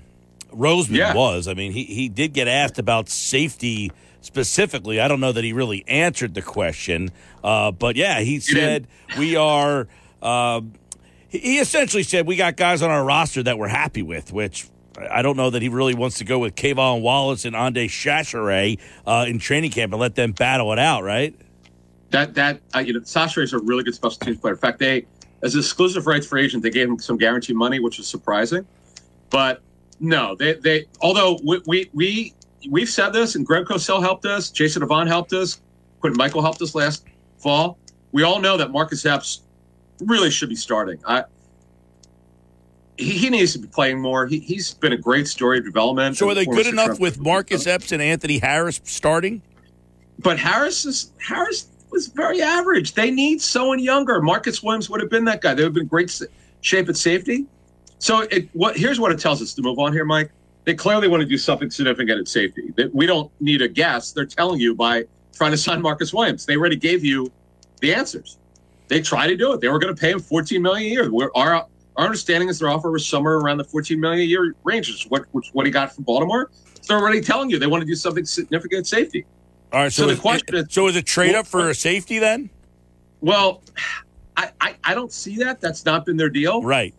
[0.51, 1.13] Roseman Yeah.
[1.15, 1.47] was.
[1.47, 3.91] I mean, he, he did get asked about safety
[4.27, 4.99] specifically.
[4.99, 7.09] I don't know that he really answered the question.
[7.43, 8.87] Uh, but yeah, he said,
[9.17, 9.87] we are.
[10.21, 10.73] Um,
[11.29, 14.67] he- essentially said, we got guys on our roster that we're happy with, which.
[15.11, 18.79] I don't know that he really wants to go with K'Von Wallace and Ande Chachere
[19.05, 21.35] uh, in training camp and let them battle it out, right?
[22.09, 24.53] That that uh, you know, Sasha is a really good special teams player.
[24.53, 25.05] In fact, they
[25.43, 28.65] as exclusive rights free agent, they gave him some guaranteed money, which was surprising.
[29.29, 29.61] But
[29.99, 32.33] no, they they although we we, we
[32.69, 35.61] we've said this, and Greg Cosell helped us, Jason Devon helped us,
[35.99, 37.05] Quentin Michael helped us last
[37.37, 37.77] fall.
[38.11, 39.41] We all know that Marcus Epps
[40.01, 40.99] really should be starting.
[41.05, 41.25] I
[42.97, 44.25] he, he needs to be playing more.
[44.25, 46.17] He, he's been a great story of development.
[46.17, 47.19] So are they good enough six-round with.
[47.19, 49.41] Marcus Epps and Anthony Harris starting?
[50.19, 52.93] But Harris is Harris was very average.
[52.93, 54.21] They need someone younger.
[54.21, 55.53] Marcus Williams would have been that guy.
[55.53, 56.21] They would have been great
[56.61, 57.45] shape at safety.
[57.99, 60.31] So it what here's what it tells us to move on here, Mike.
[60.67, 62.73] They clearly want to do something significant at safety.
[62.75, 64.11] That we don't need a guess.
[64.11, 66.45] They're telling you by trying to sign Marcus Williams.
[66.45, 67.31] They already gave you
[67.79, 68.37] the answers.
[68.89, 69.61] They tried to do it.
[69.61, 71.09] They were going to pay him 14 million a year.
[71.09, 71.65] We're, our
[71.95, 75.05] our understanding is their offer was somewhere around the 14 million a year range, which
[75.05, 76.51] what which what he got from Baltimore.
[76.81, 79.25] So they're already telling you they want to do something significant at safety.
[79.71, 79.93] All right.
[79.93, 82.49] So, So the question is- so is it trade up for a safety then?
[83.21, 83.63] Well,
[84.35, 85.61] I, I, I don't see that.
[85.61, 86.61] That's not been their deal.
[86.61, 86.93] Right.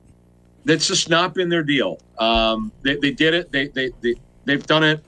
[0.64, 2.00] That's just not been their deal.
[2.18, 3.50] Um, they, they did it.
[3.52, 4.14] They, they, they,
[4.44, 5.04] they've done it.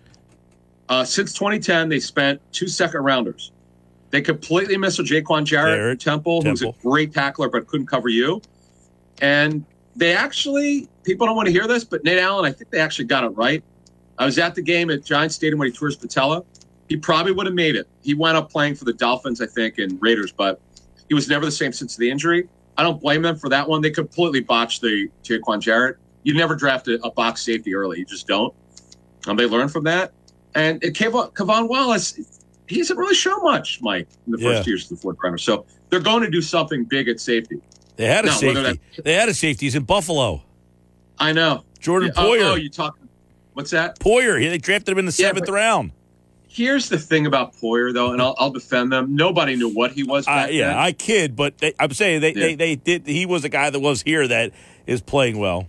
[0.89, 3.53] Uh, since 2010, they spent two second rounders.
[4.11, 8.09] They completely missed with Jaiquawn Jarrett, Jarrett, Temple, who's a great tackler but couldn't cover
[8.09, 8.43] you.
[9.21, 9.65] And
[9.95, 13.05] they actually, people don't want to hear this, but Nate Allen, I think they actually
[13.05, 13.63] got it right.
[14.19, 16.43] I was at the game at Giants Stadium when he tore his patella.
[16.89, 17.87] He probably would have made it.
[18.03, 20.61] He went up playing for the Dolphins, I think, and Raiders, but
[21.09, 22.49] he was never the same since the injury.
[22.77, 23.81] I don't blame them for that one.
[23.83, 25.97] They completely botched the Jaiquawn Jarrett.
[26.23, 27.99] You never draft a, a box safety early.
[27.99, 28.55] You just don't.
[29.27, 30.13] Um, they learned from that.
[30.55, 32.19] And came K'Von Wallace,
[32.67, 35.39] he hasn't really shown much, Mike, in the first years of the fourth rounder.
[35.39, 37.61] So they're going to do something big at safety.
[37.97, 39.03] They had a No, whether safety.
[39.05, 39.67] They had a safety.
[39.67, 40.43] He's in Buffalo.
[41.19, 41.65] I know.
[41.79, 42.53] Jordan Yeah, oh, Poyer.
[42.53, 43.09] Oh, you talking?
[43.53, 43.99] What's that?
[44.01, 44.41] Poyer.
[44.41, 45.93] He- They drafted him in the Yeah, seventh but- round.
[46.53, 49.15] Here's the thing about Poyer, though, and I'll, I'll defend them.
[49.15, 50.27] Nobody knew what he was.
[50.27, 50.79] Uh, yeah, then.
[50.79, 52.57] I kid, but they, I'm saying they, they, Yeah.
[52.57, 53.07] they did.
[53.07, 54.51] He was a guy that was here that
[54.85, 55.69] is playing well.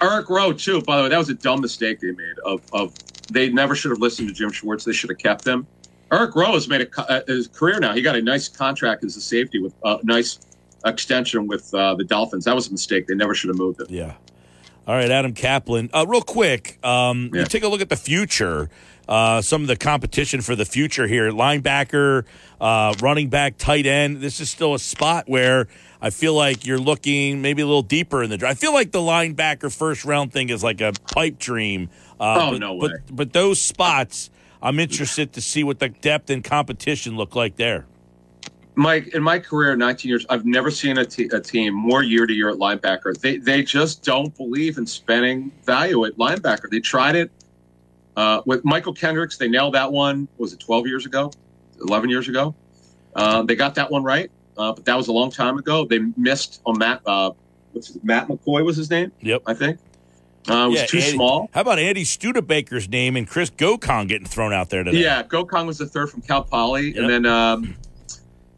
[0.00, 0.80] Eric Rowe too.
[0.82, 2.38] By the way, that was a dumb mistake they made.
[2.44, 2.94] Of of
[3.32, 4.84] they never should have listened to Jim Schwartz.
[4.84, 5.66] They should have kept him.
[6.12, 7.92] Eric Rowe has made a, uh, his career now.
[7.92, 10.38] He got a nice contract as a safety with a nice
[10.84, 12.44] extension with uh, the Dolphins.
[12.44, 13.06] That was a mistake.
[13.08, 13.86] They never should have moved him.
[13.90, 14.14] Yeah.
[14.86, 15.90] All right, Adam Kaplan.
[15.92, 17.40] Uh, real quick, um, Yeah.
[17.40, 18.68] you take a look at the future.
[19.12, 22.24] Uh, some of the competition for the future here: linebacker,
[22.58, 24.22] uh, running back, tight end.
[24.22, 25.68] This is still a spot where
[26.00, 28.56] I feel like you're looking maybe a little deeper in the draft.
[28.56, 31.90] I feel like the linebacker first round thing is like a pipe dream.
[32.18, 32.88] Uh, Oh, but, no way.
[32.88, 34.30] But but those spots,
[34.62, 37.84] I'm interested to see what the depth and competition look like there.
[38.76, 42.32] Mike, in my career, 19 years, I've never seen a, a team more year to
[42.32, 43.20] year at linebacker.
[43.20, 46.70] They they just don't believe in spending value at linebacker.
[46.70, 47.30] They tried it
[48.16, 49.36] uh, with Mychal Kendricks.
[49.36, 50.28] They nailed that one.
[50.38, 51.32] Was it 12 years ago?
[51.80, 52.54] 11 years ago?
[53.14, 55.84] Uh, they got that one right, uh, but that was a long time ago.
[55.84, 57.02] They missed on Matt.
[57.06, 57.32] Uh,
[58.02, 59.12] Matt McCoy was his name?
[59.20, 59.42] Yep.
[59.46, 59.78] I think.
[60.48, 61.50] Uh, it was Yeah, too Andy- small.
[61.52, 64.98] How about Andy Studebaker's name and Chris Gocong getting thrown out there today?
[64.98, 66.96] Yeah, Gocong was the third from Cal Poly, Yep.
[66.96, 67.76] and then um,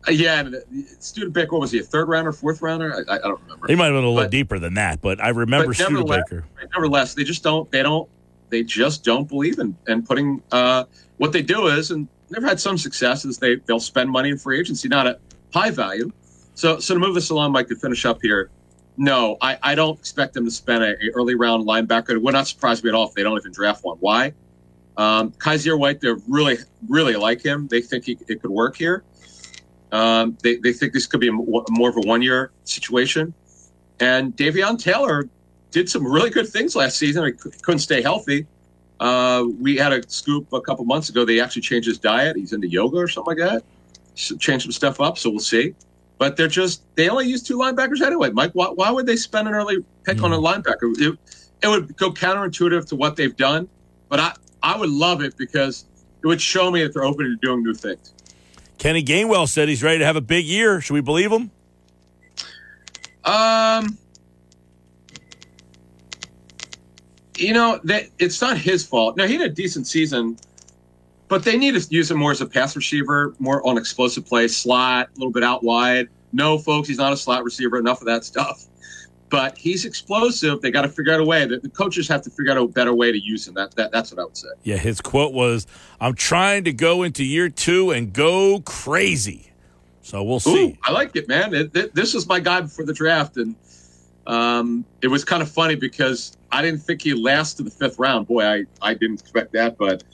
[0.09, 0.59] uh, yeah, and, uh,
[0.99, 3.05] Studebaker what was he a third rounder, fourth rounder?
[3.09, 3.67] I, I, don't remember.
[3.67, 6.23] He might have been a little But- deeper than that, but I remember But nevertheless-
[6.27, 6.45] Studebaker.
[6.73, 7.71] Nevertheless, they just don't.
[7.71, 8.09] They don't.
[8.51, 10.43] They just don't believe in and putting.
[10.53, 10.85] Uh,
[11.17, 14.39] what they do is, and they've had some success, is they they'll spend money in
[14.39, 15.21] free agency, not at
[15.53, 16.11] high value.
[16.55, 18.51] So so to move this along, Mike, to finish up here.
[18.97, 22.21] No, I, I don't expect them to spend a, a early round linebacker.
[22.21, 23.97] Would not surprise me at all if they don't even draft one.
[23.99, 24.33] Why?
[24.97, 26.59] Um, Kyzir White, they really
[26.89, 27.67] really like him.
[27.67, 29.05] They think he, it could work here.
[29.91, 33.33] Um, they, they think this could be a, more of a one year situation.
[34.01, 35.29] And Davion Taylor
[35.75, 37.25] did some really good things last season.
[37.25, 38.47] He couldn't stay healthy.
[39.01, 41.25] Uh, we had a scoop a couple months ago.
[41.25, 42.37] They actually changed his diet.
[42.37, 43.65] He's into yoga or something like that.
[44.15, 45.19] So changed some stuff up.
[45.19, 45.75] So we'll see.
[46.17, 48.31] But they're just they only use two linebackers anyway.
[48.31, 50.97] Mike, why, why would they spend an early pick on a linebacker?
[50.97, 51.19] It,
[51.61, 53.69] it would go counterintuitive to what they've done.
[54.09, 54.33] But I
[54.63, 55.87] I would love it because
[56.23, 58.15] it would show me that they're open to doing new things.
[58.79, 60.81] Kenny Gainwell said he's ready to have a big year.
[60.81, 61.51] Should we believe him?
[63.25, 63.99] Um,
[67.39, 69.17] you know that it's not his fault.
[69.17, 70.37] No, he had a decent season,
[71.29, 74.57] but they need to use him more as a pass receiver, more on explosive plays,
[74.57, 76.09] slot, a little bit out wide.
[76.33, 77.79] No, folks, he's not a slot receiver.
[77.79, 78.67] Enough of that stuff.
[79.31, 80.61] But he's explosive.
[80.61, 81.45] They got to figure out a way.
[81.47, 83.55] The, the coaches have to figure out a better way to use him.
[83.55, 84.49] That, that that's what I would say.
[84.63, 85.67] Yeah, his quote was,
[86.01, 89.51] "I'm trying to go into year two and go crazy."
[90.03, 90.67] So we'll see.
[90.67, 91.55] Ooh, I like it, man.
[91.55, 93.57] It, it, this was my guy before the draft, and
[94.27, 97.99] um, it was kind of funny because I didn't think he'd last to the fifth
[97.99, 98.29] round.
[98.29, 99.77] Boy, I, I didn't expect that.
[99.77, 100.05] But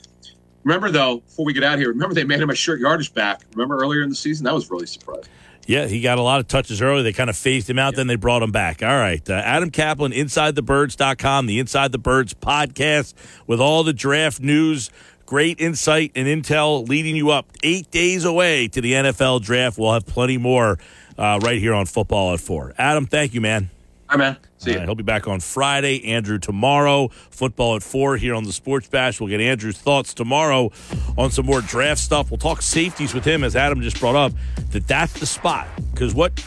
[0.63, 3.43] remember, though, before we get out here, remember they made him a short yardage back.
[3.53, 4.45] Remember earlier in the season?
[4.45, 5.25] That was really surprising.
[5.67, 7.03] Yeah, he got a lot of touches early.
[7.03, 7.97] They kind of phased him out, yeah.
[7.97, 8.81] then they brought him back.
[8.81, 9.27] All right.
[9.29, 13.13] Uh, Adam Kaplan, InsideTheBirds.com, the Inside the Birds podcast
[13.45, 14.89] with all the draft news
[15.27, 19.77] great insight and intel leading you up eight days away to the NFL draft.
[19.77, 20.77] We'll have plenty more
[21.17, 22.73] uh, right here on Football at Four.
[22.77, 23.69] Adam, thank you, man.
[24.11, 24.35] Hi, man.
[24.57, 24.77] See you.
[24.77, 26.03] Right, he'll be back on Friday.
[26.03, 27.07] Andrew tomorrow.
[27.29, 29.21] Football at four here on the Sports Bash.
[29.21, 30.69] We'll get Andrew's thoughts tomorrow
[31.17, 32.29] on some more draft stuff.
[32.29, 34.33] We'll talk safeties with him, as Adam just brought up.
[34.71, 36.45] That that's the spot because what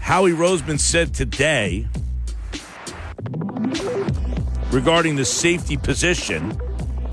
[0.00, 1.86] Howie Roseman said today
[4.72, 6.58] regarding the safety position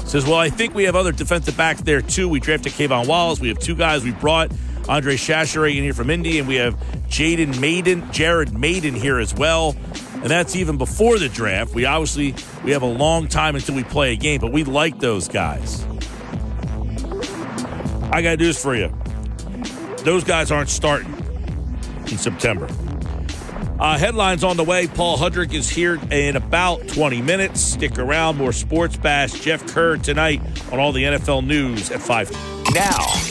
[0.05, 2.27] Says, well, I think we have other defensive backs there too.
[2.27, 3.39] We drafted K'Von Wallace.
[3.39, 4.51] We have two guys we brought.
[4.91, 6.75] Andre Chachere in here from Indy, and we have
[7.07, 9.73] Jaden Mayden, Jared Mayden here as well.
[10.15, 11.73] And that's even before the draft.
[11.73, 12.35] We obviously
[12.65, 15.85] we have a long time until we play a game, but we like those guys.
[18.11, 18.93] I got news for you.
[19.99, 21.13] Those guys aren't starting
[22.07, 22.67] in September.
[23.79, 24.87] Uh, headlines on the way.
[24.87, 27.61] Paul Hudrick is here in about 20 minutes.
[27.61, 28.37] Stick around.
[28.37, 29.39] More Sports Bash.
[29.39, 32.29] Jeff Kerr tonight on all the NFL news at 5.
[32.73, 33.30] Now.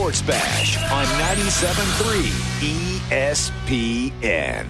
[0.00, 2.22] Sports Bash on 97.3
[3.10, 4.66] ESPN.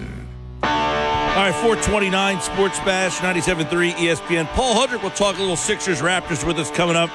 [0.61, 4.45] All right, 429 Sports Bash, 97.3 ESPN.
[4.47, 7.09] Paul Hudrick will talk a little Sixers Raptors with us coming up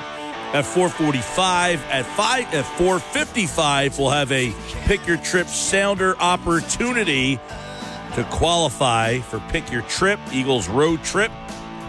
[0.54, 4.50] at 445 at 5 at 455 we'll have a
[4.86, 7.38] pick your trip sounder opportunity
[8.14, 11.30] to qualify for Pick Your Trip, Eagles Road Trip.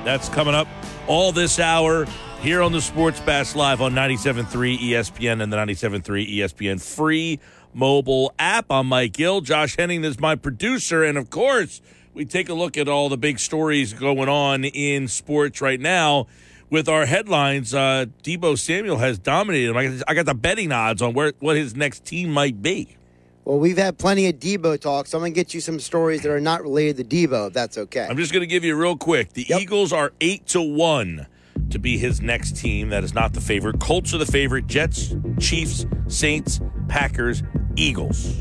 [0.03, 0.67] That's coming up
[1.07, 2.05] all this hour
[2.47, 7.41] here on the Sports Bash Live on 97.3 ESPN and the 97.3 ESPN free
[7.73, 8.67] mobile app.
[8.69, 9.41] I'm Mike Gill.
[9.41, 11.03] Josh Henning is my producer.
[11.03, 11.81] And of course,
[12.13, 16.27] we take a look at all the big stories going on in sports right now
[16.69, 17.73] with our headlines.
[17.73, 20.01] Uh, Deebo Samuel has dominated him.
[20.07, 22.95] I got the betting odds on where what his next team might be.
[23.43, 26.21] Well, we've had plenty of Deebo talk, so I'm going to get you some stories
[26.21, 28.07] that are not related to Deebo, if that's okay.
[28.09, 29.33] I'm just going to give you real quick.
[29.33, 29.59] The yep.
[29.59, 31.27] Eagles are 8 to 1
[31.69, 32.89] to be his next team.
[32.89, 33.79] That is not the favorite.
[33.79, 34.67] Colts are the favorite.
[34.67, 37.43] Jets, Chiefs, Saints, Packers,
[37.75, 38.37] Eagles.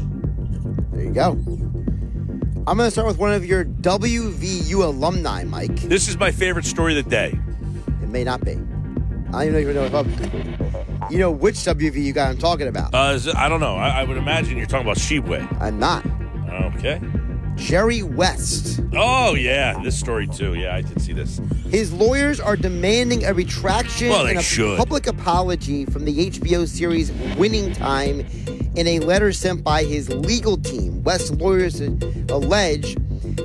[0.92, 1.32] There you go.
[2.68, 5.76] I'm going to start with one of your WVU alumni, Mike.
[5.82, 7.38] This is my favorite story of the day.
[8.02, 8.58] It may not be.
[9.32, 12.94] I don't even know if You know which WVU guy I'm talking about.
[12.94, 13.76] Uh, it, I don't know.
[13.76, 15.60] I, I, would imagine you're talking about Tshiebwe.
[15.60, 16.04] I'm not.
[16.74, 17.00] Okay.
[17.56, 18.80] Jerry West.
[18.94, 19.82] Oh, yeah.
[19.82, 20.54] This story, too.
[20.54, 21.40] Yeah, I did see this.
[21.70, 24.78] His lawyers are demanding a retraction well, and a should.
[24.78, 28.20] public apology from the HBO series Winning Time
[28.76, 31.02] in a letter sent by his legal team.
[31.02, 32.94] West's lawyers allege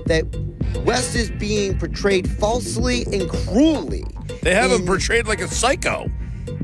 [0.06, 0.26] that
[0.86, 4.06] West is being portrayed falsely and cruelly
[4.42, 6.10] they have him portrayed like a psycho.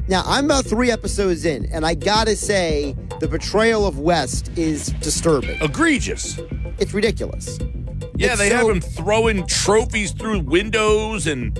[0.07, 4.87] Now, I'm about three episodes in, and I gotta say, the portrayal of West is
[5.01, 5.61] disturbing.
[5.61, 6.39] Egregious.
[6.77, 7.59] It's ridiculous.
[8.15, 11.55] Yeah, it's they so, have him throwing trophies through windows, and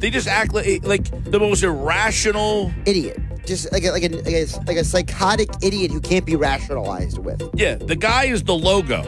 [0.00, 3.18] they just act like, like the most irrational idiot.
[3.46, 7.18] Just like a, like a, like a like a psychotic idiot who can't be rationalized
[7.18, 7.48] with.
[7.54, 9.02] Yeah, the guy is the logo.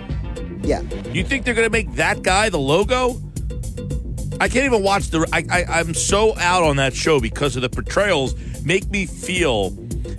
[0.63, 0.83] Yeah.
[1.13, 3.21] You think they're gonna make that guy the logo?
[4.41, 5.29] I can't even watch the.
[5.33, 8.35] I, I I'm so out on that show because of the portrayals.
[8.65, 9.71] Make me feel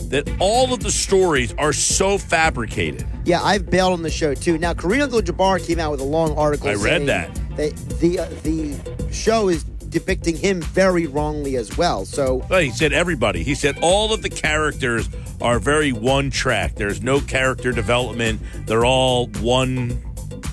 [0.10, 3.06] that all of the stories are so fabricated.
[3.26, 4.57] Yeah, I've bailed on the show too.
[4.57, 6.70] Now, Kareem Abdul-Jabbar came out with a long article.
[6.70, 7.34] I read that.
[7.56, 8.76] That the uh, the
[9.11, 12.03] show is depicting him very wrongly as well.
[12.03, 13.44] So Well, he said everybody.
[13.44, 15.07] He said all of the characters
[15.40, 16.76] are very one track.
[16.76, 18.41] There's no character development.
[18.65, 20.02] They're all one.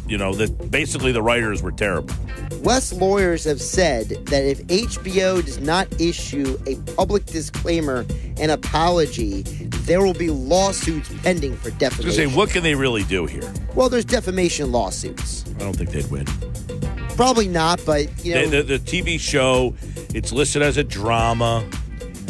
[0.06, 2.14] You know that basically the writers were terrible.
[2.60, 8.04] West lawyers have said that if HBO does not issue a public disclaimer
[8.38, 9.42] and apology,
[9.86, 12.34] there will be lawsuits pending for I say, defamation.
[12.34, 13.52] what can they really do here?
[13.74, 15.44] well, there's defamation lawsuits.
[15.56, 16.26] I don't think they'd win.
[17.16, 19.74] Probably not, but you know, the, the, the TV show,
[20.14, 21.64] it's listed as a drama.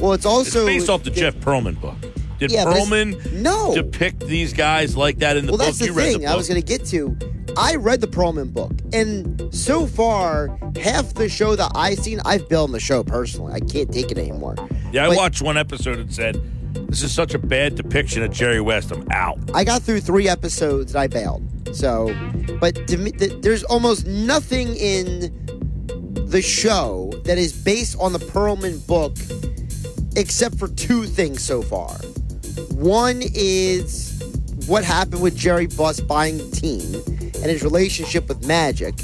[0.01, 1.97] well, it's also it's based off the Jeff Pearlman book.
[2.39, 3.75] Did Yeah, it's- no.
[3.75, 5.67] depict these guys like that in the Well, book?
[5.67, 7.17] that's the you thing the I was going to get to.
[7.57, 12.49] I read the Pearlman book, and so far, half the show that I've seen, I've
[12.49, 13.53] bailed on the show personally.
[13.53, 14.55] I can't take it anymore.
[14.93, 16.41] yeah, I But watched one episode and said,
[16.89, 18.91] "This is such a bad depiction of Jerry West.
[18.93, 21.43] I'm out." I got through three episodes and I bailed.
[21.73, 22.15] So,
[22.61, 25.33] but to me, th- there's almost nothing in
[26.27, 29.17] the show that is based on the Pearlman book
[30.17, 31.97] except for two things so far.
[32.71, 34.23] One is
[34.67, 38.95] what happened with Jerry Buss buying the team and his relationship with Magic.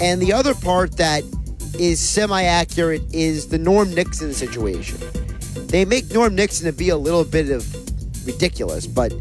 [0.00, 1.22] And the other part that
[1.78, 4.98] is semi accurate is the Norm Nixon situation.
[5.68, 7.64] They make Norm Nixon to be a little bit of
[8.26, 9.12] ridiculous, but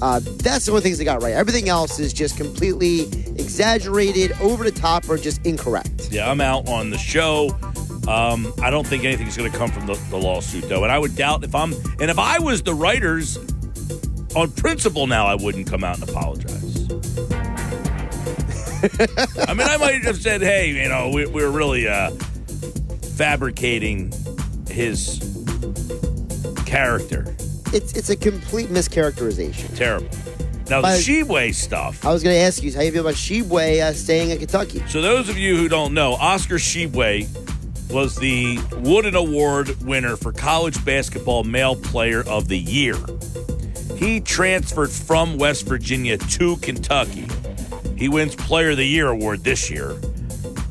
[0.00, 1.34] uh, that's the only things they got right.
[1.34, 3.02] Everything else is just completely
[3.36, 6.08] exaggerated, over the top, or just incorrect.
[6.10, 7.50] Yeah, I'm out on the show.
[8.08, 10.98] Um, I don't think anything's going to come from the, the lawsuit, though, and I
[10.98, 13.36] would doubt if I'm and if I was the writers
[14.34, 16.57] on principle now, I wouldn't come out and apologize.
[18.82, 22.10] I mean, I might have said, "Hey, you know, we, we're really uh,
[23.16, 24.12] fabricating
[24.70, 25.18] his
[26.66, 27.34] character.
[27.72, 29.74] It's it's a complete mischaracterization.
[29.76, 30.08] Terrible."
[30.70, 32.04] Now, the But- stuff.
[32.04, 34.82] I was going to ask you how you feel about Tshiebwe uh, staying in Kentucky.
[34.88, 37.26] So, those of you who don't know, Oscar Tshiebwe
[37.90, 42.96] was the Wooden Award winner for college basketball male player of the year.
[43.96, 47.26] He transferred from West Virginia to Kentucky.
[47.98, 49.96] He wins Player of the Year award this year.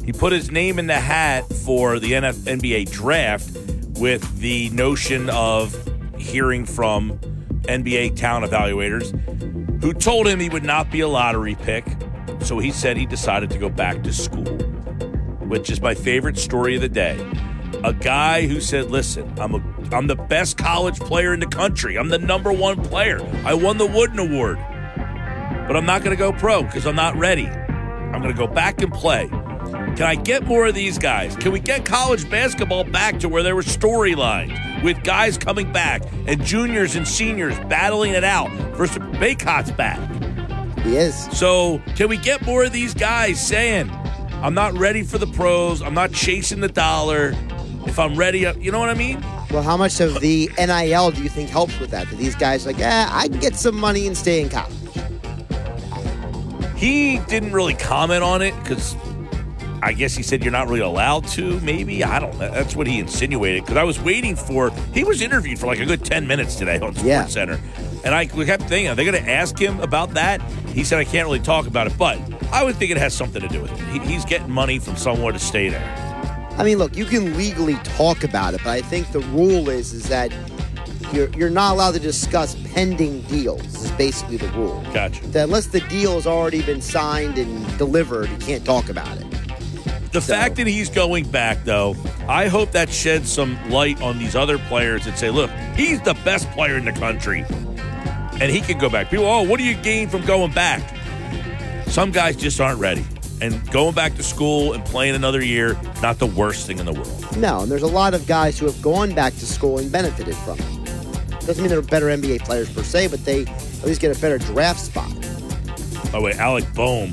[0.06, 3.52] He put his name in the hat for the NF- NBA draft
[4.00, 5.76] with the notion of
[6.18, 7.20] hearing from
[7.64, 9.12] NBA talent evaluators
[9.82, 11.86] who told him he would not be a lottery pick.
[12.40, 14.46] So he said he decided to go back to school,
[15.48, 17.20] which is my favorite story of the day.
[17.84, 21.98] A guy who said, "Listen, I'm a I'm the best college player in the country.
[21.98, 23.20] I'm the number one player.
[23.46, 24.58] I won the Wooden Award,
[25.68, 27.48] but I'm not going to go pro because I'm not ready.
[27.48, 29.30] I'm going to go back and play."
[29.98, 31.36] Can I get more of these guys?
[31.36, 36.04] Can we get college basketball back to where there were storylines with guys coming back
[36.28, 40.00] and juniors and seniors battling it out versus Baycott's back?
[40.84, 41.16] He is.
[41.32, 43.90] So, can we get more of these guys saying,
[44.44, 47.34] I'm not ready for the pros, I'm not chasing the dollar.
[47.88, 49.20] If I'm ready, uh, you know what I mean?
[49.50, 52.08] Well, how much of the NIL do you think helps with that?
[52.10, 54.74] That these guys like, eh, I can get some money and stay in college.
[56.78, 58.96] He didn't really comment on it because
[59.82, 61.60] I guess he said you're not really allowed to.
[61.62, 62.34] Maybe I don't.
[62.38, 62.50] know.
[62.52, 63.64] That's what he insinuated.
[63.64, 64.70] Because I was waiting for.
[64.94, 67.26] He was interviewed for like a good ten minutes today on Sports Yeah.
[67.26, 67.60] Center,
[68.06, 70.42] and I kept thinking, are they going to ask him about that?
[70.74, 72.20] He said I can't really talk about it, but
[72.52, 73.80] I would think it has something to do with it.
[73.88, 76.04] He, he's getting money from somewhere to stay there.
[76.58, 79.94] I mean, look, you can legally talk about it, but I think the rule is
[79.94, 80.32] is that
[81.14, 83.62] you're you're not allowed to discuss pending deals.
[83.84, 84.84] Is basically the rule.
[84.94, 85.26] Gotcha.
[85.28, 89.26] That unless the deal has already been signed and delivered, you can't talk about it.
[90.12, 91.96] The So- fact that he's going back, though,
[92.28, 96.14] I hope that sheds some light on these other players that say, look, he's the
[96.26, 97.46] best player in the country.
[98.40, 99.10] And he can go back.
[99.10, 100.82] People, oh, what do you gain from going back?
[101.88, 103.06] Some guys just aren't ready.
[103.42, 106.94] And going back to school and playing another year, not the worst thing in the
[106.94, 107.38] world.
[107.38, 110.36] No, and there's a lot of guys who have gone back to school and benefited
[110.38, 110.77] from it.
[111.48, 114.38] Doesn't mean they're better NBA players per se, but they at least get a better
[114.38, 115.10] draft spot.
[116.12, 117.12] By the way, Alec Bohm,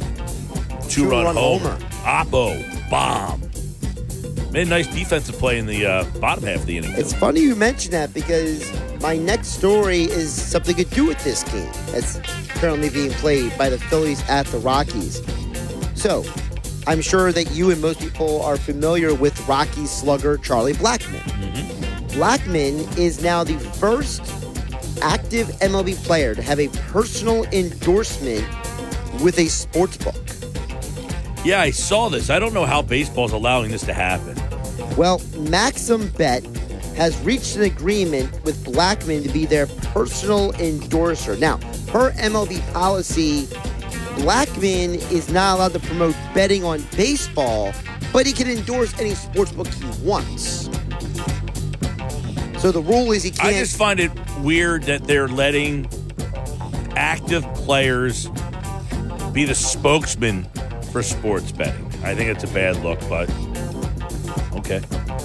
[0.89, 1.71] two run Two-run homer.
[1.71, 1.79] homer.
[2.05, 3.41] Oppo, bomb.
[4.53, 6.93] Made a nice defensive play in the uh, bottom half of the inning.
[6.95, 8.71] It's funny you mention that because
[9.01, 12.19] my next story is something to do with this game that's
[12.61, 15.23] currently being played by the Phillies at the Rockies.
[15.95, 16.25] So,
[16.87, 21.74] I'm sure that you and most people are familiar with Rockies slugger Charlie Blackmon.
[22.15, 24.21] Blackmon is now the first
[25.03, 28.47] active MLB player to have a personal endorsement
[29.21, 30.15] with a sports book.
[31.45, 32.31] Yeah, I saw this.
[32.31, 34.37] I don't know how baseball's allowing this to happen.
[34.97, 35.19] Well,
[35.51, 41.37] MaximBet has reached an agreement with Blackmon to be their personal endorser.
[41.37, 41.57] Now,
[41.89, 43.47] per MLB policy,
[44.19, 47.73] Blackmon is not allowed to promote betting on baseball,
[48.13, 50.69] but he can endorse any sports book he wants.
[52.65, 53.49] So the rule is he can't.
[53.55, 54.11] I just find it
[54.41, 55.87] weird that they're letting
[56.97, 58.31] active players
[59.35, 60.45] be the spokesman
[60.91, 61.85] for sports betting.
[62.03, 63.31] I think it's a bad look, but
[64.55, 64.81] okay.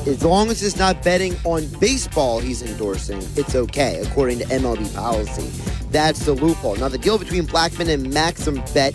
[0.06, 4.94] as long as it's not betting on baseball he's endorsing, it's okay, according to MLB
[4.94, 5.48] policy.
[5.92, 6.76] That's the loophole.
[6.76, 8.94] Now, the deal between Blackmon and Maxim Bet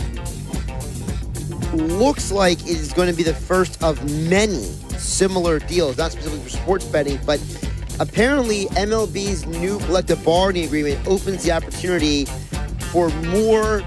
[1.73, 4.65] looks like it is going to be the first of many
[4.99, 7.41] similar deals, not specifically for sports betting, but
[8.01, 12.27] apparently MLB's new collective bargaining agreement opens the opportunity
[12.91, 13.83] for more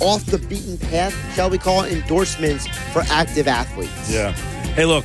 [0.00, 4.10] off the beaten path, shall we call it, endorsements for active athletes.
[4.10, 4.32] Yeah.
[4.72, 5.04] Hey, look,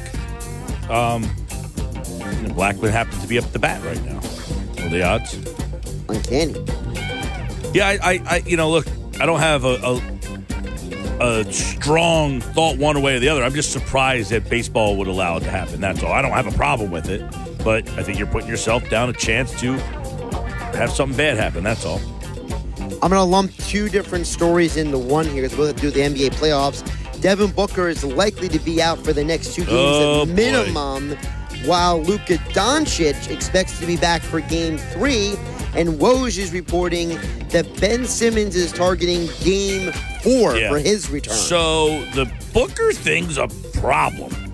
[0.89, 1.23] um,
[2.55, 4.19] Blackmon happens to be up the bat right now.
[4.19, 5.33] What are the odds?
[6.07, 6.53] Uncanny.
[7.73, 8.87] Yeah, I, I, I you know, look,
[9.19, 10.15] I don't have a, a
[11.19, 13.43] a strong thought one way or the other.
[13.43, 15.79] I'm just surprised that baseball would allow it to happen.
[15.79, 16.11] That's all.
[16.11, 17.21] I don't have a problem with it,
[17.65, 19.73] but I think you're putting yourself down a chance to
[20.77, 21.63] have something bad happen.
[21.63, 21.99] That's all.
[23.01, 25.91] I'm going to lump two different stories into one here because we'll have to do
[25.91, 26.83] the NBA playoffs.
[27.21, 30.33] Devin Booker is likely to be out for the next two games Oh, at boy.
[30.33, 31.17] minimum,
[31.65, 35.33] while Luka Doncic expects to be back for game three.
[35.75, 37.09] And Woj is reporting
[37.49, 40.69] that Ben Simmons is targeting game four Yeah.
[40.69, 41.33] for his return.
[41.35, 44.44] So the Booker thing's a problem.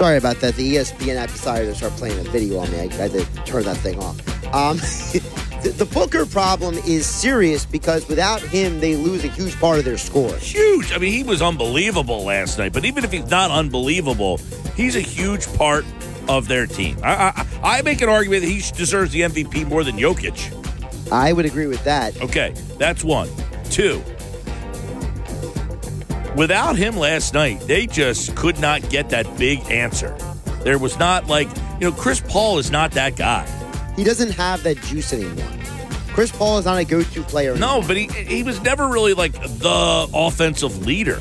[0.00, 0.54] Sorry about that.
[0.54, 2.78] The ESPN app decided to start playing a video on me.
[2.78, 4.18] I, I had to turn that thing off.
[4.46, 4.78] Um,
[5.62, 9.84] the, the Booker problem is serious because without him, they lose a huge part of
[9.84, 10.34] their score.
[10.36, 10.90] Huge.
[10.92, 12.72] I mean, he was unbelievable last night.
[12.72, 14.38] But even if he's not unbelievable,
[14.74, 15.84] he's a huge part
[16.30, 16.96] of their team.
[17.02, 21.12] I, I, I make an argument that he deserves the MVP more than Jokic.
[21.12, 22.18] I would agree with that.
[22.22, 23.28] Okay, that's one.
[23.64, 24.02] Two.
[26.36, 30.16] Without him last night, they just could not get that big answer.
[30.62, 31.48] There was not like,
[31.80, 33.46] you know, Chris Paul is not that guy.
[33.96, 35.46] He doesn't have that juice anymore.
[36.12, 37.56] Chris Paul is not a go-to player.
[37.56, 41.20] No, but he he was never really like the offensive leader.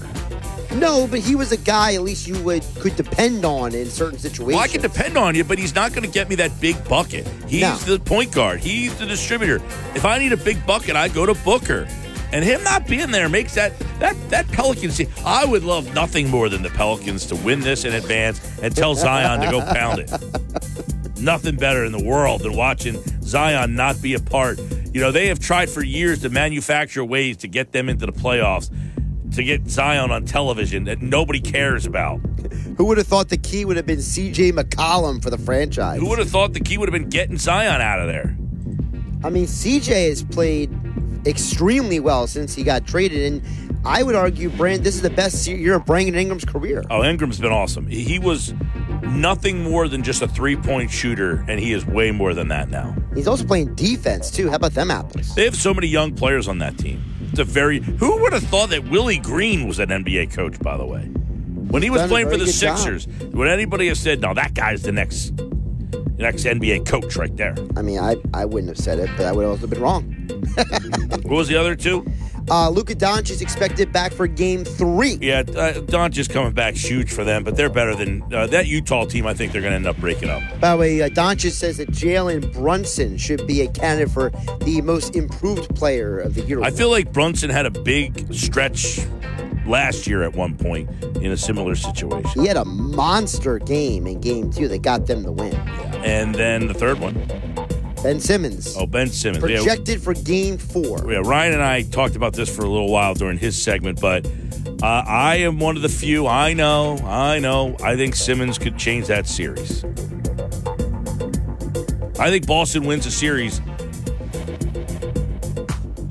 [0.75, 4.19] No, but he was a guy at least you would could depend on in certain
[4.19, 4.55] situations.
[4.55, 6.81] Well, I can depend on you, but he's not going to get me that big
[6.87, 7.27] bucket.
[7.47, 7.75] He's No.
[7.77, 8.59] the point guard.
[8.59, 9.55] He's the distributor.
[9.95, 11.87] If I need a big bucket, I go to Booker.
[12.31, 15.09] And him not being there makes that that that Pelicans team.
[15.25, 18.95] I would love nothing more than the Pelicans to win this in advance and tell
[18.95, 21.19] Zion to go pound it.
[21.19, 24.59] Nothing better in the world than watching Zion not be a part.
[24.93, 28.13] You know, they have tried for years to manufacture ways to get them into the
[28.13, 28.69] playoffs,
[29.35, 32.19] to get Zion on television that nobody cares about.
[32.77, 34.53] Who would have thought the key would have been C.J.
[34.53, 35.99] McCollum for the franchise?
[35.99, 38.37] Who would have thought the key would have been getting Zion out of there?
[39.23, 40.71] I mean, CJ has played
[41.25, 45.47] extremely well since he got traded, and I would argue, Brand, this is the best
[45.47, 46.83] year of Brandon Ingram's career.
[46.89, 47.87] Oh, Ingram's been awesome.
[47.87, 48.53] He was
[49.03, 52.69] nothing more than just a three point shooter, and he is way more than that
[52.69, 52.95] now.
[53.13, 54.49] He's also playing defense too.
[54.49, 55.33] How about them apples?
[55.35, 57.03] They have so many young players on that team.
[57.29, 57.79] It's a very.
[57.79, 60.59] Who would have thought that Willie Green was an NBA coach?
[60.59, 62.77] By the way, when he was playing for the good job.
[62.77, 67.35] Sixers, would anybody have said, "No, that guy's the next, the next NBA coach right
[67.37, 67.55] there"?
[67.77, 70.15] I mean, I, I wouldn't have said it, but I would have also been wrong.
[70.29, 72.05] What was the other two?
[72.49, 75.19] Uh, Luka Doncic is expected back for Game Three.
[75.21, 79.05] Yeah, uh, Doncic's coming back huge for them, but they're better than uh, that Utah
[79.05, 79.27] team.
[79.27, 80.41] I think they're going to end up breaking up.
[80.59, 84.31] By the way, uh, Doncic says that Jalen Brunson should be a candidate for
[84.61, 86.61] the most improved player of the year.
[86.63, 88.99] I feel like Brunson had a big stretch
[89.67, 92.41] last year at one point in a similar situation.
[92.41, 95.53] he had a monster game in Game Two that got them the win.
[96.03, 97.15] And then the third one,
[98.03, 99.43] Ben Simmons oh, Ben Simmons.
[99.43, 101.11] Yeah, projected for Game Four.
[101.11, 104.25] yeah, Ryan and I talked about this for a little while during his segment, but
[104.81, 106.25] uh, I am one of the few.
[106.25, 107.75] I know, I know.
[107.83, 109.83] I think Simmons could change that series.
[112.19, 113.59] I think Boston wins the series.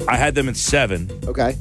[0.06, 1.10] I had them in seven.
[1.27, 1.56] Okay.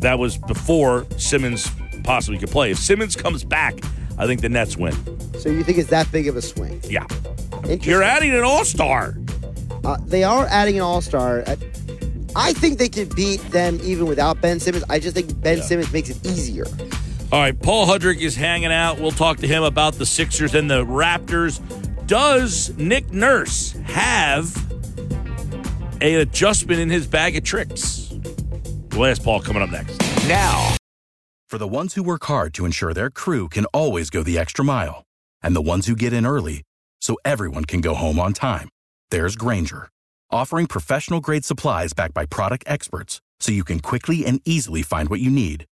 [0.00, 1.70] That was before Simmons
[2.04, 2.70] possibly could play.
[2.70, 3.74] If Simmons comes back,
[4.18, 4.94] I think the Nets win.
[5.38, 6.80] So you think it's that big of a swing?
[6.84, 7.06] Yeah.
[7.68, 9.14] You're adding an all star.
[9.84, 11.44] Uh, they are adding an All Star.
[11.46, 11.56] I,
[12.36, 14.84] I think they could beat them even without Ben Simmons.
[14.88, 15.64] I just think Ben Yeah.
[15.64, 16.66] Simmons makes it easier.
[17.30, 18.98] All right, Paul Hudrick is hanging out.
[18.98, 21.60] We'll talk to him about the Sixers and the Raptors.
[22.06, 24.56] Does Nick Nurse have
[26.00, 28.14] an adjustment in his bag of tricks?
[28.92, 30.00] We'll ask Paul coming up next.
[30.26, 30.74] Now,
[31.48, 34.64] For the ones who work hard to ensure their crew can always go the extra
[34.64, 35.02] mile,
[35.42, 36.62] and the ones who get in early
[37.00, 38.68] so everyone can go home on time,
[39.10, 39.88] there's Grainger,
[40.30, 45.08] offering professional grade supplies backed by product experts so you can quickly and easily find
[45.08, 45.64] what you need.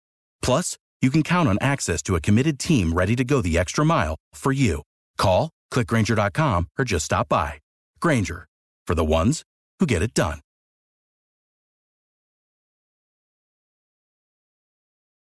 [0.42, 3.84] Plus, you can count on access to a committed team ready to go the extra
[3.84, 4.82] mile for you.
[5.18, 7.60] Call, clickgrainger.com, or just stop by.
[8.00, 8.46] Grainger,
[8.86, 9.42] for the ones
[9.78, 10.40] who get it done.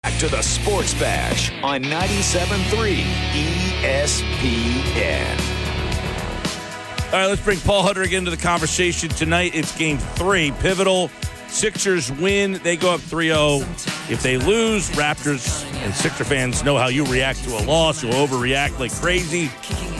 [0.03, 3.03] Back to the Sports Bash on 97.3
[3.81, 5.54] ESPN.
[7.15, 9.55] All right, let's bring Paul Hudrick into the conversation tonight.
[9.55, 11.09] It's game three, pivotal.
[11.47, 13.59] Sixers win, they go up 3 0.
[14.09, 18.03] If they lose, Raptors and Sixer fans know how you react to a loss.
[18.03, 19.47] You'll overreact like crazy.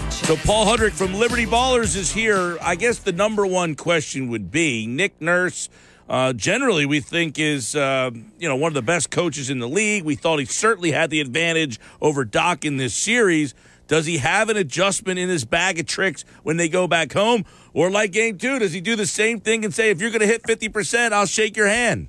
[0.09, 2.57] So, Paul Hudrick from Liberty Ballers is here.
[2.61, 5.69] I guess the number one question would be Nick Nurse.
[6.09, 9.69] Uh, generally, we think is uh, you know one of the best coaches in the
[9.69, 10.03] league.
[10.03, 13.55] We thought he certainly had the advantage over Doc in this series.
[13.87, 17.45] Does he have an adjustment in his bag of tricks when they go back home?
[17.73, 20.21] Or like game two, does he do the same thing and say, if you're going
[20.21, 22.07] to hit 50%, I'll shake your hand?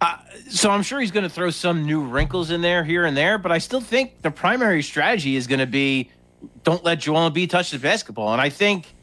[0.00, 0.16] Uh,
[0.48, 3.36] so I'm sure he's going to throw some new wrinkles in there here and there,
[3.36, 6.10] but I still think the primary strategy is going to be
[6.62, 8.32] don't let Joel Embiid touch the basketball.
[8.32, 8.94] And I think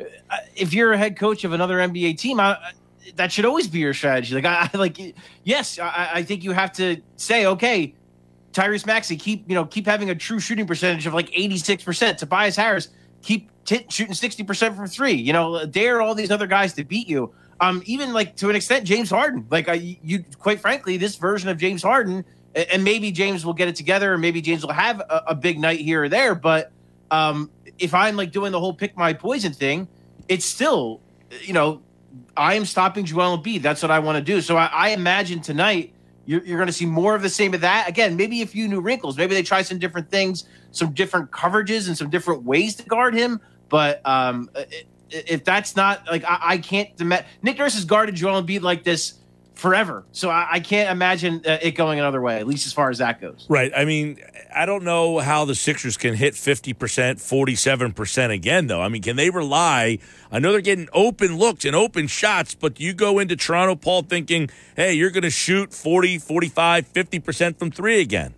[0.00, 2.56] uh, if you're a head coach of another NBA team, I,
[3.16, 4.34] that should always be your strategy.
[4.34, 7.94] Like I, like yes, I, I think you have to say okay
[8.52, 12.16] Tyrese Maxey keep you know keep having a true shooting percentage of like 86%.
[12.16, 12.88] Tobias Harris
[13.22, 15.12] keep t- shooting 60% from three.
[15.12, 17.32] You know, dare all these other guys to beat you.
[17.60, 19.46] Um, even like to an extent, James Harden.
[19.50, 23.68] Like I, you, quite frankly, this version of James Harden, and maybe James will get
[23.68, 26.34] it together, and maybe James will have a, a big night here or there.
[26.34, 26.70] But
[27.10, 29.88] um, if I'm like doing the whole pick my poison thing,
[30.28, 31.00] it's still,
[31.42, 31.82] you know,
[32.36, 33.62] I am stopping Joel Embiid.
[33.62, 34.40] That's what I want to do.
[34.40, 35.92] So I, I imagine tonight
[36.28, 37.88] you're, you're going to see more of the same of that.
[37.88, 39.16] Again, maybe a few new wrinkles.
[39.16, 43.14] Maybe they try some different things, some different coverages, and some different ways to guard
[43.14, 43.40] him.
[43.70, 44.50] But um,
[45.08, 46.90] if that's not like I, I can't.
[47.00, 49.14] Nick Nurse has guarded Joel Embiid like this
[49.58, 50.04] forever.
[50.12, 52.98] So I, I can't imagine uh, it going another way, at least as far as
[52.98, 53.44] that goes.
[53.48, 53.72] Right.
[53.76, 54.18] I mean,
[54.54, 58.80] I don't know how the Sixers can hit 50%, 47% again, though.
[58.80, 59.98] I mean, can they rely?
[60.30, 64.02] I know they're getting open looks and open shots, but you go into Toronto, Paul,
[64.02, 68.34] thinking, hey, you're going to shoot 40, 45, 50% from three again.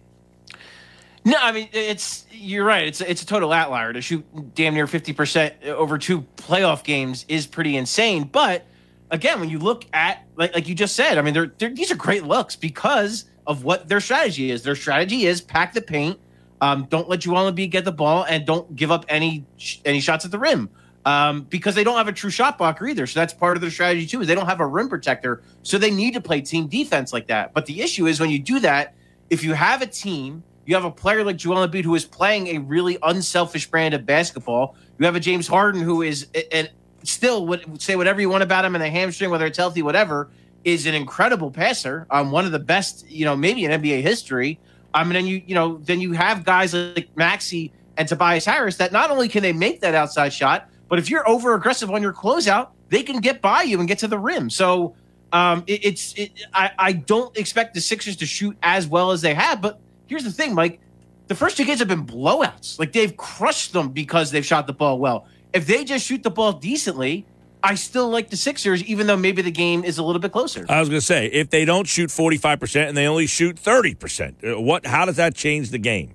[1.23, 2.87] No, I mean it's you're right.
[2.87, 4.25] It's it's a total outlier to shoot
[4.55, 8.25] damn near fifty percent over two playoff games is pretty insane.
[8.25, 8.65] But
[9.11, 11.91] again, when you look at like like you just said, I mean, they're, they're, these
[11.91, 14.63] are great looks because of what their strategy is.
[14.63, 16.19] Their strategy is pack the paint,
[16.61, 19.45] um, don't let Joel Embiid get the ball, and don't give up any
[19.85, 20.69] any shots at the rim.
[21.07, 23.07] Um, because they don't have a true shot blocker either.
[23.07, 24.21] So that's part of their strategy too.
[24.21, 27.27] Is they don't have a rim protector, so they need to play team defense like
[27.29, 27.55] that.
[27.55, 28.95] But the issue is when you do that,
[29.31, 32.49] if you have a team, you have a player like Joel Embiid who is playing
[32.49, 34.77] a really unselfish brand of basketball.
[34.99, 36.69] You have a James Harden who is an
[37.03, 40.31] still would say whatever you want about him and the hamstring, whether it's healthy, whatever,
[40.65, 42.07] is an incredible passer.
[42.11, 44.59] Um, one of the best, you know, maybe in NBA history.
[44.93, 48.77] I mean, then you, you know, then you have guys like Maxey and Tobias Harris
[48.77, 52.03] that not only can they make that outside shot, but if you're over aggressive on
[52.03, 54.51] your closeout, they can get by you and get to the rim.
[54.51, 54.97] So
[55.33, 59.23] um, it, it's, it, I, I don't expect the Sixers to shoot as well as
[59.23, 59.61] they have.
[59.61, 60.81] But here's the thing, Mike.
[61.29, 62.81] The first two games have been blowouts.
[62.81, 66.31] Like they've crushed them because they've shot the ball well if they just shoot the
[66.31, 67.27] ball decently,
[67.63, 70.65] I still like the Sixers, even though maybe the game is a little bit closer.
[70.69, 74.57] I was going to say, if they don't shoot 45% and they only shoot 30%,
[74.57, 76.15] uh, what, how does that change the game?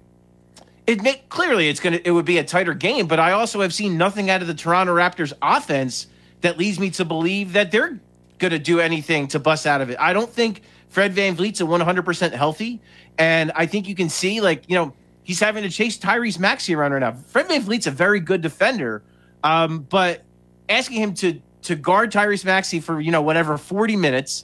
[0.87, 3.61] It make, clearly it's going to, it would be a tighter game, but I also
[3.61, 6.07] have seen nothing out of the Toronto Raptors offense
[6.41, 7.99] that leads me to believe that they're
[8.37, 9.97] going to do anything to bust out of it.
[9.99, 12.81] I don't think Fred Van VanVleet's a 100% healthy.
[13.17, 14.93] And I think you can see, like, you know,
[15.23, 17.13] he's having to chase Tyrese Maxey around right now.
[17.13, 19.03] Fred Van VanVleet's a very good defender
[19.45, 20.23] um, but
[20.67, 24.43] asking him to to guard Tyrese Maxey for you know whatever forty minutes,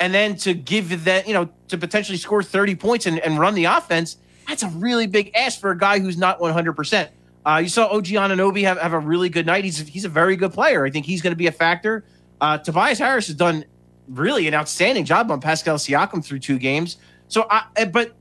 [0.00, 3.54] and then to give that you know to potentially score thirty points and, and run
[3.54, 4.16] the offense,
[4.48, 7.10] that's a really big ask for a guy who's not one hundred percent.
[7.44, 9.64] Uh, you saw OG Anunoby have, have a really good night.
[9.64, 10.84] He's he's a very good player.
[10.84, 12.04] I think he's going to be a factor.
[12.40, 13.66] Uh, Tobias Harris has done
[14.08, 16.96] really an outstanding job on Pascal Siakam through two games.
[17.28, 18.14] So, I, but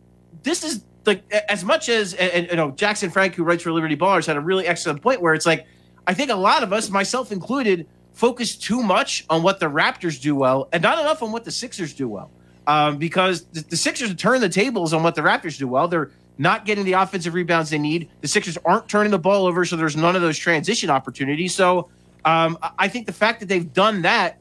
[0.43, 3.95] this is like as much as and, you know Jackson Frank, who writes for Liberty
[3.95, 5.65] Ballers, had a really excellent point where it's like
[6.07, 10.19] I think a lot of us, myself included, focus too much on what the Raptors
[10.19, 12.31] do well and not enough on what the Sixers do well.
[12.65, 15.87] Um, because the, the Sixers turn the tables on what the Raptors do well.
[15.87, 18.09] They're not getting the offensive rebounds they need.
[18.21, 21.53] The Sixers aren't turning the ball over, so there's none of those transition opportunities.
[21.53, 21.89] So
[22.25, 24.39] um, I think the fact that they've done that,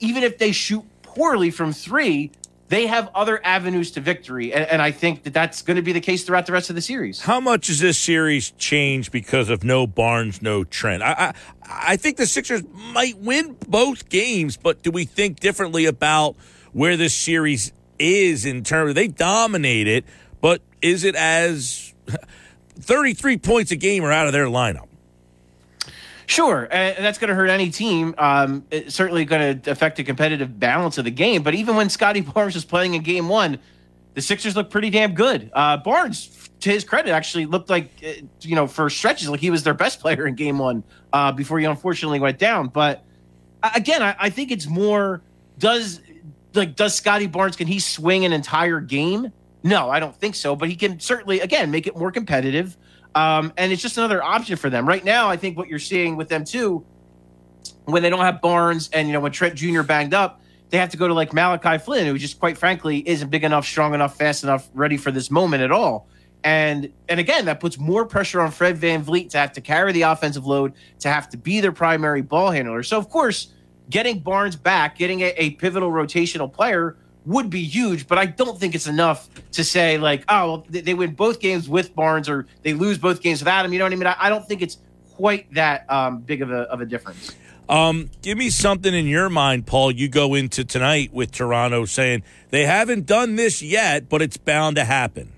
[0.00, 2.30] even if they shoot poorly from three,
[2.68, 5.92] they have other avenues to victory, and, and I think that that's going to be
[5.92, 7.20] the case throughout the rest of the series.
[7.22, 11.02] How much is this series changed because of no Barnes, no Trent?
[11.02, 11.34] I, I,
[11.92, 12.62] I think the Sixers
[12.92, 16.36] might win both games, but do we think differently about
[16.72, 20.04] where this series is in terms of they dominate it,
[20.40, 21.94] but is it as
[22.80, 24.87] 33 points a game are out of their lineup?
[26.28, 28.14] Sure, and that's going to hurt any team.
[28.18, 31.42] Um, it's certainly going to affect the competitive balance of the game.
[31.42, 33.58] But even when Scotty Barnes was playing in Game One,
[34.12, 35.50] the Sixers looked pretty damn good.
[35.54, 39.48] Uh, Barnes, to his credit, actually looked like uh, you know for stretches like he
[39.48, 40.84] was their best player in Game One
[41.14, 42.68] uh, before he unfortunately went down.
[42.68, 43.04] But
[43.62, 45.22] uh, again, I, I think it's more
[45.58, 46.02] does
[46.52, 49.32] like does Scotty Barnes can he swing an entire game?
[49.62, 50.54] No, I don't think so.
[50.54, 52.76] But he can certainly again make it more competitive.
[53.18, 55.28] Um, and it's just another option for them right now.
[55.28, 56.86] I think what you're seeing with them too,
[57.84, 59.82] when they don't have Barnes and you know when Trent Jr.
[59.82, 60.40] banged up,
[60.70, 63.66] they have to go to like Malachi Flynn, who just quite frankly isn't big enough,
[63.66, 66.06] strong enough, fast enough, ready for this moment at all.
[66.44, 70.02] And and again, that puts more pressure on Fred VanVleet to have to carry the
[70.02, 72.84] offensive load, to have to be their primary ball handler.
[72.84, 73.52] So of course,
[73.90, 76.96] getting Barnes back, getting a, a pivotal rotational player
[77.28, 80.80] would be huge, but I don't think it's enough to say like, oh, well, they,
[80.80, 83.72] they win both games with Barnes or they lose both games without him.
[83.72, 84.06] You know what I mean?
[84.06, 84.78] I, I don't think it's
[85.14, 87.34] quite that um, big of a, of a difference.
[87.68, 89.92] Um, give me something in your mind, Paul.
[89.92, 94.76] You go into tonight with Toronto saying they haven't done this yet, but it's bound
[94.76, 95.32] to happen.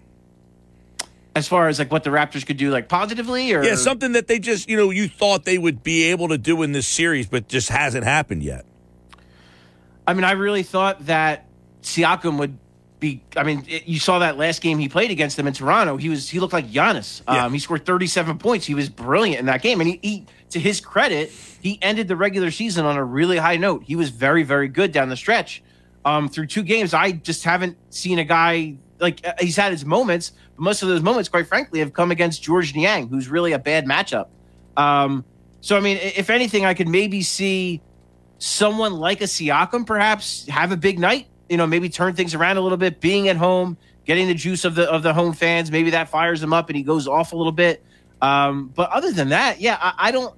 [1.35, 4.29] As far as like what the Raptors could do, like positively, or yeah, something that
[4.29, 7.27] they just you know you thought they would be able to do in this series,
[7.27, 8.65] but just hasn't happened yet.
[10.07, 11.47] I mean, I really thought that
[11.83, 12.59] Siakam would
[12.99, 13.23] be.
[13.37, 15.97] I mean, it, you saw that last game he played against them in Toronto.
[15.97, 17.23] He was he looked like Giannis.
[17.27, 17.47] Yeah.
[17.47, 18.67] Um, he scored 37 points.
[18.67, 21.31] He was brilliant in that game, and he, he to his credit,
[21.61, 23.85] he ended the regular season on a really high note.
[23.85, 25.63] He was very very good down the stretch.
[26.05, 29.85] Um, through two games, I just haven't seen a guy like uh, he's had his
[29.85, 33.53] moments, but most of those moments, quite frankly, have come against Georges Niang, who's really
[33.53, 34.29] a bad matchup.
[34.77, 35.25] Um,
[35.61, 37.83] so I mean, if anything, I could maybe see
[38.39, 41.29] someone like a Siakam perhaps have a big night.
[41.51, 44.65] You know, maybe turn things around a little bit, being at home, getting the juice
[44.65, 45.71] of the of the home fans.
[45.71, 47.85] Maybe that fires him up and he goes off a little bit.
[48.23, 50.35] Um, but other than that, yeah, I, I don't.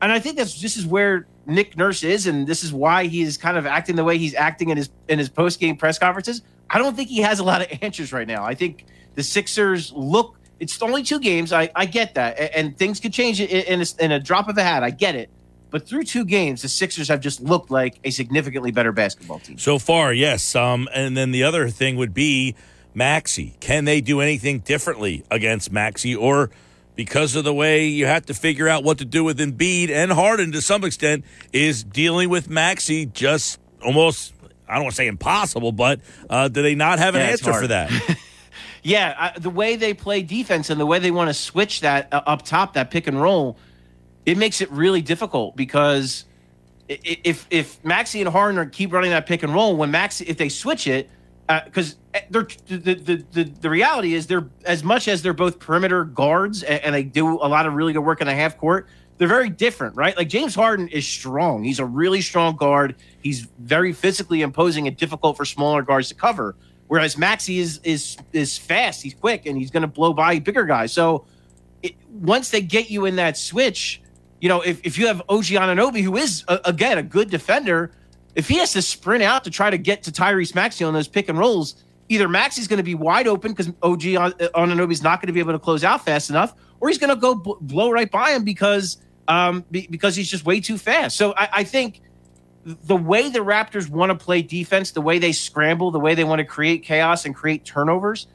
[0.00, 3.22] And I think that's this is where Nick Nurse is, and this is why he
[3.22, 5.98] is kind of acting the way he's acting in his in his post game press
[5.98, 6.42] conferences.
[6.70, 8.44] I don't think he has a lot of answers right now.
[8.44, 10.38] I think the Sixers look.
[10.60, 11.52] It's only two games.
[11.52, 14.56] I, I get that, and, and things could change in, a, in a drop of
[14.56, 14.82] a hat.
[14.82, 15.28] I get it.
[15.74, 19.58] But through two games, the Sixers have just looked like a significantly better basketball team.
[19.58, 20.54] So far, yes.
[20.54, 22.54] Um, and then the other thing would be
[22.94, 23.56] Maxey.
[23.58, 26.50] Can they do anything differently against Maxey, or
[26.94, 30.12] because of the way you have to figure out what to do with Embiid and
[30.12, 34.32] Harden to some extent, is dealing with Maxey just almost?
[34.68, 35.98] I don't want to say impossible, but
[36.30, 37.90] uh, do they not have an Yeah, answer for that?
[38.84, 42.12] Yeah, I, the way they play defense and the way they want to switch that
[42.12, 43.56] uh, up top, that pick and roll,
[44.26, 46.24] it makes it really difficult because
[46.88, 50.36] if if Maxey and Harden are keep running that pick and roll, when Maxey if
[50.36, 51.10] they switch it,
[51.48, 55.32] uh, because eh, they're the, the the the reality is they're as much as they're
[55.32, 58.34] both perimeter guards and, and they do a lot of really good work in the
[58.34, 58.88] half court.
[59.16, 60.16] They're very different, right?
[60.16, 61.62] Like James Harden is strong.
[61.62, 62.96] He's a really strong guard.
[63.22, 66.56] He's very physically imposing and difficult for smaller guards to cover.
[66.88, 69.02] Whereas Maxey is is is fast.
[69.02, 70.92] He's quick and he's going to blow by bigger guys.
[70.92, 71.26] So
[71.82, 74.02] it, once they get you in that switch,
[74.44, 77.92] you know, if, if you have OG Anunoby, who is a, again a good defender,
[78.34, 81.08] if he has to sprint out to try to get to Tyrese Maxey on those
[81.08, 85.22] pick and rolls, either Maxey's going to be wide open because OG An- Anunoby's not
[85.22, 87.54] going to be able to close out fast enough, or he's going to go bl-
[87.62, 88.98] blow right by him because
[89.28, 91.16] um be, because he's just way too fast.
[91.16, 92.02] So I, I think
[92.66, 96.24] the way the Raptors want to play defense, the way they scramble, the way they
[96.24, 98.26] want to create chaos and create turnovers,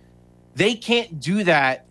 [0.56, 1.86] they can't do that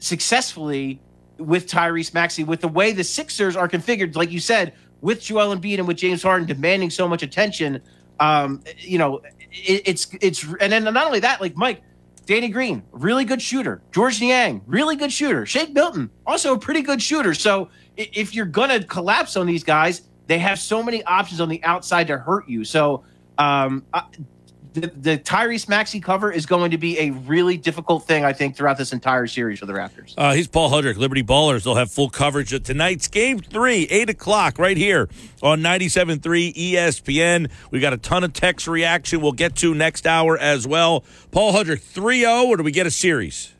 [0.00, 1.00] successfully
[1.40, 5.56] with Tyrese Maxey, with the way the Sixers are configured, like you said, with Joel
[5.56, 7.80] Embiid and with James Harden demanding so much attention.
[8.18, 9.18] Um, you know,
[9.50, 11.82] it, it's it's and then not only that, like Mike,
[12.26, 13.82] Danny Green, really good shooter.
[13.92, 15.46] Georges Niang, really good shooter.
[15.46, 17.34] Shake Milton, also a pretty good shooter.
[17.34, 21.62] So if you're gonna collapse on these guys, they have so many options on the
[21.64, 22.64] outside to hurt you.
[22.64, 23.04] So
[23.38, 23.84] um,
[24.72, 28.56] the, the Tyrese Maxey cover is going to be a really difficult thing, I think,
[28.56, 30.14] throughout this entire series for the Raptors.
[30.16, 31.64] Uh, he's Paul Hudrick, Liberty Ballers.
[31.64, 35.08] They'll have full coverage of tonight's game three, 8 o'clock, right here
[35.42, 37.50] on 97.3 ESPN.
[37.70, 41.04] We got a ton of text reaction we'll get to next hour as well.
[41.30, 43.54] Paul Hudrick, 3 0, or do we get a series?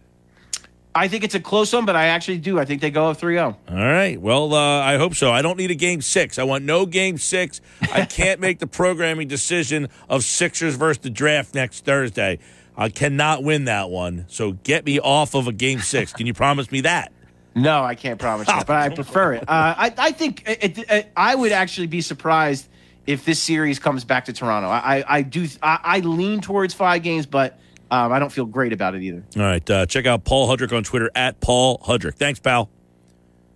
[0.94, 2.58] I think it's a close one, but I actually do.
[2.58, 3.56] I think they go up 3 0.
[3.68, 4.20] All right.
[4.20, 5.30] Well, uh, I hope so.
[5.30, 6.38] I don't need a game six.
[6.38, 7.60] I want no game six.
[7.92, 12.40] I can't make the programming decision of Sixers versus the draft next Thursday.
[12.76, 14.24] I cannot win that one.
[14.28, 16.12] So get me off of a game six.
[16.12, 17.12] Can you promise me that?
[17.52, 19.42] No, I can't promise that, but I prefer it.
[19.42, 22.68] Uh, I, I think it, it, I would actually be surprised
[23.08, 24.68] if this series comes back to Toronto.
[24.68, 27.58] I I, I do I, I lean towards five games, but
[27.90, 29.24] um, I don't feel great about it either.
[29.36, 29.68] All right.
[29.68, 32.14] Uh, check out Paul Hudrick on Twitter at Paul Hudrick.
[32.14, 32.70] Thanks, pal.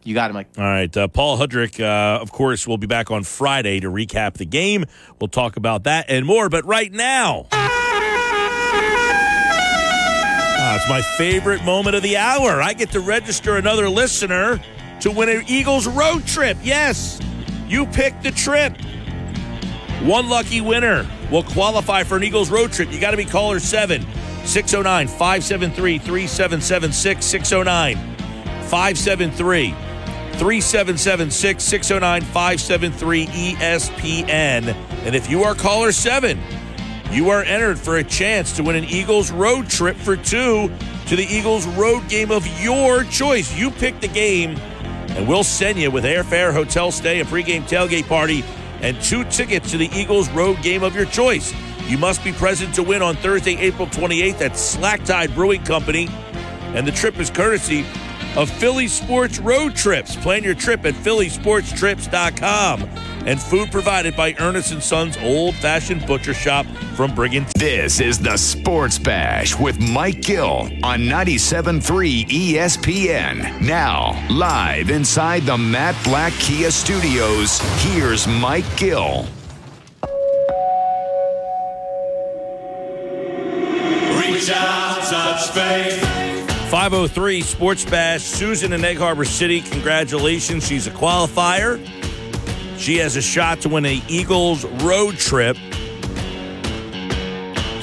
[0.03, 0.49] You got it, Mike.
[0.59, 0.95] All right.
[0.95, 4.85] Uh, Paul Hudrick, uh, of course, will be back on Friday to recap the game.
[5.21, 6.51] We'll talk about that and more.
[6.51, 7.71] But right now, ah,
[10.77, 12.61] it's my favorite moment of the hour.
[12.61, 14.61] I get to register another listener
[15.01, 16.59] to win an Eagles road trip.
[16.63, 17.19] Yes,
[17.67, 18.77] you picked the trip.
[20.03, 22.93] One lucky winner will qualify for an Eagles road trip.
[22.93, 24.05] You got to be caller 7
[24.45, 27.97] 609 573 3776 609
[28.69, 29.71] 573
[30.39, 34.75] 3776 609 573 ESPN.
[35.05, 36.39] And if you are caller 7,
[37.11, 40.71] you are entered for a chance to win an Eagles road trip for two
[41.07, 43.57] to the Eagles road game of your choice.
[43.57, 44.57] You pick the game,
[45.11, 48.45] and we'll send you with airfare, hotel stay, a pregame tailgate party,
[48.81, 51.53] and two tickets to the Eagles road game of your choice.
[51.87, 56.09] You must be present to win on Thursday, April 28th at Slack Tide Brewing Company.
[56.75, 57.85] And the trip is courtesy
[58.37, 60.17] of Philly Sports Road Trips.
[60.17, 62.83] Plan your trip at phillysportstrips.com.
[63.27, 67.47] And food provided by Ernest Sons Old Fashioned Butcher Shop from Brigham.
[67.57, 73.61] This is the Sports Bash with Mike Gill on 97.3 ESPN.
[73.63, 79.27] Now, live inside the Matt Blatt Kia Studios, here's Mike Gill.
[84.45, 86.03] Reach out, touch faith.
[86.71, 88.21] 503 Sports Bash.
[88.25, 90.67] Susan in Egg Harbor City, congratulations.
[90.67, 91.79] She's a qualifier.
[92.77, 95.57] She has a shot to win a Eagles road trip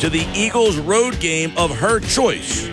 [0.02, 2.70] to the Eagles road game of her choice.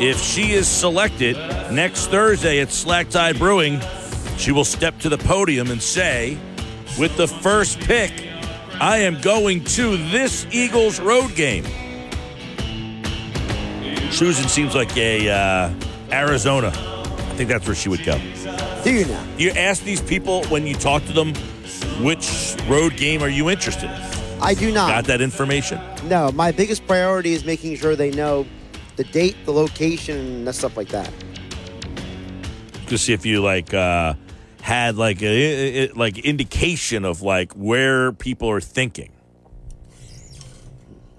[0.00, 1.36] If she is selected
[1.70, 3.80] next Thursday at Slack Tide Brewing,
[4.38, 6.36] she will step to the podium and say,
[6.98, 8.10] with the first pick,
[8.80, 11.64] I am going to this Eagles road game.
[14.10, 15.72] Susan seems like a uh,
[16.12, 16.68] Arizona.
[16.68, 18.18] I think that's where she would go.
[18.84, 19.24] Do you now?
[19.38, 21.34] You ask these people when you talk to them,
[22.04, 24.42] which road game are you interested in?
[24.42, 24.88] I do not.
[24.90, 25.80] Got that information?
[26.08, 28.46] No, my biggest priority is making sure they know
[28.96, 30.16] the date, the location,
[30.46, 31.10] and stuff like that.
[32.88, 34.14] To see if you like uh,
[34.60, 39.12] had like a- like indication of like where people are thinking.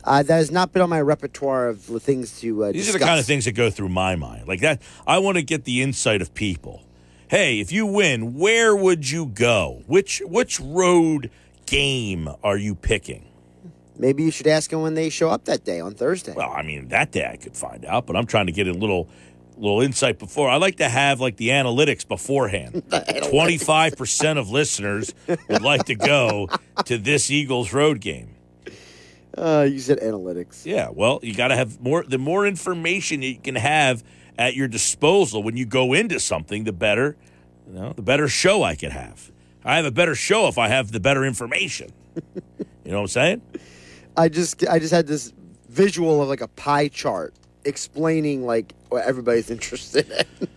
[0.04, 3.00] Uh, that has not been on my repertoire of things to uh, These are the
[3.00, 4.48] kind of things that go through my mind.
[4.48, 6.84] Like that, I want to get the insight of people.
[7.28, 9.84] Hey, if you win, where would you go?
[9.88, 11.30] Which which road
[11.66, 13.26] game are you picking?
[13.98, 16.34] Maybe you should ask them when they show up that day on Thursday.
[16.36, 18.74] Well, I mean, that day I could find out, but I'm trying to get a
[18.74, 19.08] little
[19.58, 20.50] little insight before.
[20.50, 22.84] I like to have like the analytics beforehand.
[23.30, 26.50] Twenty five percent of listeners would like to go
[26.86, 28.36] to this Eagles road game.
[29.38, 30.66] Uh, you said analytics.
[30.66, 32.04] Yeah, well, you got to have more.
[32.04, 34.04] The more information you can have
[34.38, 37.16] at your disposal when you go into something, the better.
[37.68, 39.32] You know, the better show I could have.
[39.64, 41.92] I have a better show if I have the better information.
[42.16, 43.42] you know what I'm saying?
[44.18, 45.32] I just I just had this
[45.70, 47.34] visual of like a pie chart
[47.64, 50.48] explaining like what everybody's interested in.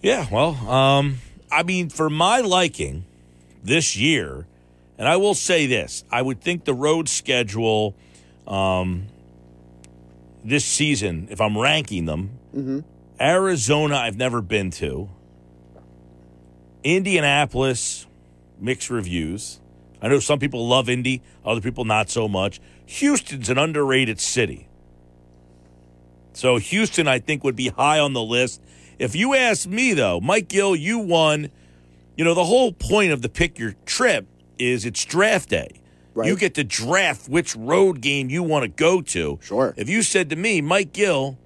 [0.00, 1.18] Yeah, well, um,
[1.50, 3.04] I mean, for my liking
[3.62, 4.46] this year,
[4.98, 7.94] and I will say this, I would think the road schedule
[8.46, 9.06] um,
[10.44, 12.80] this season, if I'm ranking them, Mm-hmm.
[13.20, 15.08] Arizona, I've never been to.
[16.82, 18.06] Indianapolis,
[18.60, 19.60] mixed reviews.
[20.02, 22.60] I know some people love Indy, other people not so much.
[22.86, 24.68] Houston's an underrated city.
[26.32, 28.60] So Houston, I think, would be high on the list.
[28.98, 31.50] If you ask me, though, Mike Gill, you won.
[32.16, 34.26] You know, the whole point of the pick your trip
[34.58, 35.80] is it's draft day.
[36.16, 39.38] You get to draft which road game you want to go to.
[39.42, 39.74] Sure.
[39.76, 41.38] If you said to me, Mike Gill,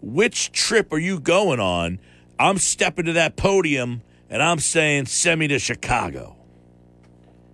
[0.00, 1.98] which trip are you going on?
[2.38, 6.36] I'm stepping to that podium and I'm saying, send me to Chicago.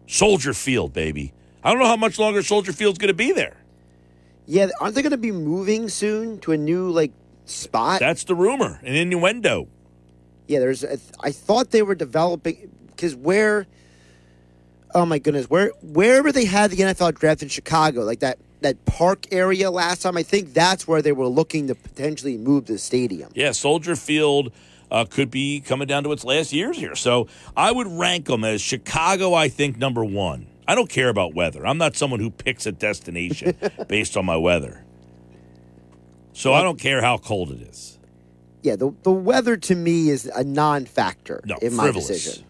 [0.06, 1.32] Soldier Field, baby.
[1.64, 3.56] I don't know how much longer Soldier Field's going to be there.
[4.46, 7.12] Yeah, aren't they going to be moving soon to a new like
[7.44, 8.00] spot?
[8.00, 9.68] That's the rumor, an innuendo.
[10.48, 10.82] yeah, there's.
[10.82, 13.66] A, I thought they were developing because where.
[14.94, 18.84] Oh my goodness, where wherever they had the NFL draft in Chicago, like that that
[18.84, 22.78] park area last time, I think that's where they were looking to potentially move the
[22.78, 23.30] stadium.
[23.34, 24.52] Yeah, Soldier Field
[24.90, 26.94] uh, could be coming down to its last years here.
[26.94, 30.46] So I would rank them as Chicago, I think, number one.
[30.68, 31.66] I don't care about weather.
[31.66, 33.56] I'm not someone who picks a destination
[33.88, 34.84] based on my weather.
[36.34, 37.98] So I don't care how cold it is.
[38.62, 42.06] Yeah, the the weather to me is a non-factor No, in my frivolous.
[42.06, 42.44] decision.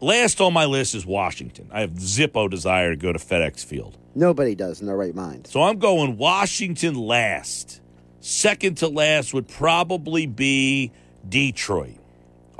[0.00, 1.68] Last on my list is Washington.
[1.72, 3.98] I have zippo desire to go to FedEx Field.
[4.14, 5.48] Nobody does in their right mind.
[5.48, 7.80] So I'm going Washington last.
[8.20, 10.92] Second to last would probably be
[11.28, 11.96] Detroit.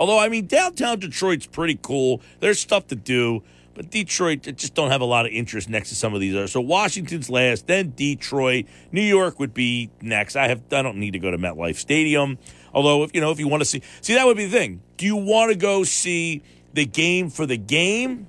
[0.01, 2.23] Although, I mean, downtown Detroit's pretty cool.
[2.41, 3.45] There's stuff to do,
[3.75, 6.51] but Detroit just don't have a lot of interest next to some of these others.
[6.51, 8.67] So Washington's last, then Detroit.
[8.91, 10.35] New York would be next.
[10.35, 12.39] I have I don't need to go to MetLife Stadium.
[12.75, 14.83] Although, if you know, if you want to see, see that would be the thing.
[14.97, 16.43] Do you want to go see
[16.79, 18.29] the game for the game,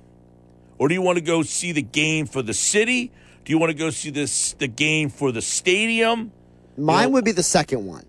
[0.76, 3.12] or do you want to go see the game for the city?
[3.44, 6.32] Do you want to go see this the game for the stadium?
[6.76, 8.04] Mine You know- would be the second one.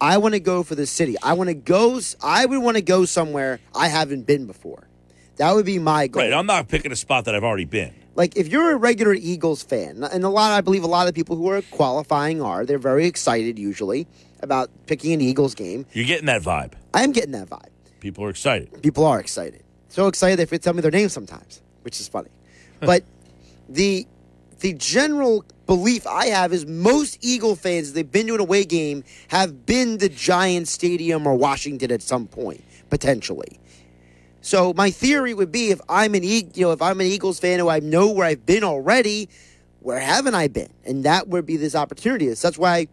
[0.00, 1.16] I want to go for the city.
[1.22, 2.00] I want to go.
[2.22, 4.88] I would want to go somewhere I haven't been before.
[5.36, 6.22] That would be my goal.
[6.22, 6.32] Right.
[6.32, 7.92] I'm not picking a spot that I've already been.
[8.14, 11.14] like if you're a regular Eagles fan, and a lot, I believe a lot of
[11.14, 12.64] people who are qualifying are.
[12.64, 14.06] They're very excited usually
[14.40, 15.84] about picking an Eagles game.
[15.92, 16.72] You're getting that vibe.
[16.94, 17.68] I am getting that vibe.
[18.06, 18.82] People are excited.
[18.82, 19.62] People are excited.
[19.88, 22.30] So excited they forget to tell me their names sometimes, which is funny.
[22.80, 23.02] but
[23.68, 24.06] the
[24.60, 29.04] the general belief I have is most Eagle fans, they've been to an away game,
[29.28, 33.58] have been to Giant Stadium or Washington at some point, potentially.
[34.40, 37.40] So my theory would be if I'm an E- you know, if I'm an Eagles
[37.40, 39.28] fan who I know where I've been already,
[39.80, 40.70] where haven't I been?
[40.84, 42.32] And that would be this opportunity.
[42.34, 42.86] So that's why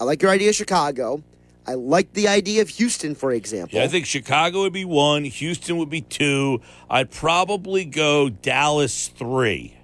[0.00, 1.22] I like your idea of Chicago.
[1.66, 3.78] I like the idea of Houston, for example.
[3.78, 6.60] Yeah, I think Chicago would be one, Houston would be two.
[6.90, 9.76] I'd probably go Dallas three.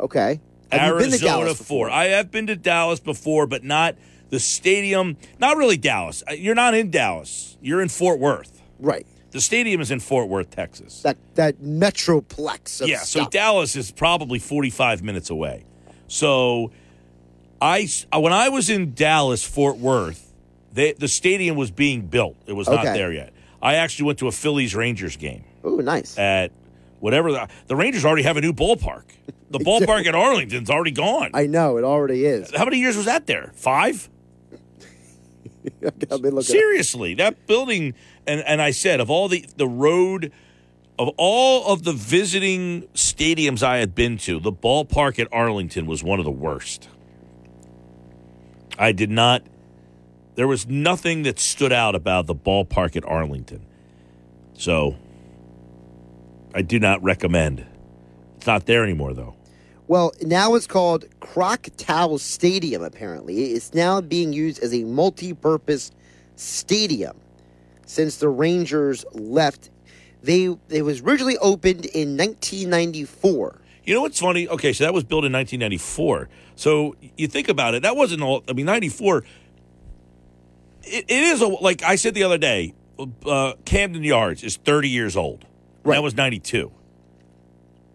[0.00, 0.40] Okay.
[0.70, 1.90] Have you been to Arizona Dallas four.
[1.90, 3.96] I have been to Dallas before, but not
[4.30, 5.18] the stadium.
[5.38, 6.22] Not really Dallas.
[6.28, 7.58] Uh, You're not in Dallas.
[7.60, 8.62] You're in Fort Worth.
[8.80, 9.06] Right.
[9.30, 11.02] The stadium is in Fort Worth, Texas.
[11.02, 12.80] That that metroplex.
[12.80, 13.28] Of yeah, so.
[13.28, 15.64] Dallas is probably 45 minutes away.
[16.08, 16.72] So
[17.60, 20.31] I uh, when I was in Dallas, Fort Worth,
[20.72, 22.36] they, the stadium was being built.
[22.46, 22.94] It was not Okay.
[22.94, 23.32] there yet.
[23.60, 26.18] I actually went to a Phillies Rangers game Oh, nice.
[26.18, 26.50] at
[27.00, 29.04] whatever the, the Rangers already have a new ballpark.
[29.50, 31.30] The ballpark at Arlington's already gone.
[31.34, 32.50] I know it already is.
[32.56, 33.52] How many years was that there?
[33.54, 34.08] Five?
[35.84, 36.42] I've been looking.
[36.42, 37.94] Seriously, that building,
[38.26, 40.32] and and I said of all the the road,
[40.98, 46.02] of all of the visiting stadiums I had been to, the ballpark at Arlington was
[46.02, 46.88] one of the worst.
[48.76, 49.42] I did not.
[50.34, 53.60] There was nothing that stood out about the ballpark at Arlington,
[54.54, 54.96] so
[56.54, 57.66] I do not recommend.
[58.38, 59.34] It's not there anymore, though.
[59.88, 62.82] Well, now it's called Choctaw Stadium.
[62.82, 65.90] Apparently, it's now being used as a multi-purpose
[66.36, 67.16] stadium
[67.84, 69.68] since the Rangers left.
[70.22, 73.60] They it was originally opened in 1994.
[73.84, 74.48] You know what's funny?
[74.48, 76.28] Okay, so that was built in 1994.
[76.54, 78.44] So you think about it, that wasn't all.
[78.48, 79.24] I mean, 94.
[80.84, 82.74] It, it is a like I said the other day.
[83.26, 85.46] Uh, Camden Yards is 30 years old.
[85.82, 85.96] Right.
[85.96, 86.70] That was 92.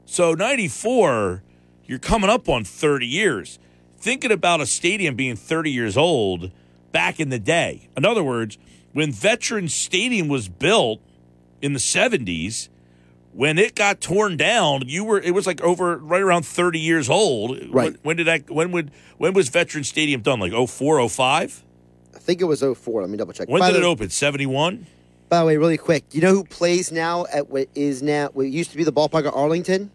[0.05, 1.43] So 94,
[1.85, 3.59] you're coming up on 30 years.
[3.99, 6.51] Thinking about a stadium being 30 years old
[6.91, 7.89] back in the day.
[7.95, 8.57] In other words,
[8.93, 11.01] when Veterans Stadium was built
[11.61, 12.69] in the 70s,
[13.33, 17.09] when it got torn down, you were it was like over right around 30 years
[17.09, 17.57] old.
[17.71, 17.91] Right.
[17.91, 20.39] When, when did that when would when was Veterans Stadium done?
[20.39, 21.63] Like 04, 05?
[22.27, 22.99] I think it was 04.
[23.03, 23.47] Let me double check.
[23.47, 24.09] When By did it open?
[24.09, 24.85] 71?
[25.29, 28.27] By the way, really quick, do you know who plays now at what is now
[28.33, 29.91] what used to be the ballpark at Arlington?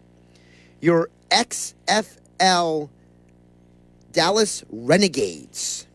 [0.81, 2.89] Your XFL
[4.11, 5.85] Dallas Renegades.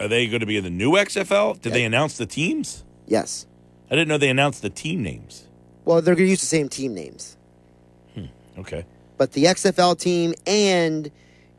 [0.00, 1.60] Are they going to be in the new XFL?
[1.60, 1.74] Did Yeah.
[1.74, 2.82] they announce the teams?
[3.06, 3.44] Yes.
[3.90, 5.48] I didn't know they announced the team names.
[5.84, 7.36] Well, they're going to use the same team names,
[8.14, 8.24] hmm,
[8.58, 8.86] Okay.
[9.18, 11.10] but the XFL team and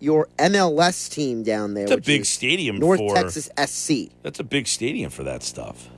[0.04, 1.84] your MLS team down there.
[1.86, 4.12] It's a big stadium North for Texas SC.
[4.22, 5.90] That's a big stadium for that stuff.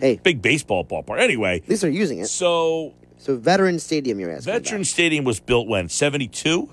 [0.00, 1.20] Hey, Big baseball ballpark.
[1.20, 2.26] Anyway, At least they're using it.
[2.26, 4.52] so So Veteran Stadium, you're asking.
[4.52, 4.62] about.
[4.64, 5.88] Veteran Stadium was built when?
[5.88, 6.68] 72?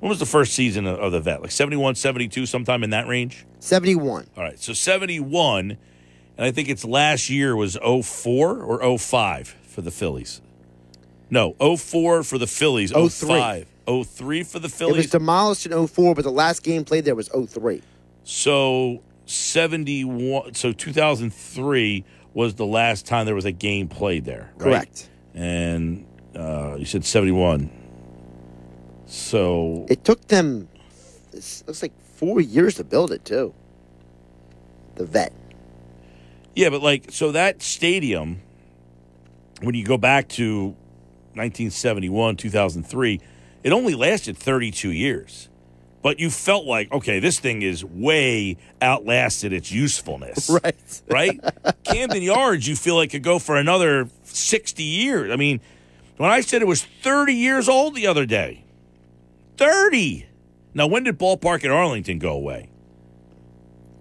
[0.00, 1.40] When was the first season of of the vet?
[1.40, 3.46] Like 71, 72, sometime in that range?
[3.60, 4.26] 71.
[4.36, 4.58] All right.
[4.58, 5.76] So 71,
[6.36, 10.40] and I think its last year was 04 or 05 for the Phillies.
[11.30, 13.08] No, 04 for the Phillies, 03.
[13.08, 13.66] 05.
[13.86, 14.94] 03 for the Phillies.
[14.94, 17.82] It was demolished in 04, but the last game played there was 03.
[18.24, 22.04] So 71, so 2003
[22.34, 24.64] was the last time there was a game played there, right?
[24.64, 25.08] Correct.
[25.34, 27.70] And uh, you said 71.
[29.06, 30.68] So It took them,
[31.32, 33.54] it looks like four years to build it, too.
[34.94, 35.32] The vet.
[36.54, 38.40] Yeah, but like, so that stadium,
[39.62, 40.68] when you go back to
[41.34, 43.20] 1971, 2003,
[43.62, 45.48] it only lasted 32 years.
[46.02, 50.50] but you felt like, okay, this thing is way outlasted its usefulness.
[50.62, 51.02] Right.
[51.08, 51.40] Right?
[51.84, 55.30] Camden Yards, you feel like could go for another 60 years.
[55.30, 55.60] I mean,
[56.16, 58.64] when I said it was 30 years old the other day,
[59.58, 60.26] 30.
[60.74, 62.68] Now, when did Ballpark at Arlington go away?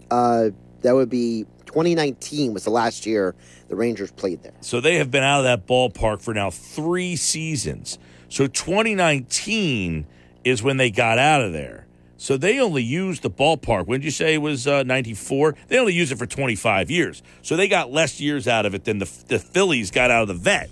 [0.09, 0.49] Uh,
[0.81, 3.35] that would be 2019 was the last year
[3.69, 4.53] the Rangers played there.
[4.61, 7.97] So they have been out of that ballpark for now three seasons.
[8.31, 10.07] So 2019
[10.45, 11.85] is when they got out of there.
[12.15, 13.87] So they only used the ballpark.
[13.87, 15.55] When did you say it was uh, 94?
[15.67, 17.21] They only used it for 25 years.
[17.41, 20.27] So they got less years out of it than the, the Phillies got out of
[20.29, 20.69] the vet.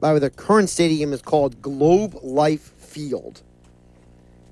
[0.00, 3.42] By the way, the current stadium is called Globe Life Field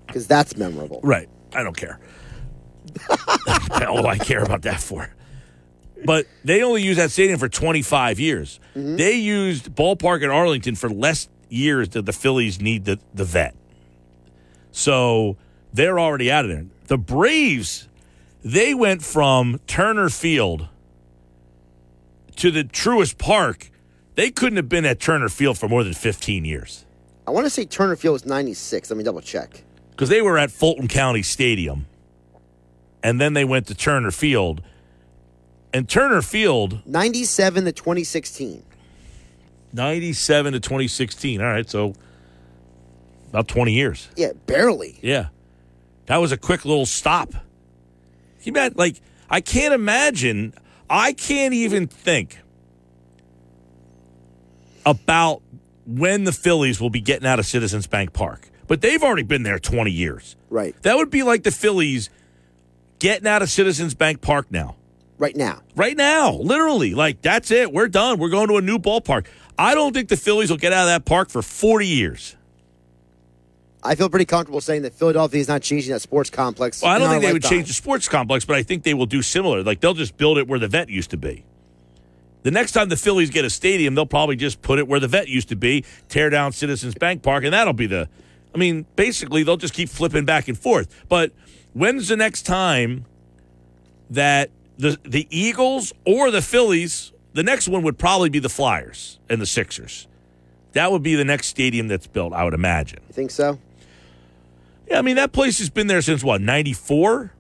[0.06, 1.01] because that's memorable.
[1.02, 1.31] Right.
[1.55, 1.98] I don't care.
[3.72, 5.10] hell I care about that for?
[6.05, 8.60] But they only used that stadium for 25 years.
[8.74, 13.55] They used ballpark in Arlington for less years than the Phillies need the, the vet.
[14.72, 15.36] So
[15.72, 16.66] they're already out of there.
[16.86, 17.89] The Braves,
[18.44, 20.68] they went from Turner Field
[22.36, 23.70] to the Truist Park.
[24.16, 26.85] They couldn't have been at Turner Field for more than 15 years
[27.26, 28.90] I want to say Turner Field was 96.
[28.90, 29.62] Let me double check.
[29.90, 31.86] because they were at Fulton County Stadium,
[33.02, 34.62] and then they went to Turner Field.
[35.72, 38.62] And Turner Field, 97 to 2016.
[39.75, 41.41] 97 to 2016.
[41.41, 41.95] All right, so
[43.29, 44.09] about 20 years.
[44.17, 44.99] Yeah, barely.
[45.03, 45.29] Yeah.
[46.07, 47.35] That was a quick little stop.
[48.43, 50.55] You bet, like, I can't imagine,
[50.89, 52.39] I can't even think
[54.87, 55.43] about
[55.87, 58.51] when the Phillies will be getting out of Citizens Bank Park.
[58.67, 60.37] But they've already been there 20 years.
[60.51, 60.81] Right.
[60.83, 62.11] That would be like the Phillies
[62.99, 64.77] getting out of Citizens Bank Park now.
[65.19, 65.63] Right now.
[65.77, 66.95] Right now, literally.
[66.95, 67.73] Like, that's it.
[67.73, 68.19] We're done.
[68.19, 69.27] We're going to a new ballpark.
[69.59, 72.36] I don't think the Phillies will get out of that park for 40 years.
[73.82, 76.81] I feel pretty comfortable saying that Philadelphia is not changing that sports complex.
[76.81, 79.06] Well, I don't think they would change the sports complex, but I think they will
[79.06, 79.62] do similar.
[79.62, 81.44] Like, they'll just build it where the vet used to be.
[82.44, 85.09] The next time the Phillies get a stadium, they'll probably just put it where the
[85.09, 88.09] vet used to be, tear down Citizens Bank Park, and that'll be the.
[88.55, 91.05] I mean, basically, they'll just keep flipping back and forth.
[91.09, 91.32] But
[91.72, 93.06] when's the next time
[94.10, 97.12] that the the Eagles or the Phillies?
[97.35, 100.06] The next one would probably be the Flyers and the Sixers.
[100.73, 103.01] That would be the next stadium that's built, I would imagine.
[103.09, 103.59] You think so?
[104.89, 107.32] Yeah, I mean that place has been there since what ninety four.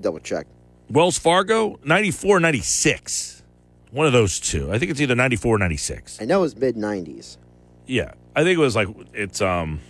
[0.00, 0.46] Double check.
[0.92, 3.42] Wells Fargo, 94, 96.
[3.92, 4.70] One of those two.
[4.72, 6.20] I think it's either 94 or 96.
[6.20, 7.38] I know it was mid 90s.
[7.86, 8.12] Yeah.
[8.34, 9.80] I think it was like, it's um,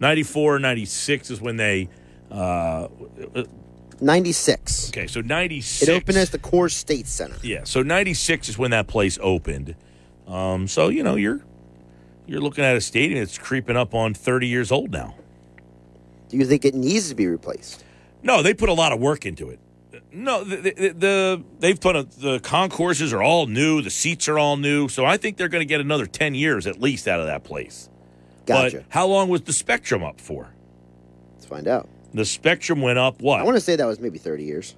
[0.00, 1.88] 94, 96 is when they,
[2.30, 2.88] uh,
[4.00, 4.90] 96.
[4.90, 5.88] okay, so 96.
[5.88, 7.36] It opened as the CoreStates Center.
[7.42, 9.74] Yeah, so 96 is when that place opened.
[10.26, 11.40] Um, so, you know, you're,
[12.26, 15.16] you're looking at a stadium that's creeping up on 30 years old now.
[16.28, 17.84] Do you think it needs to be replaced?
[18.22, 19.58] No, they put a lot of work into it.
[20.12, 24.38] No, the, the, the they've put a, the concourses are all new, the seats are
[24.38, 27.20] all new, so I think they're going to get another ten years at least out
[27.20, 27.88] of that place.
[28.46, 28.78] Gotcha.
[28.78, 30.52] But how long was the Spectrum up for?
[31.34, 31.88] Let's find out.
[32.12, 33.40] The Spectrum went up what?
[33.40, 34.74] I want to say that was maybe 30 years.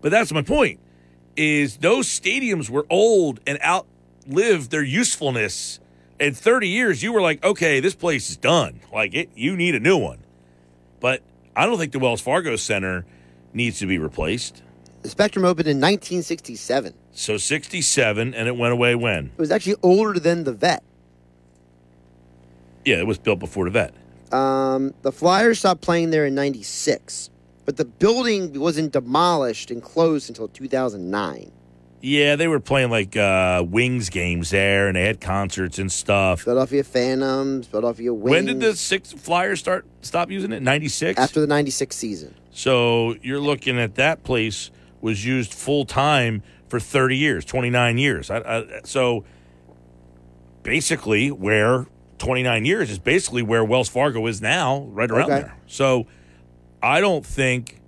[0.00, 0.80] But that's my point.
[1.36, 5.80] Is those stadiums were old and outlived their usefulness.
[6.20, 8.80] In 30 years, you were like, okay, this place is done.
[8.92, 10.18] Like it, you need a new one.
[11.00, 11.22] But
[11.56, 13.04] I don't think the Wells Fargo Center
[13.52, 14.62] needs to be replaced.
[15.02, 16.94] The Spectrum opened in 1967.
[17.12, 19.26] So 67, and it went away when?
[19.26, 20.82] It was actually older than the vet.
[22.84, 23.94] Yeah, it was built before the vet.
[24.32, 27.30] Um, the Flyers stopped playing there in 96,
[27.64, 31.52] but the building wasn't demolished and closed until 2009.
[32.04, 36.42] Yeah, they were playing like uh, Wings games there, and they had concerts and stuff.
[36.42, 38.30] Philadelphia Phantoms, Philadelphia Wings.
[38.30, 40.62] When did the six Flyers start stop using it?
[40.62, 41.20] Ninety six.
[41.20, 42.34] After the 96 season.
[42.50, 48.30] So you're looking at that place was used full time for 30 years, 29 years.
[48.30, 49.24] I, I, so
[50.62, 51.86] basically, where
[52.22, 55.40] 29 years is basically where Wells Fargo is now, right around Okay.
[55.42, 55.56] there.
[55.66, 56.06] So
[56.80, 57.80] I don't think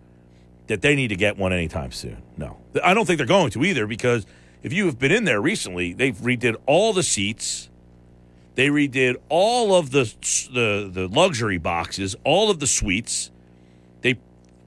[0.67, 2.17] that they need to get one anytime soon.
[2.37, 4.27] No, I don't think they're going to either because
[4.65, 7.69] if you have been in there recently, they've redid all the seats.
[8.57, 10.13] They redid all of the
[10.53, 13.31] the the luxury boxes, all of the suites.
[14.01, 14.17] They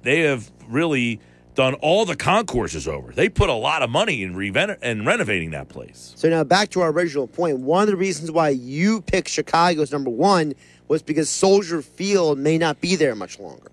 [0.03, 1.19] they have really
[1.57, 3.11] done all the concourses over.
[3.11, 6.13] They put a lot of money in revent and renovating that place.
[6.15, 7.57] So now back to our original point.
[7.57, 10.53] One of the reasons why you picked Chicago as number one
[10.88, 13.71] was because Soldier Field may not be there much longer.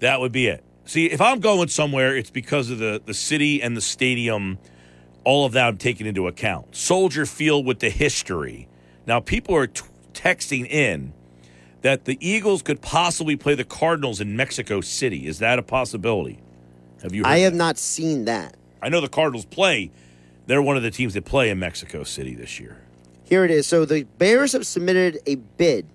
[0.00, 0.64] That would be it.
[0.86, 4.58] See, if I'm going somewhere, it's because of the the city and the stadium.
[5.22, 6.74] All of that I'm taking into account.
[6.74, 8.68] Soldier Field with the history.
[9.06, 11.12] Now, people are t- texting in
[11.82, 15.26] that the Eagles could possibly play the Cardinals in Mexico City.
[15.26, 16.38] Is that a possibility?
[17.06, 17.24] Have you?
[17.24, 17.58] I have that?
[17.58, 18.56] not seen that.
[18.82, 19.92] I know the Cardinals play.
[20.46, 22.78] They're one of the teams that play in Mexico City this year.
[23.22, 23.68] Here it is.
[23.68, 25.86] So the Bears have submitted a bid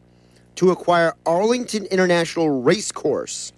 [0.55, 3.51] to acquire Arlington International Racecourse,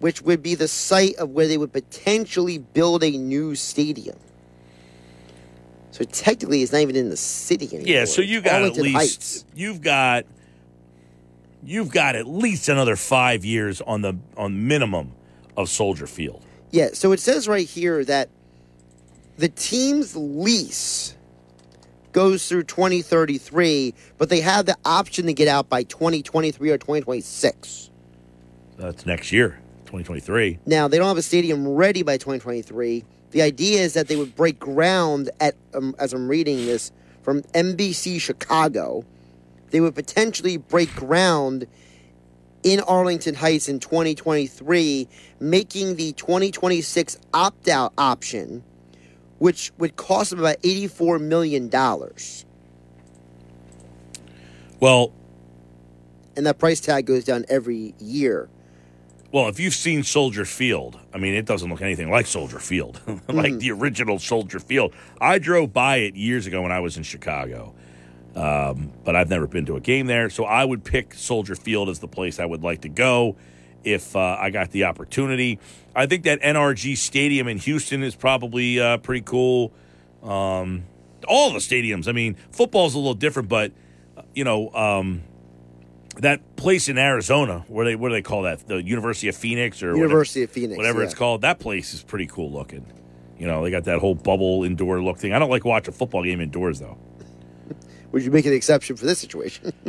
[0.00, 4.18] which would be the site of where they would potentially build a new stadium.
[5.92, 7.86] So technically, it's not even in the city anymore.
[7.86, 9.44] Yeah, so you got Arlington at least Heights.
[9.54, 10.24] you've got
[11.62, 15.12] you've got at least another five years on the on minimum
[15.56, 16.44] of Soldier Field.
[16.70, 18.28] Yeah, so it says right here that
[19.36, 21.14] the team's lease
[22.12, 27.90] goes through 2033, but they have the option to get out by 2023 or 2026.
[28.78, 30.60] That's next year, 2023.
[30.66, 33.04] Now, they don't have a stadium ready by 2023.
[33.32, 37.42] The idea is that they would break ground at, um, as I'm reading this from
[37.42, 39.04] NBC Chicago,
[39.70, 41.66] they would potentially break ground
[42.64, 45.06] in Arlington Heights in 2023,
[45.38, 48.64] making the 2026 opt out option,
[49.38, 51.70] which would cost them about $84 million.
[54.80, 55.12] Well,
[56.36, 58.48] And that price tag goes down every year.
[59.30, 63.00] well, if you've seen Soldier Field, I mean, it doesn't look anything like Soldier Field,
[63.06, 63.18] like
[63.52, 63.58] mm-hmm.
[63.58, 64.94] the original Soldier Field.
[65.20, 67.74] I drove by it years ago when I was in Chicago,
[68.34, 70.28] um, but I've never been to a game there.
[70.30, 73.36] So I would pick Soldier Field as the place I would like to go
[73.84, 75.58] if uh, I got the opportunity.
[75.94, 79.72] I think that NRG Stadium in Houston is probably uh, pretty cool.
[80.22, 80.84] Um,
[81.28, 82.08] all the stadiums.
[82.08, 83.72] I mean, football's a little different, but
[84.16, 85.22] uh, you know, um,
[86.16, 88.66] that place in Arizona where they what do they call that?
[88.66, 91.04] The University of Phoenix or University whatever, of Phoenix, whatever yeah.
[91.06, 91.42] it's called.
[91.42, 92.86] That place is pretty cool looking.
[93.38, 95.32] You know, they got that whole bubble indoor look thing.
[95.32, 96.98] I don't like watch a football game indoors though.
[98.14, 99.72] Would you make an exception for this situation?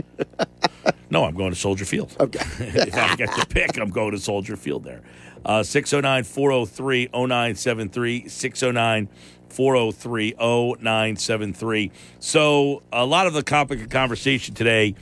[1.12, 2.14] No, I'm going to Soldier Field.
[2.20, 2.40] Okay.
[2.60, 5.02] if I get to pick, I'm going to Soldier Field there.
[5.46, 8.28] Uh, 609 403 0973.
[8.28, 9.08] 609
[9.50, 11.92] 403 0973.
[12.20, 14.96] So, a lot of the topic of conversation today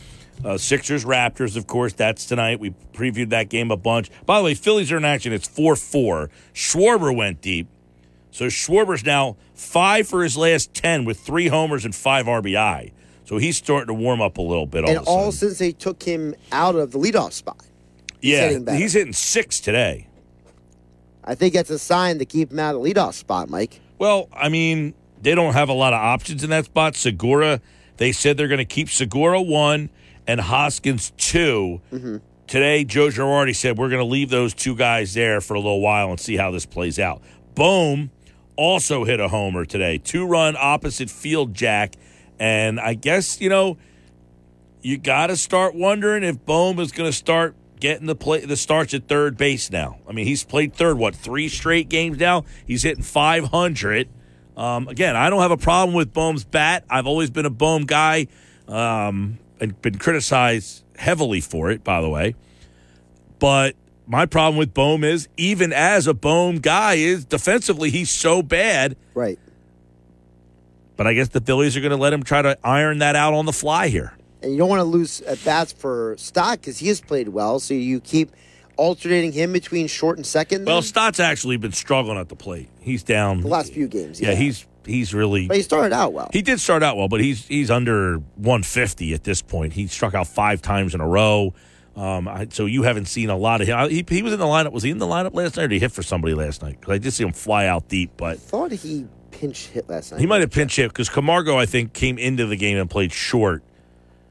[0.44, 2.60] uh, Sixers, Raptors, of course, that's tonight.
[2.60, 4.12] We previewed that game a bunch.
[4.26, 5.32] By the way, Phillies are in action.
[5.34, 6.30] It's 4 4.
[6.54, 7.68] Schwarber went deep.
[8.30, 12.92] So, Schwarber's now five for his last 10 with three homers and five RBI.
[13.34, 14.84] So, he's starting to warm up a little bit.
[14.84, 17.66] All and all since they took him out of the leadoff spot.
[18.22, 20.08] Yeah, hitting he's hitting six today.
[21.24, 23.80] I think that's a sign to keep him out of the leadoff spot, Mike.
[23.98, 26.96] Well, I mean, they don't have a lot of options in that spot.
[26.96, 27.60] Segura,
[27.98, 29.90] they said they're going to keep Segura one
[30.28, 32.18] and Hoskins 2 mm-hmm.
[32.46, 35.82] Today, Joe Girardi said we're going to leave those two guys there for a little
[35.82, 37.22] while and see how this plays out.
[37.56, 38.12] Bohm
[38.58, 41.96] also hit a homer today, two run opposite field jack,
[42.40, 43.78] and I guess you know
[44.82, 48.56] you got to start wondering if Bohm is going to start getting the play the
[48.56, 50.00] starts at third base now.
[50.08, 52.46] I mean, he's played third what three straight games now.
[52.66, 54.10] He's hitting five hundred.
[54.56, 56.86] Um, again, I don't have a problem with Bohm's bat.
[56.90, 58.28] I've always been a Bohm guy,
[58.68, 61.84] um, and been criticized heavily for it.
[61.84, 62.36] By the way,
[63.40, 68.42] but my problem with Bohm is even as a Bohm guy is defensively he's so
[68.42, 68.96] bad.
[69.14, 69.40] Right.
[70.96, 73.34] But I guess the Phillies are going to let him try to iron that out
[73.34, 74.14] on the fly here.
[74.42, 77.60] And you don't want to lose at bats for Stott because he has played well.
[77.60, 78.32] So you keep
[78.78, 80.66] alternating him between short and second.
[80.66, 80.84] Well, then?
[80.84, 82.70] Stott's actually been struggling at the plate.
[82.80, 84.20] He's down the last few games.
[84.20, 85.48] Yeah, Yeah, he's he's really.
[85.48, 86.30] But he started out well.
[86.34, 89.74] He did start out well, but he's he's under 150 at this point.
[89.74, 91.54] He struck out five times in a row.
[91.96, 93.90] Um, I, so you haven't seen a lot of him.
[93.90, 94.72] He, he was in the lineup.
[94.72, 96.80] Was he in the lineup last night, or did he hit for somebody last night?
[96.80, 99.06] Because I did see him fly out deep, but thought he
[99.44, 100.22] pinch hit last night.
[100.22, 103.12] he might have pinch hit because Camargo, I think, came into the game and played
[103.12, 103.62] short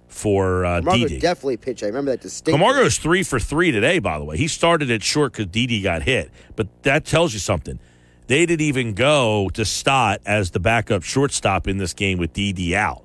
[0.09, 1.19] for uh, Margo Didi.
[1.19, 1.83] definitely pitched.
[1.83, 2.59] I remember that distinctly.
[2.59, 4.39] Camargo's three for three today, by the way.
[4.39, 7.79] He started at short because Didi got hit, but that tells you something.
[8.27, 12.75] They didn't even go to Stott as the backup shortstop in this game with Didi
[12.75, 13.03] out.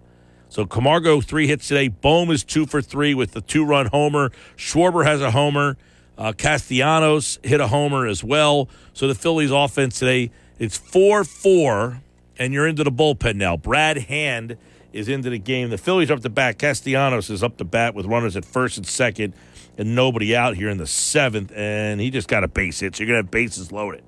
[0.47, 1.89] So Camargo three hits today.
[1.89, 4.31] Bohm is two for three with the two run homer.
[4.55, 5.75] Schwarber has a homer.
[6.17, 8.69] Uh, Castellanos hit a homer as well.
[8.93, 12.01] So the Phillies offense today it's four four,
[12.37, 13.57] and you're into the bullpen now.
[13.57, 14.57] Brad Hand
[14.93, 15.69] is into the game.
[15.69, 16.57] The Phillies are up to bat.
[16.57, 19.33] Castellanos is up to bat with runners at first and second,
[19.77, 21.51] and nobody out here in the seventh.
[21.55, 22.95] And he just got a base hit.
[22.95, 24.03] So you're gonna have bases loaded.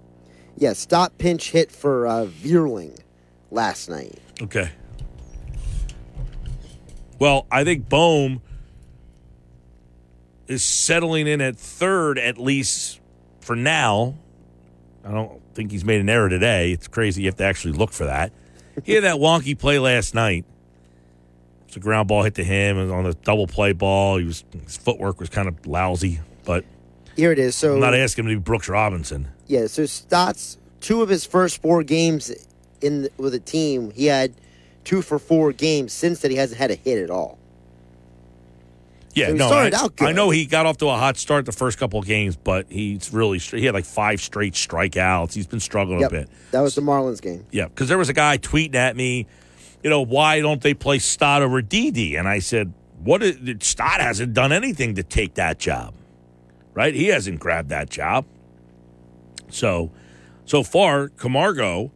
[0.58, 3.00] Yeah, Stott pinch hit for uh, Vierling
[3.52, 4.20] last night.
[4.42, 4.72] Okay.
[7.20, 8.42] Well, I think Bohm
[10.48, 13.00] is settling in at third, at least
[13.42, 14.16] for now.
[15.06, 16.72] I don't think he's made an error today.
[16.72, 18.32] It's crazy you have to actually look for that.
[18.86, 20.46] He had that wonky play last night.
[21.68, 24.18] It's a ground ball hit to him and on a double play ball.
[24.18, 26.64] He was his footwork was kind of lousy, but
[27.18, 27.58] Here it is.
[27.58, 29.28] So I'm not asking him to be Brooks Robinson.
[29.48, 32.32] Yeah, so Stotts, two of his first four games
[32.80, 34.34] in the, with a team, he had
[34.86, 35.92] two for four games.
[35.92, 37.38] Since that, he hasn't had a hit at all.
[39.16, 40.08] Yeah, So no, started I, out good.
[40.08, 42.68] I know he got off to a hot start the first couple of games, but
[42.70, 45.34] he's really he had like five straight strikeouts.
[45.34, 46.30] He's been struggling Yep, a bit.
[46.52, 47.46] that was the Marlins game.
[47.52, 49.26] Yeah, because there was a guy tweeting at me,
[49.84, 52.16] you know, why don't they play Stott over Didi?
[52.18, 52.72] And I said,
[53.04, 53.24] what?
[53.24, 55.94] Is, Stott hasn't done anything to take that job,
[56.74, 56.94] right?
[56.94, 58.26] He hasn't grabbed that job.
[59.50, 59.92] So,
[60.46, 61.92] so far, Camargo.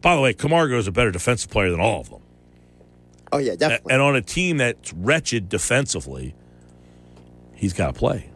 [0.00, 2.20] By the way, Camargo is a better defensive player than all of them.
[3.32, 3.92] Oh yeah, definitely.
[3.92, 6.34] And on a team that's wretched defensively,
[7.54, 8.30] he's got to play.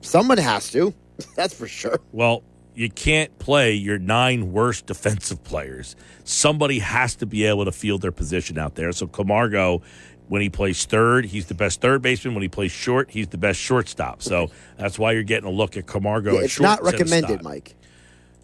[0.00, 0.94] Someone has to.
[1.34, 1.98] That's for sure.
[2.12, 2.42] Well,
[2.74, 5.96] you can't play your nine worst defensive players.
[6.24, 8.92] Somebody has to be able to field their position out there.
[8.92, 9.80] So Camargo,
[10.28, 12.34] when he plays third, he's the best third baseman.
[12.34, 14.22] When he plays short, he's the best shortstop.
[14.22, 16.32] So that's why you're getting a look at Camargo.
[16.32, 17.75] Yeah, at it's not recommended, Mike.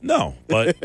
[0.03, 0.77] No, but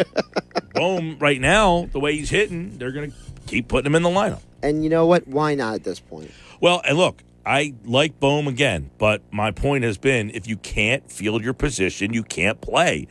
[0.74, 3.18] Bohm, right now, the way he's hitting, they're going to
[3.48, 4.42] keep putting him in the lineup.
[4.62, 5.28] And you know what?
[5.28, 6.32] Why not at this point?
[6.62, 11.10] Well, and look, I like Bohm again, but my point has been if you can't
[11.12, 13.08] field your position, you can't play.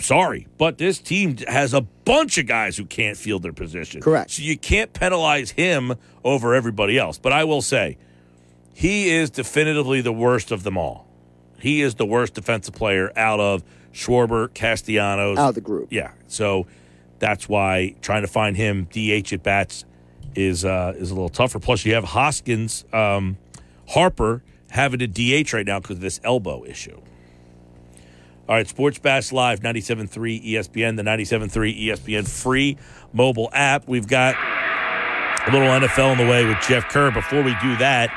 [0.00, 4.00] Sorry, but this team has a bunch of guys who can't field their position.
[4.00, 4.32] Correct.
[4.32, 7.18] So you can't penalize him over everybody else.
[7.18, 7.96] But I will say,
[8.74, 11.08] he is definitively the worst of them all.
[11.64, 13.64] He is the worst defensive player out of
[13.94, 15.38] Schwarber, Castellanos.
[15.38, 15.88] Out of the group.
[15.90, 16.10] Yeah.
[16.26, 16.66] So
[17.20, 19.86] that's why trying to find him DH at bats
[20.34, 21.58] is uh, is a little tougher.
[21.58, 23.38] Plus, you have Hoskins, um,
[23.88, 27.00] Harper having to DH right now because of this elbow issue.
[28.46, 30.10] All right, Sports Bash Live, 97.3
[30.46, 32.76] ESPN, the 97.3 ESPN free
[33.14, 33.88] mobile app.
[33.88, 37.10] We've got a little NFL in the way with Jeff Kerr.
[37.10, 38.10] Before we do that,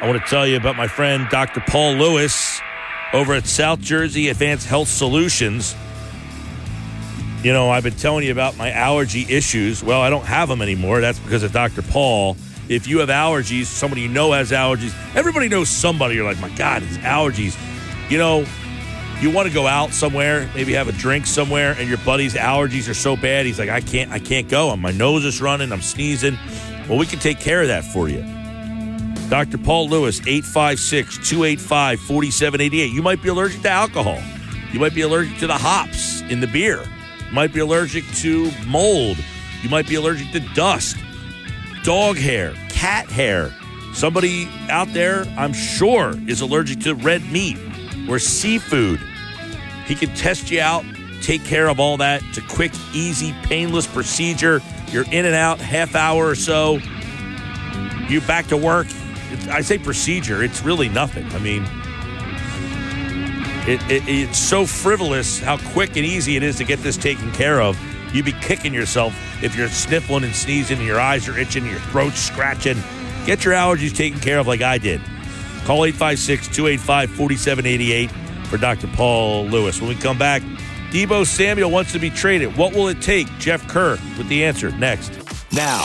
[0.00, 1.60] I want to tell you about my friend Dr.
[1.60, 2.62] Paul Lewis
[3.12, 5.74] over at South Jersey Advanced Health Solutions.
[7.42, 9.82] You know, I've been telling you about my allergy issues.
[9.82, 11.00] Well, I don't have them anymore.
[11.00, 11.82] That's because of Dr.
[11.82, 12.36] Paul.
[12.68, 16.14] If you have allergies, somebody you know has allergies, everybody knows somebody.
[16.14, 17.58] You're like, my God, his allergies.
[18.10, 18.44] You know,
[19.20, 22.88] you want to go out somewhere, maybe have a drink somewhere, and your buddy's allergies
[22.88, 24.74] are so bad, he's like, I can't, I can't go.
[24.76, 26.38] My nose is running, I'm sneezing.
[26.88, 28.24] Well, we can take care of that for you.
[29.30, 29.58] Dr.
[29.58, 32.92] Paul Lewis, 856 285 4788.
[32.92, 34.20] You might be allergic to alcohol.
[34.72, 36.82] You might be allergic to the hops in the beer.
[37.28, 39.18] You might be allergic to mold.
[39.62, 40.96] You might be allergic to dust,
[41.84, 43.54] dog hair, cat hair.
[43.92, 47.56] Somebody out there, I'm sure, is allergic to red meat
[48.08, 48.98] or seafood.
[49.86, 50.84] He can test you out,
[51.22, 52.22] take care of all that.
[52.24, 54.60] It's a quick, easy, painless procedure.
[54.90, 56.80] You're in and out, half hour or so.
[58.08, 58.88] You back to work.
[59.50, 60.42] I say procedure.
[60.42, 61.26] It's really nothing.
[61.32, 61.64] I mean,
[63.68, 67.30] it, it, it's so frivolous how quick and easy it is to get this taken
[67.32, 67.78] care of.
[68.12, 71.78] You'd be kicking yourself if you're sniffling and sneezing and your eyes are itching, your
[71.78, 72.76] throat's scratching.
[73.26, 75.00] Get your allergies taken care of like I did.
[75.64, 78.10] Call 856 285 4788
[78.46, 78.88] for Dr.
[78.88, 79.80] Paul Lewis.
[79.80, 80.42] When we come back,
[80.90, 82.56] Deebo Samuel wants to be traded.
[82.56, 83.28] What will it take?
[83.38, 85.12] Jeff Kerr with the answer next.
[85.52, 85.84] Now,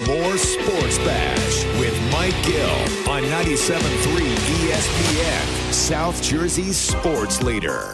[0.00, 2.68] More Sports Bash with Mike Gill
[3.08, 7.92] on 97.3 ESPN, South Jersey's sports leader.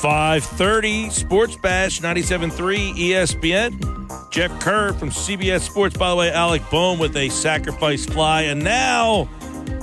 [0.00, 4.30] 530 Sports Bash 97.3 ESPN.
[4.30, 5.94] Jeff Kerr from CBS Sports.
[5.96, 8.42] By the way, Alec Bohm with a sacrifice fly.
[8.42, 9.28] And now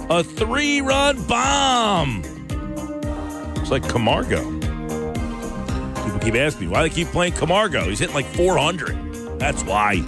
[0.09, 2.24] a three run bomb.
[3.58, 4.43] It's like Camargo.
[6.03, 7.85] People keep asking me why they keep playing Camargo.
[7.85, 9.40] He's hitting like 400.
[9.40, 10.03] That's why.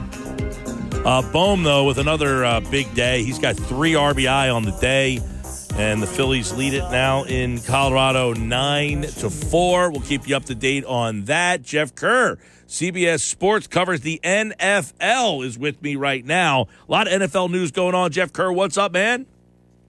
[1.06, 3.24] Uh, Bohm, though, with another uh, big day.
[3.24, 5.20] He's got three RBI on the day.
[5.76, 9.92] And the Phillies lead it now in Colorado nine to four.
[9.92, 11.64] We'll keep you up to date on that.
[11.64, 16.68] Jeff Kerr, CBS Sports covers the NFL, is with me right now.
[16.88, 18.12] A lot of NFL news going on.
[18.12, 19.26] Jeff Kerr, what's up, man?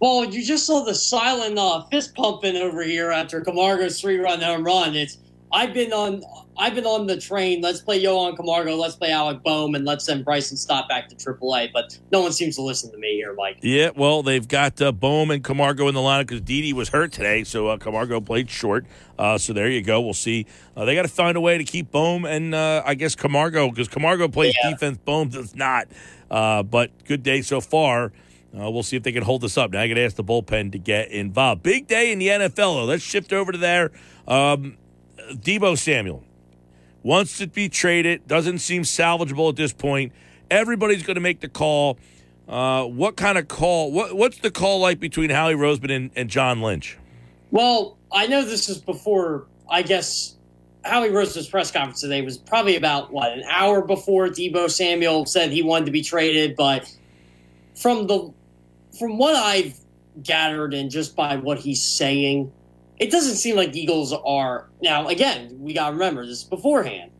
[0.00, 4.64] Well, you just saw the silent uh, fist pumping over here after Camargo's three-run home
[4.64, 4.96] run.
[4.96, 5.18] It's
[5.52, 6.22] I've been on
[6.56, 7.60] I've been on the train.
[7.60, 8.76] Let's play Johan Camargo.
[8.76, 11.72] Let's play Alec Bohm, and let's send Bryson Stott back to AAA.
[11.72, 13.58] But no one seems to listen to me here, Mike.
[13.62, 17.12] Yeah, well, they've got uh, Bohm and Camargo in the lineup because Didi was hurt
[17.12, 18.86] today, so uh, Camargo played short.
[19.18, 20.00] Uh, so there you go.
[20.00, 20.46] We'll see.
[20.76, 23.68] Uh, they got to find a way to keep Bohm and uh, I guess Camargo
[23.70, 24.70] because Camargo plays Yeah.
[24.70, 24.98] defense.
[25.04, 25.88] Bohm does not.
[26.30, 28.12] Uh, but good day so far.
[28.56, 29.72] Uh, we'll see if they can hold this up.
[29.72, 31.64] Now I got to ask the bullpen to get involved.
[31.64, 32.84] Big day in the NFL, though.
[32.84, 33.90] Let's shift over to there.
[34.28, 34.76] Um,
[35.32, 36.22] Deebo Samuel
[37.04, 38.26] wants to be traded.
[38.26, 40.12] Doesn't seem salvageable at this point.
[40.50, 41.98] Everybody's going to make the call.
[42.48, 43.92] Uh, what kind of call?
[43.92, 46.98] What, what's the call like between Howie Roseman and, and John Lynch?
[47.52, 49.46] Well, I know this is before.
[49.70, 50.34] I guess
[50.84, 55.50] Howie Roseman's press conference today was probably about what an hour before Deebo Samuel said
[55.52, 56.56] he wanted to be traded.
[56.56, 56.92] But
[57.74, 58.32] from the
[58.98, 59.78] from what I've
[60.22, 62.52] gathered and just by what he's saying,
[62.98, 65.08] it doesn't seem like the Eagles are now.
[65.08, 67.10] Again, we got to remember this beforehand.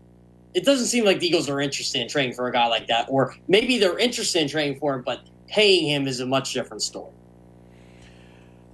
[0.55, 3.07] It doesn't seem like the Eagles are interested in trading for a guy like that,
[3.09, 6.83] or maybe they're interested in trading for him, but paying him is a much different
[6.83, 7.13] story.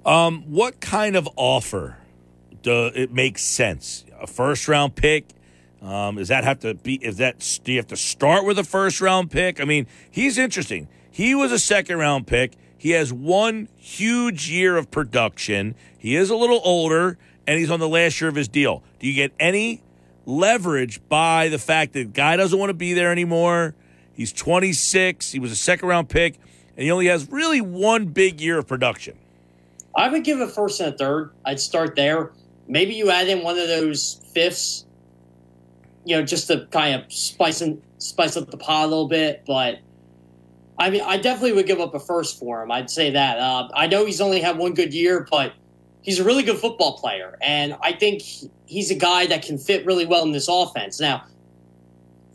[0.04, 1.98] Um, what kind of offer
[2.62, 4.04] do it makes sense?
[4.20, 5.26] A first round pick?
[5.82, 6.96] Um, does that have to be?
[6.96, 9.60] Is that do you have to start with a first round pick?
[9.60, 10.88] I mean, he's interesting.
[11.10, 12.52] He was a second round pick.
[12.80, 15.74] He has one huge year of production.
[15.98, 18.82] He is a little older, and he's on the last year of his deal.
[18.98, 19.82] Do you get any
[20.24, 23.74] leverage by the fact that guy doesn't want to be there anymore?
[24.14, 25.30] He's 26.
[25.30, 26.36] He was a second round pick,
[26.74, 29.18] and he only has really one big year of production.
[29.94, 31.32] I would give a first and a third.
[31.44, 32.32] I'd start there.
[32.66, 34.86] Maybe you add in one of those fifths,
[36.06, 39.42] you know, just to kind of spice and spice up the pot a little bit.
[39.46, 39.80] But
[40.80, 42.72] I mean, I definitely would give up a first for him.
[42.72, 43.38] I'd say that.
[43.38, 45.52] Uh, I know he's only had one good year, but
[46.00, 48.22] he's a really good football player, and I think
[48.64, 50.98] he's a guy that can fit really well in this offense.
[50.98, 51.24] Now,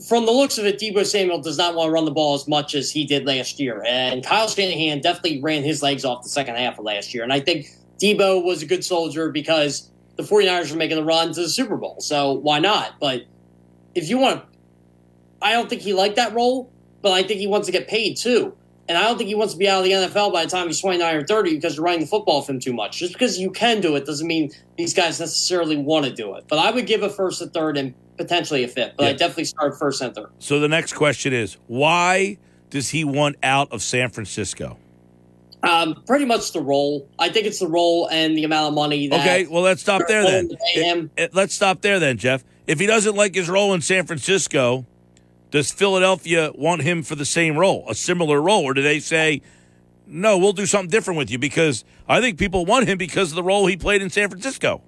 [0.08, 2.48] from the looks of it, Deebo Samuel does not want to run the ball as
[2.48, 3.84] much as he did last year.
[3.88, 7.24] And Kyle Shanahan definitely ran his legs off the second half of last year.
[7.24, 7.68] And I think
[7.98, 11.78] Deebo was a good soldier because the 49ers were making the run to the Super
[11.78, 12.02] Bowl.
[12.02, 13.00] So why not?
[13.00, 13.24] But
[13.96, 14.58] if you want to,
[15.42, 16.72] I don't think he liked that role,
[17.06, 18.58] but I think he wants to get paid too.
[18.90, 20.66] And I don't think he wants to be out of the NFL by the time
[20.66, 22.98] he's 29 or 30 because you're running the football with him too much.
[22.98, 26.46] Just because you can do it doesn't mean these guys necessarily want to do it.
[26.48, 28.94] But I would give a first, a third, and potentially a fifth.
[28.98, 30.30] But I definitely start first and third.
[30.40, 32.38] So the next question is why
[32.72, 34.78] does he want out of San Francisco?
[35.62, 37.08] Um, pretty much the role.
[37.20, 39.08] I think it's the role and the amount of money.
[39.08, 40.50] That Okay, well let's stop there then.
[40.50, 41.12] to pay him.
[41.18, 42.44] It- it- let's stop there then, Jeff.
[42.68, 44.86] If he doesn't like his role in San Francisco,
[45.56, 49.42] does Philadelphia want him for the same role, a similar role, or do they say,
[50.06, 51.40] "No, we'll do something different with you"?
[51.40, 54.82] Because I think people want him because of the role he played in San Francisco.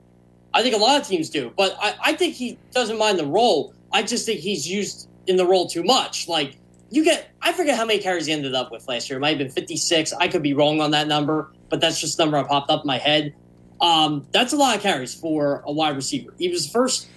[0.54, 3.26] I think a lot of teams do, but I, I think he doesn't mind the
[3.26, 3.74] role.
[3.94, 6.28] I just think he's used in the role too much.
[6.28, 6.58] Like
[6.90, 9.20] you get, I forget how many carries he ended up with last year.
[9.20, 10.12] It might have been fifty six.
[10.12, 12.82] I could be wrong on that number, but that's just the number I popped up
[12.84, 13.34] in my head.
[13.80, 16.34] Um, that's a lot of carries for a wide receiver.
[16.38, 17.08] He was the first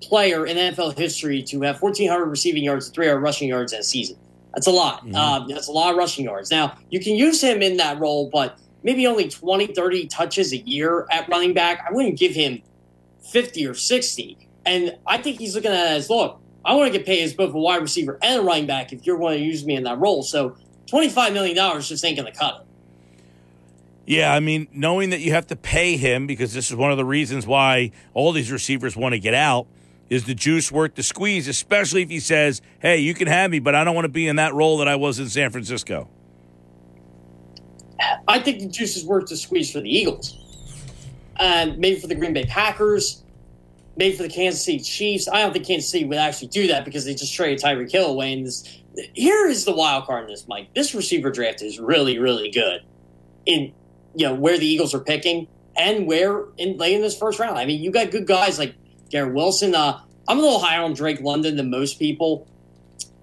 [0.00, 3.82] player in NFL history to have 1,400 receiving yards and 300 rushing yards in a
[3.82, 4.16] season.
[4.54, 5.02] That's a lot.
[5.14, 6.50] Um, that's a lot of rushing yards.
[6.50, 10.58] Now, you can use him in that role, but maybe only 20, 30 touches a
[10.58, 11.84] year at running back.
[11.88, 12.62] I wouldn't give him
[13.30, 14.38] 50 or 60.
[14.64, 17.34] And I think he's looking at it as look, I want to get paid as
[17.34, 19.84] both a wide receiver and a running back if you're going to use me in
[19.84, 20.22] that role.
[20.22, 22.66] So $25 million just ain't going to cut it.
[24.06, 26.96] Yeah, I mean, knowing that you have to pay him because this is one of
[26.96, 29.66] the reasons why all these receivers want to get out
[30.10, 33.58] is the juice worth the squeeze, especially if he says, "Hey, you can have me,
[33.58, 36.08] but I don't want to be in that role that I was in San Francisco."
[38.28, 40.36] I think the juice is worth the squeeze for the Eagles.
[41.38, 43.22] And maybe for the Green Bay Packers,
[43.96, 45.28] maybe for the Kansas City Chiefs.
[45.28, 48.06] I don't think Kansas City would actually do that because they just traded Tyreek Hill
[48.06, 48.32] away.
[48.32, 48.80] And this,
[49.14, 50.72] here is the wild card in this, Mike.
[50.74, 52.82] This receiver draft is really, really good
[53.46, 53.72] in
[54.14, 55.46] you know where the Eagles are picking
[55.76, 57.58] and where in late in this first round.
[57.58, 58.74] I mean, you got good guys like
[59.10, 59.74] Garrett Wilson.
[59.74, 62.46] Uh, I'm a little higher on Drake London than most people.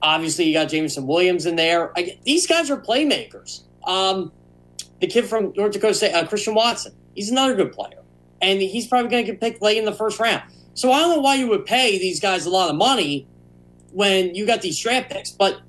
[0.02, 1.92] Obviously, you got Jameson Williams in there.
[1.98, 3.62] I, these guys are playmakers.
[3.84, 4.32] Um,
[5.00, 8.02] the kid from North Dakota State, uh, Christian Watson, he's another good player,
[8.42, 10.44] and he's probably going to get picked late in the first round.
[10.74, 13.28] So I don't know why you would pay these guys a lot of money
[13.92, 15.62] when you got these draft picks, but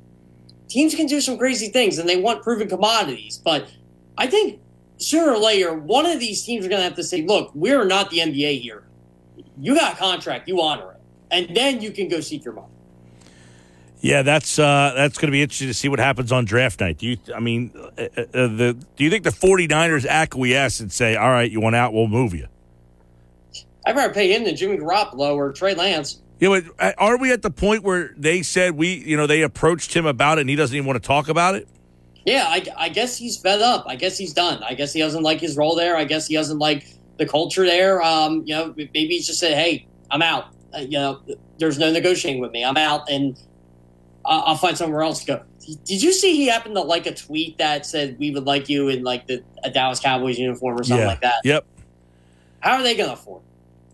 [0.69, 3.41] teams can do some crazy things, and they want proven commodities.
[3.45, 3.69] But
[4.19, 4.61] I think
[4.99, 7.85] sooner or later, one of these teams are going to have to say, "Look, we're
[7.85, 8.86] not the NBA here.
[9.59, 12.69] You got a contract, you honor it, and then you can go seek your money."
[14.01, 16.99] Yeah, that's uh, that's going to be interesting to see what happens on draft night.
[16.99, 17.17] Do you?
[17.35, 21.51] I mean, uh, uh, the do you think the 49ers acquiesce and say, "All right,
[21.51, 22.47] you want out, we'll move you"?
[23.87, 26.21] I'd rather pay him than Jimmy Garoppolo or Trey Lance.
[26.41, 29.43] You know, uh, are we at the point where they said we, you know, they
[29.43, 31.67] approached him about it and he doesn't even want to talk about it?
[32.27, 33.85] Yeah, I, I guess he's fed up.
[33.87, 34.63] I guess he's done.
[34.65, 35.97] I guess he doesn't like his role there.
[35.97, 36.89] I guess he doesn't like
[37.19, 38.03] the culture there.
[38.03, 40.47] Um, you know, maybe he's just said, "Hey, I'm out.
[40.75, 41.21] Uh, you know,
[41.59, 42.65] there's no negotiating with me.
[42.65, 43.39] I'm out, and
[44.25, 45.43] I'll, I'll find somewhere else to go."
[45.85, 48.89] Did you see he happened to like a tweet that said we would like you
[48.89, 51.09] in like the a Dallas Cowboys uniform or something yeah.
[51.09, 51.41] like that?
[51.45, 51.67] Yep.
[52.61, 53.43] How are they going to afford?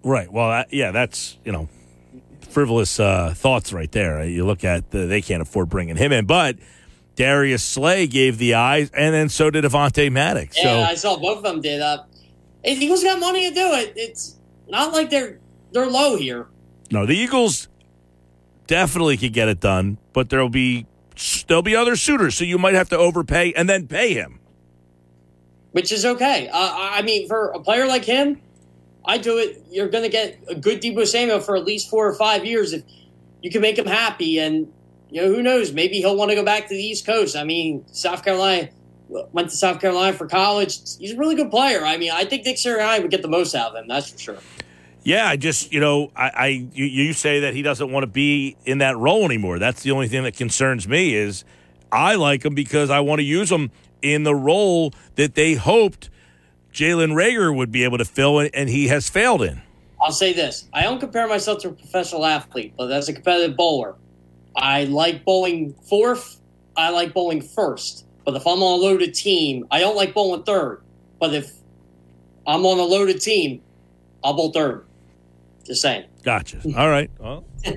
[0.04, 0.30] Right.
[0.30, 1.68] Well, uh, yeah, that's you know
[2.52, 4.22] frivolous uh, thoughts right there.
[4.24, 6.56] You look at the, they can't afford bringing him in, but
[7.16, 10.56] Darius Slay gave the eyes, and then so did Avonte Maddox.
[10.56, 11.80] Yeah, so I saw both of them did.
[11.80, 12.04] Uh,
[12.64, 13.92] Eagles got money to do it.
[13.96, 15.38] It's not like they're
[15.72, 16.46] they're low here.
[16.90, 17.68] no, the Eagles
[18.66, 20.86] definitely could get it done, but there'll be
[21.46, 24.38] there'll be other suitors, so you might have to overpay and then pay him.
[25.72, 26.48] which is okay.
[26.48, 28.40] Uh, I mean, for a player like him,
[29.04, 29.64] I do it.
[29.70, 32.72] You're going to get a good Deebo Samuel for at least four or five years
[32.72, 32.82] if
[33.40, 34.38] you can make him happy.
[34.38, 34.72] And
[35.10, 35.72] you know, who knows?
[35.72, 37.34] Maybe he'll want to go back to the East Coast.
[37.36, 38.68] I mean, South Carolina
[39.32, 40.78] went to South Carolina for college.
[40.98, 41.84] He's a really good player.
[41.84, 43.88] I mean, I think Nick Sirianni would get the most out of him.
[43.88, 44.38] That's for sure.
[45.04, 48.08] Yeah, I just you know, I, I you, you say that he doesn't want to
[48.08, 49.58] be in that role anymore.
[49.58, 51.44] That's the only thing that concerns me is
[51.90, 56.08] I like him because I want to use him in the role that they hoped
[56.72, 59.60] Jalen Reagor would be able to fill, and, and he has failed in.
[60.00, 63.56] I'll say this: I don't compare myself to a professional athlete, but as a competitive
[63.56, 63.96] bowler,
[64.56, 66.40] I like bowling fourth.
[66.76, 68.06] I like bowling first.
[68.24, 70.82] But if I'm on a loaded team, I don't like bowling third.
[71.18, 71.50] But if
[72.46, 73.62] I'm on a loaded team,
[74.22, 74.86] I'll bowl third.
[75.64, 76.06] Just saying.
[76.22, 76.60] Gotcha.
[76.76, 77.10] All right.
[77.20, 77.44] Well,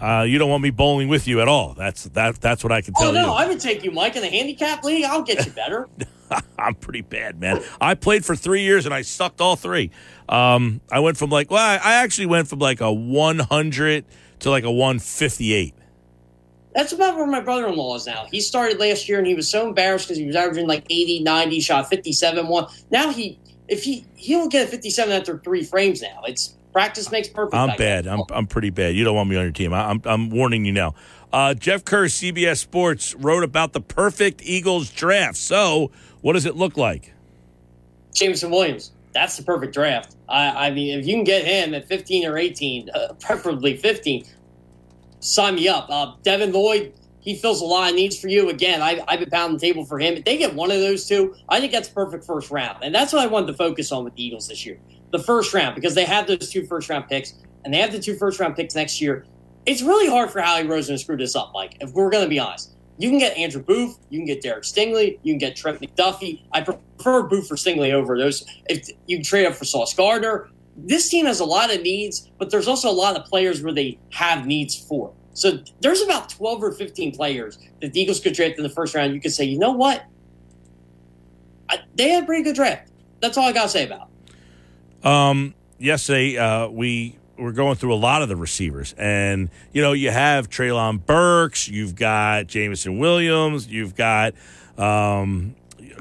[0.00, 1.72] uh, you don't want me bowling with you at all.
[1.74, 2.40] That's that.
[2.40, 3.18] That's what I can tell you.
[3.18, 3.32] Oh no, you.
[3.32, 5.04] I would take you, Mike, in the handicap league.
[5.04, 5.88] I'll get you better.
[6.58, 7.62] I'm pretty bad, man.
[7.80, 9.90] I played for three years and I sucked all three.
[10.28, 14.04] Um, I went from like, well, I I actually went from like a 100
[14.40, 15.74] to like a 158.
[16.74, 18.26] That's about where my brother-in-law is now.
[18.30, 21.22] He started last year and he was so embarrassed because he was averaging like 80,
[21.22, 22.66] 90, shot 57 one.
[22.90, 23.38] Now he
[23.68, 26.22] if he he'll get a 57 after three frames now.
[26.26, 27.54] It's practice makes perfect.
[27.54, 28.06] I'm bad.
[28.06, 28.94] I'm I'm pretty bad.
[28.94, 29.72] You don't want me on your team.
[29.72, 30.94] I, I'm I'm warning you now.
[31.32, 35.36] Uh, Jeff Kerr, CBS Sports, wrote about the perfect Eagles draft.
[35.36, 37.12] So, what does it look like?
[38.14, 38.92] Jameson Williams.
[39.14, 40.14] That's the perfect draft.
[40.28, 44.24] I, I mean, if you can get him at 15 or 18, uh, preferably 15,
[45.24, 45.86] sign me up.
[45.88, 48.50] Uh, Devin Lloyd, he fills a lot of needs for you.
[48.50, 50.14] Again, I, I've been pounding the table for him.
[50.14, 52.84] If they get one of those two, I think that's perfect first round.
[52.84, 54.78] And that's what I wanted to focus on with the Eagles this year.
[55.12, 57.98] The first round, because they have those two first round picks, and they have the
[57.98, 59.24] two first round picks next year.
[59.64, 62.28] It's really hard for Howie Rosen to screw this up, Mike, if we're going to
[62.28, 62.72] be honest.
[62.98, 66.42] You can get Andrew Booth, you can get Derek Stingley, you can get Trent McDuffie.
[66.52, 68.44] I prefer Booth for Stingley over those.
[68.68, 72.50] If you trade up for Sauce Gardner, this team has a lot of needs, but
[72.50, 75.12] there's also a lot of players where they have needs for.
[75.34, 78.94] So there's about 12 or 15 players that the Eagles could draft in the first
[78.94, 79.14] round.
[79.14, 80.04] You could say, you know what?
[81.68, 82.90] I, they had a pretty good draft.
[83.20, 84.08] That's all I got to say about
[85.02, 85.06] it.
[85.06, 89.92] Um, yesterday, uh, we were going through a lot of the receivers, and you know,
[89.92, 94.34] you have Treylon Burks, you've got Jameson Williams, you've got
[94.78, 95.54] um,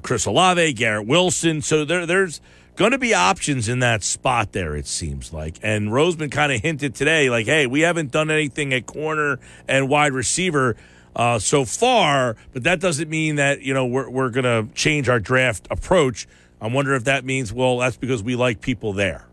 [0.03, 1.61] Chris Olave, Garrett Wilson.
[1.61, 2.39] So there, there's
[2.75, 4.75] going to be options in that spot there.
[4.75, 8.73] It seems like, and Roseman kind of hinted today, like, "Hey, we haven't done anything
[8.73, 10.75] at corner and wide receiver."
[11.15, 15.07] Uh, so far, but that doesn't mean that you know we're we're going to change
[15.09, 16.27] our draft approach.
[16.59, 19.27] I wonder if that means well, that's because we like people there.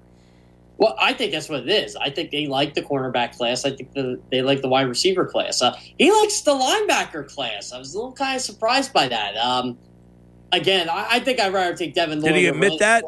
[0.80, 1.94] Well, I think that's what it is.
[1.94, 3.66] I think they like the cornerback class.
[3.66, 5.60] I think the, they like the wide receiver class.
[5.60, 7.70] Uh, he likes the linebacker class.
[7.70, 9.36] I was a little kind of surprised by that.
[9.36, 9.76] Um,
[10.52, 12.32] again, I, I think I'd rather take Devin Lloyd.
[12.32, 13.04] Did he admit that?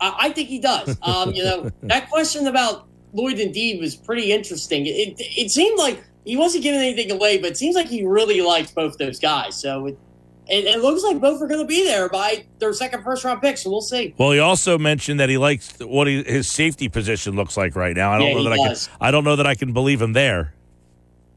[0.00, 0.96] I, I think he does.
[1.02, 4.86] Um, you know, that question about Lloyd and Dean was pretty interesting.
[4.86, 8.40] It, it seemed like he wasn't giving anything away, but it seems like he really
[8.40, 9.60] likes both those guys.
[9.60, 9.98] So it,
[10.48, 13.40] it, it looks like both are going to be there by their second first round
[13.40, 13.56] pick.
[13.56, 14.14] So we'll see.
[14.18, 17.96] Well, he also mentioned that he likes what he, his safety position looks like right
[17.96, 18.12] now.
[18.12, 18.76] I don't Yeah, know he that I can.
[19.00, 20.54] I don't know that I can believe him there.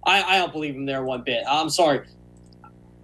[0.05, 1.43] I, I don't believe him there one bit.
[1.47, 2.07] I'm sorry.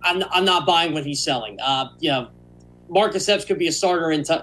[0.04, 1.60] I'm, I'm not buying what he's selling.
[1.60, 2.30] Uh, you know,
[2.90, 4.24] Marcus Epps could be a starter in.
[4.24, 4.36] T-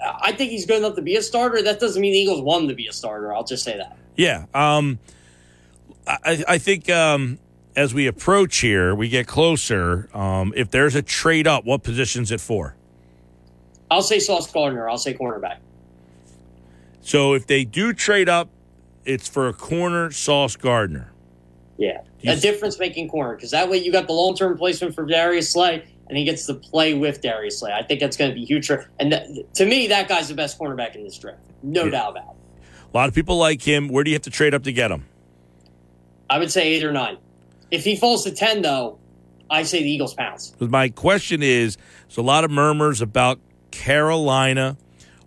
[0.00, 1.62] I think he's good enough to be a starter.
[1.62, 3.32] That doesn't mean the Eagles want him to be a starter.
[3.32, 3.96] I'll just say that.
[4.16, 4.46] Yeah.
[4.54, 4.98] Um,
[6.06, 7.38] I, I think um,
[7.76, 10.08] as we approach here, we get closer.
[10.14, 12.74] Um, if there's a trade up, what position's it for?
[13.90, 14.88] I'll say Sauce Gardner.
[14.88, 15.58] I'll say cornerback.
[17.02, 18.48] So if they do trade up,
[19.04, 21.11] it's for a corner Sauce Gardner.
[21.82, 25.04] Yeah, a difference making corner because that way you got the long term placement for
[25.04, 27.72] Darius Slay, and he gets to play with Darius Slay.
[27.72, 28.70] I think that's going to be huge.
[29.00, 31.40] And that, to me, that guy's the best cornerback in this draft.
[31.62, 31.90] No Yeah.
[31.90, 32.64] doubt about it.
[32.92, 33.88] A lot of people like him.
[33.88, 35.06] Where do you have to trade up to get him?
[36.30, 37.18] I would say eight or nine.
[37.70, 38.98] If he falls to 10, though,
[39.50, 40.50] I say the Eagles pounce.
[40.50, 44.76] Because my question is, there's a lot of murmurs about Carolina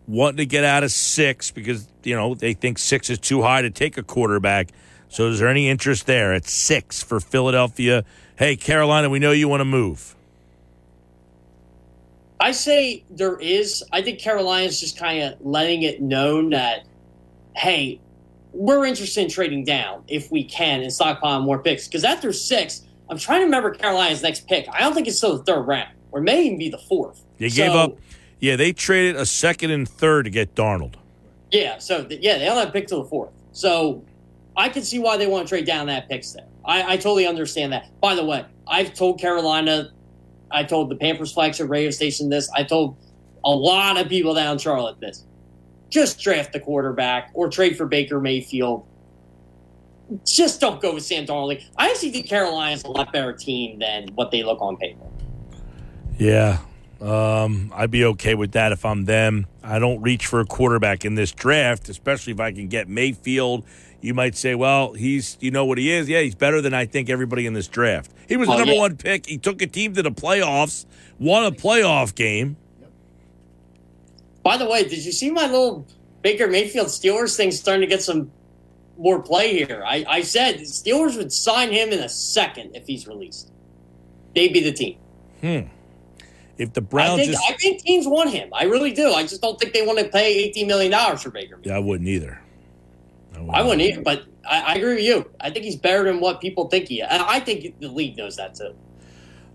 [0.07, 3.61] wanting to get out of six because you know they think six is too high
[3.63, 4.69] to take a quarterback.
[5.09, 8.03] So is there any interest there at six for Philadelphia?
[8.37, 10.15] Hey, Carolina, we know you want to move.
[12.39, 13.83] I say there is.
[13.91, 16.85] I think Carolina's just kind of letting it known that,
[17.55, 17.99] hey,
[18.51, 21.87] we're interested in trading down if we can and stockpiling more picks.
[21.87, 24.67] Because after six, I'm trying to remember Carolina's next pick.
[24.71, 27.23] I don't think it's still the third round, or it may even be the fourth.
[27.37, 27.97] They gave up.
[28.39, 30.95] Yeah, they traded a second and third to get Darnold.
[31.51, 33.31] Yeah, so th- yeah, they only have pick till the fourth.
[33.53, 34.03] So
[34.57, 36.47] I can see why they want to trade down that picks there.
[36.63, 37.89] I, I totally understand that.
[38.01, 39.91] By the way, I've told Carolina,
[40.51, 42.49] I told the Panthers flagship radio station this.
[42.55, 42.97] I told
[43.43, 45.25] a lot of people down Charlotte this.
[45.89, 48.85] Just draft the quarterback or trade for Baker Mayfield.
[50.25, 51.63] Just don't go with Sam Darnold.
[51.77, 55.05] I actually think Carolina's a lot better team than what they look on paper.
[56.17, 56.59] Yeah.
[57.01, 59.47] Um, I'd be okay with that if I'm them.
[59.65, 63.65] I don't reach for a quarterback in this draft, especially if I can get Mayfield.
[64.01, 66.07] You might say, well, he's, you know what he is?
[66.07, 68.11] Yeah, he's better than I think everybody in this draft.
[68.27, 68.79] He was the Oh, number yeah.
[68.79, 69.25] one pick.
[69.25, 70.85] He took a team to the playoffs,
[71.17, 72.57] won a playoff game.
[74.43, 75.87] By the way, did you see my little
[76.21, 78.31] Baker Mayfield Steelers thing starting to get some
[78.97, 79.83] more play here?
[79.85, 83.51] I, I said Steelers would sign him in a second if he's released.
[84.35, 84.97] They'd be the team.
[85.41, 85.61] Hmm.
[86.57, 87.43] If the I Browns think, just.
[87.49, 88.49] I think teams want him.
[88.53, 89.11] I really do.
[89.11, 91.59] I just don't think they want to pay $18 million for Baker.
[91.63, 92.41] yeah, I wouldn't either.
[93.51, 95.29] I wouldn't either, but I, I agree with you.
[95.41, 97.07] I think he's better than what people think he is.
[97.09, 98.73] I think the league knows that too.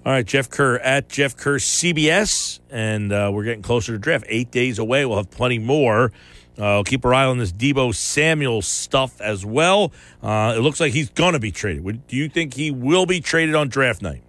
[0.04, 4.24] All right, Jeff Kerr at Jeff Kerr CBS, and uh, we're getting closer to draft.
[4.28, 5.04] Eight days away.
[5.04, 6.12] We'll have plenty more.
[6.58, 9.92] Uh, keep our eye on this Deebo Samuel stuff as well.
[10.22, 12.06] Uh, it looks like he's going to be traded.
[12.06, 14.22] Do you think he will be traded on draft night?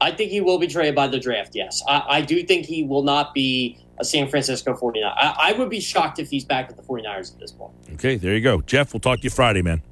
[0.00, 1.82] I think he will be traded by the draft, yes.
[1.88, 5.10] I, I do think he will not be a San Francisco 49.
[5.16, 7.72] I, I would be shocked if he's back with the 49ers at this point.
[7.94, 8.60] Okay, there you go.
[8.60, 9.82] Jeff, we'll talk to you Friday, man.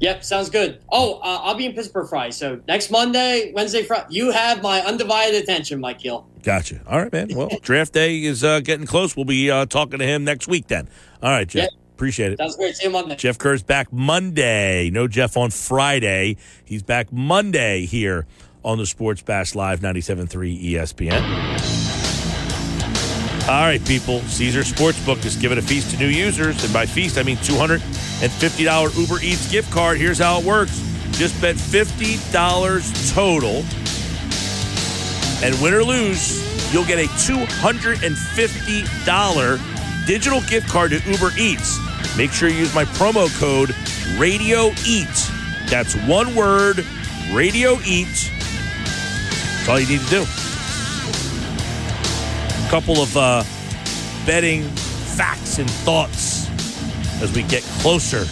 [0.00, 0.80] Yep, sounds good.
[0.90, 2.32] Oh, uh, I'll be in Pittsburgh Friday.
[2.32, 6.26] So next Monday, Wednesday, Friday, you have my undivided attention, Mike Gill.
[6.42, 6.80] Gotcha.
[6.88, 7.28] All right, man.
[7.34, 9.14] Well, draft day is uh, getting close.
[9.14, 10.88] We'll be uh, talking to him next week then.
[11.22, 11.68] All right, Jeff.
[11.70, 11.78] Yeah.
[11.94, 12.38] Appreciate it.
[12.38, 12.74] Sounds great.
[12.74, 13.14] See you Monday.
[13.14, 14.90] Jeff Kerr's back Monday.
[14.90, 16.36] No Jeff on Friday.
[16.64, 18.26] He's back Monday here
[18.64, 21.22] on the Sports Bash Live 97.3 ESPN.
[23.48, 24.20] All right, people.
[24.20, 26.62] Caesar Sportsbook is giving a feast to new users.
[26.62, 29.98] And by feast, I mean $250 Uber Eats gift card.
[29.98, 30.78] Here's how it works.
[31.10, 33.64] Just bet $50 total.
[35.44, 41.80] And win or lose, you'll get a $250 digital gift card to Uber Eats.
[42.16, 43.74] Make sure you use my promo code
[44.18, 45.30] Radio Eat.
[45.66, 46.86] That's one word,
[47.32, 48.30] Radio Eat.
[49.62, 50.22] That's all you need to do.
[52.66, 53.44] A couple of uh,
[54.26, 56.48] betting facts and thoughts
[57.22, 58.24] as we get closer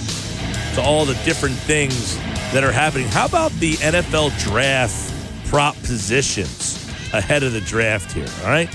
[0.75, 2.17] to all the different things
[2.53, 3.07] that are happening.
[3.07, 5.15] How about the NFL draft
[5.47, 8.27] prop positions ahead of the draft here?
[8.41, 8.69] All right,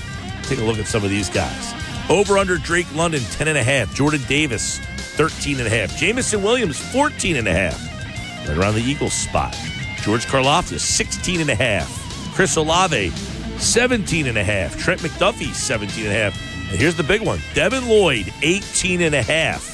[0.44, 1.74] take a look at some of these guys.
[2.08, 3.94] Over under Drake London, 10 and a half.
[3.94, 5.94] Jordan Davis, 13 and a half.
[5.98, 8.48] Jameson Williams, 14 and a half.
[8.48, 9.54] Right around the Eagles spot.
[10.00, 12.05] George Karlaftis, 16 and a half.
[12.36, 13.08] Chris Olave,
[13.56, 14.76] 17 and a half.
[14.76, 16.70] Trent McDuffie, 17 and a half.
[16.70, 17.40] And here's the big one.
[17.54, 19.72] Devin Lloyd, 18 and a half.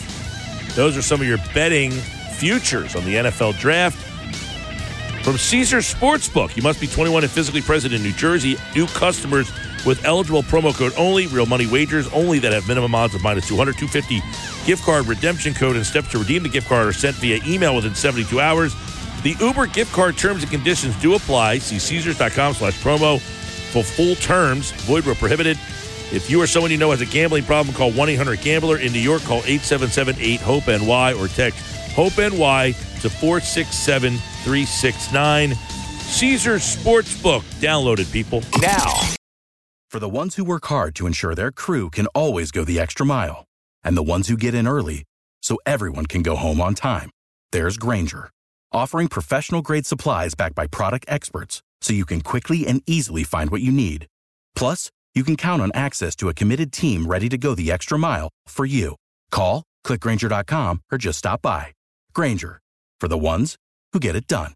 [0.76, 3.98] Those are some of your betting futures on the NFL draft.
[5.24, 8.56] From Caesar Sportsbook, you must be 21 and physically present in New Jersey.
[8.76, 9.50] New customers
[9.84, 13.48] with eligible promo code only, real money wagers only that have minimum odds of minus
[13.48, 14.22] 200, 250
[14.64, 17.74] gift card redemption code and steps to redeem the gift card are sent via email
[17.74, 18.72] within 72 hours.
[19.22, 21.58] The Uber gift card terms and conditions do apply.
[21.58, 23.20] See Caesars.com slash promo
[23.72, 24.72] for full terms.
[24.82, 25.58] Void where prohibited.
[26.12, 28.78] If you or someone you know has a gambling problem, call 1 800 Gambler.
[28.78, 31.58] In New York, call 877 8 HOPE NY or text
[31.94, 34.12] HOPE NY to 467
[34.44, 35.54] 369.
[35.54, 37.42] Caesars Sportsbook.
[37.60, 38.42] Download it, people.
[38.60, 38.94] Now,
[39.88, 43.06] For the ones who work hard to ensure their crew can always go the extra
[43.06, 43.46] mile,
[43.82, 45.04] and the ones who get in early
[45.42, 47.10] so everyone can go home on time,
[47.52, 48.30] there's Grainger,
[48.72, 53.50] offering professional grade supplies backed by product experts so you can quickly and easily find
[53.50, 54.06] what you need.
[54.56, 57.98] Plus, you can count on access to a committed team ready to go the extra
[57.98, 58.96] mile for you.
[59.30, 61.72] Call, clickgrainger.com, or just stop by.
[62.14, 62.60] Grainger,
[63.00, 63.56] for the ones
[63.92, 64.54] who get it done.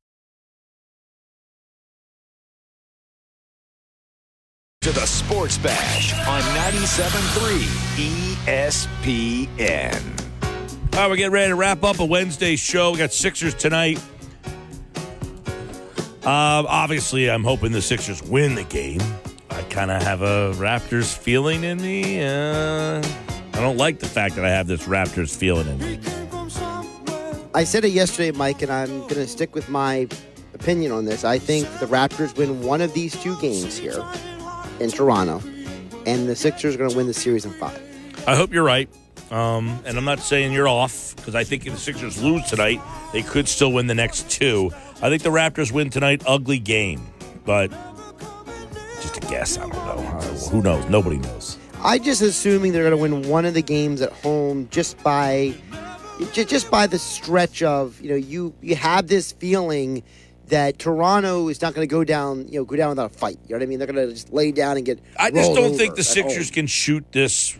[4.87, 7.67] to the Sports Bash on 97.3
[8.47, 10.26] ESPN.
[10.97, 12.93] All right, we're getting ready to wrap up a Wednesday show.
[12.93, 14.01] We got Sixers tonight.
[16.25, 19.03] Uh, obviously, I'm hoping the Sixers win the game.
[19.51, 22.25] I kind of have a Raptors feeling in me.
[22.25, 23.03] Uh,
[23.53, 26.01] I don't like the fact that I have this Raptors feeling in me.
[27.53, 30.09] I said it yesterday, Mike, and I'm going to stick with my
[30.55, 31.25] opinion on this.
[31.25, 34.03] I think the Raptors win one of these two games here
[34.81, 35.43] in Toronto,
[36.07, 37.79] and the Sixers are going to win the series in five.
[38.27, 38.89] I hope you're right.
[39.31, 42.81] Um, and I'm not saying you're off because I think if the Sixers lose tonight,
[43.13, 44.71] they could still win the next two.
[45.03, 46.23] I think the Raptors win tonight.
[46.27, 47.05] Ugly game,
[47.45, 47.71] but
[49.01, 49.59] just a guess.
[49.59, 49.99] I don't know.
[50.51, 50.89] Who knows?
[50.89, 51.59] Nobody knows.
[51.83, 55.55] I just assuming they're going to win one of the games at home just by
[56.33, 60.03] just by the stretch of you know you you have this feeling
[60.47, 63.39] that Toronto is not going to go down you know go down without a fight.
[63.47, 63.79] You know what I mean?
[63.79, 65.01] They're going to just lay down and get.
[65.19, 67.59] I just don't think the Sixers can shoot this.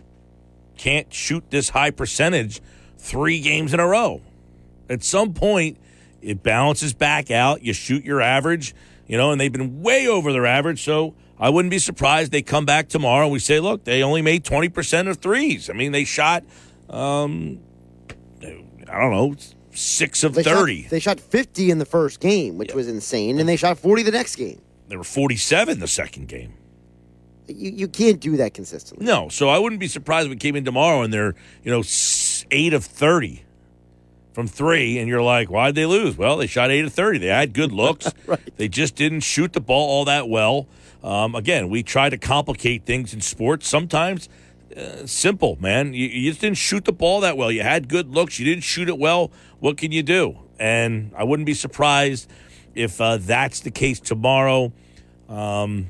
[0.77, 2.61] Can't shoot this high percentage
[2.97, 4.21] three games in a row.
[4.89, 5.77] At some point,
[6.21, 7.61] it balances back out.
[7.63, 8.73] You shoot your average,
[9.07, 10.83] you know, and they've been way over their average.
[10.83, 14.21] So I wouldn't be surprised they come back tomorrow and we say, look, they only
[14.21, 15.69] made 20% of threes.
[15.69, 16.43] I mean, they shot,
[16.89, 17.59] um,
[18.41, 19.35] I don't know,
[19.71, 20.87] six of They shot- 30.
[20.89, 24.11] they shot 50 in the first game, which was insane, and they shot 40 the
[24.11, 24.61] next game.
[24.87, 26.53] They were 47 the second game.
[27.47, 29.05] You, you can't do that consistently.
[29.05, 31.83] No, so I wouldn't be surprised if we came in tomorrow and they're, you know,
[32.51, 33.43] eight of 30
[34.33, 36.15] from three, and you're like, why'd they lose?
[36.15, 37.17] Well, they shot eight of 30.
[37.17, 38.13] They had good looks.
[38.57, 40.67] They just didn't shoot the ball all that well.
[41.03, 43.67] Um, again, we try to complicate things in sports.
[43.67, 44.29] Sometimes
[44.75, 45.93] uh, simple, man.
[45.93, 47.51] You, you just didn't shoot the ball that well.
[47.51, 48.39] You had good looks.
[48.39, 49.31] You didn't shoot it well.
[49.59, 50.37] What can you do?
[50.59, 52.29] And I wouldn't be surprised
[52.75, 54.71] if uh, that's the case tomorrow.
[55.29, 55.89] Um,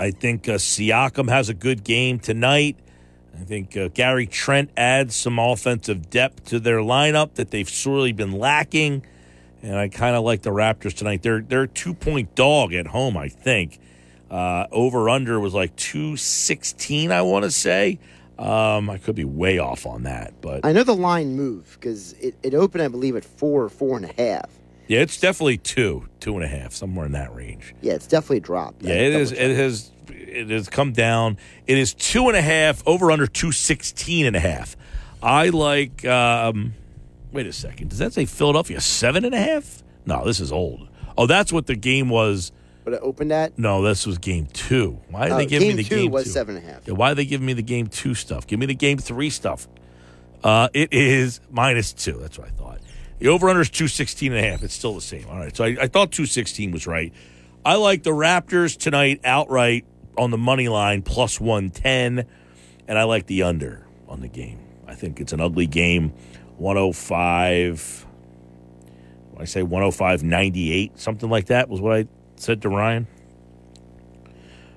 [0.00, 2.78] I think uh, Siakam has a good game tonight.
[3.38, 8.12] I think uh, Gary Trent adds some offensive depth to their lineup that they've sorely
[8.12, 9.04] been lacking.
[9.62, 11.22] And I kind of like the Raptors tonight.
[11.22, 13.78] They're they're a two point dog at home, I think.
[14.30, 17.98] Uh, over under was like two sixteen, I want to say.
[18.38, 22.14] Um, I could be way off on that, but I know the line moved because
[22.14, 24.48] it, it opened, I believe, at four, four and a half.
[24.90, 27.74] Yeah, it's definitely two, two and a half, somewhere in that range.
[27.80, 28.82] Yeah, it's definitely dropped.
[28.82, 29.30] Yeah, it is.
[29.30, 29.92] It has.
[30.08, 31.38] It has come down.
[31.68, 34.76] It is two and a half over under two sixteen and a half.
[35.22, 36.04] I like.
[36.04, 36.74] Um,
[37.30, 37.90] wait a second.
[37.90, 39.82] Does that say Philadelphia seven and a half?
[40.06, 40.88] No, this is old.
[41.16, 42.50] Oh, that's what the game was.
[42.82, 43.58] But it opened at?
[43.58, 45.00] No, this was game two.
[45.10, 46.30] Why did Uh, they give me game the two game was two?
[46.30, 46.88] seven and a half.
[46.88, 48.46] Yeah, why are they giving me the game two stuff?
[48.46, 49.68] Give me the game three stuff.
[50.42, 52.12] Uh, it is minus two.
[52.14, 52.79] That's what I thought.
[53.20, 54.62] The over under is 216 and a half.
[54.62, 55.26] It's still the same.
[55.28, 55.54] All right.
[55.54, 57.12] So I, I thought 216 was right.
[57.64, 59.84] I like the Raptors tonight outright
[60.16, 62.26] on the money line plus 110.
[62.88, 64.58] And I like the under on the game.
[64.86, 66.12] I think it's an ugly game.
[66.56, 68.06] 105.
[69.38, 73.06] I say 105 98, something like that was what I said to Ryan.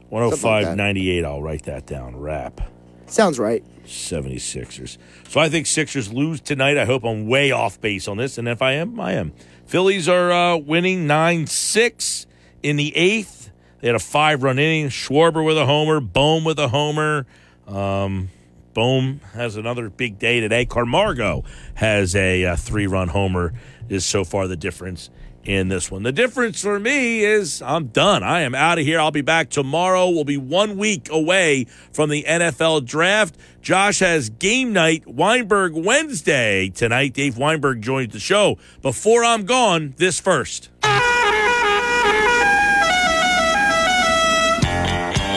[0.09, 0.77] 105 that.
[0.77, 1.25] 98.
[1.25, 2.15] I'll write that down.
[2.15, 2.61] Wrap.
[3.07, 3.63] Sounds right.
[3.85, 4.97] 76ers.
[5.27, 6.77] So I think Sixers lose tonight.
[6.77, 8.37] I hope I'm way off base on this.
[8.37, 9.33] And if I am, I am.
[9.65, 12.27] Phillies are uh, winning 9 6
[12.61, 13.51] in the eighth.
[13.81, 14.89] They had a five run inning.
[14.89, 15.99] Schwarber with a homer.
[15.99, 17.25] Bohm with a homer.
[17.67, 18.29] Um,
[18.73, 20.65] Bohm has another big day today.
[20.65, 21.43] Camargo
[21.75, 23.53] has a, uh three run homer,
[23.89, 25.09] is so far the difference
[25.45, 26.03] in this one.
[26.03, 28.23] The difference for me is I'm done.
[28.23, 28.99] I am out of here.
[28.99, 30.09] I'll be back tomorrow.
[30.09, 33.37] We'll be one week away from the NFL draft.
[33.61, 37.13] Josh has game night Weinberg Wednesday tonight.
[37.13, 38.57] Dave Weinberg joins the show.
[38.81, 40.69] Before I'm gone, this first.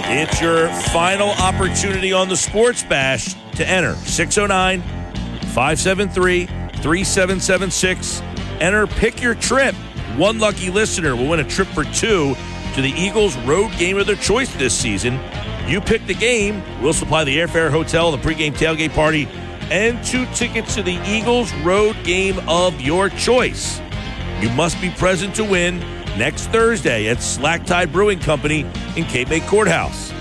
[0.09, 4.81] It's your final opportunity on the Sports Bash to enter 609
[5.53, 8.23] 573 3776.
[8.61, 9.75] Enter, pick your trip.
[10.17, 12.35] One lucky listener will win a trip for two
[12.75, 15.21] to the Eagles' road game of their choice this season.
[15.67, 19.29] You pick the game, we'll supply the airfare, hotel, the pregame tailgate party,
[19.71, 23.81] and two tickets to the Eagles' road game of your choice.
[24.41, 25.81] You must be present to win
[26.17, 28.61] next Thursday at Slack Tide Brewing Company
[28.97, 30.13] in Cape May Courthouse.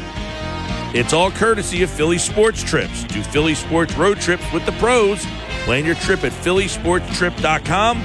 [0.94, 3.04] It's all courtesy of Philly Sports Trips.
[3.06, 5.26] Do Philly Sports road trips with the pros.
[5.64, 8.02] Plan your trip at phillysportstrip.com.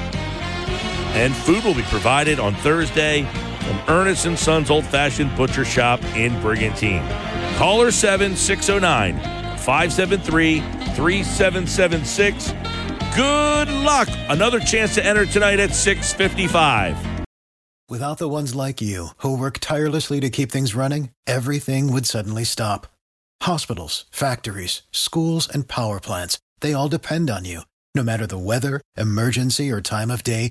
[1.12, 3.22] And food will be provided on Thursday
[3.60, 7.06] from Ernest and Sons Old Fashioned Butcher Shop in Brigantine.
[7.56, 9.18] Caller 7 609
[9.58, 10.60] 573
[10.94, 12.52] 3776.
[13.16, 14.08] Good luck.
[14.28, 16.96] Another chance to enter tonight at 655.
[17.88, 22.44] Without the ones like you, who work tirelessly to keep things running, everything would suddenly
[22.44, 22.86] stop.
[23.42, 27.62] Hospitals, factories, schools, and power plants, they all depend on you.
[27.96, 30.50] No matter the weather, emergency, or time of day,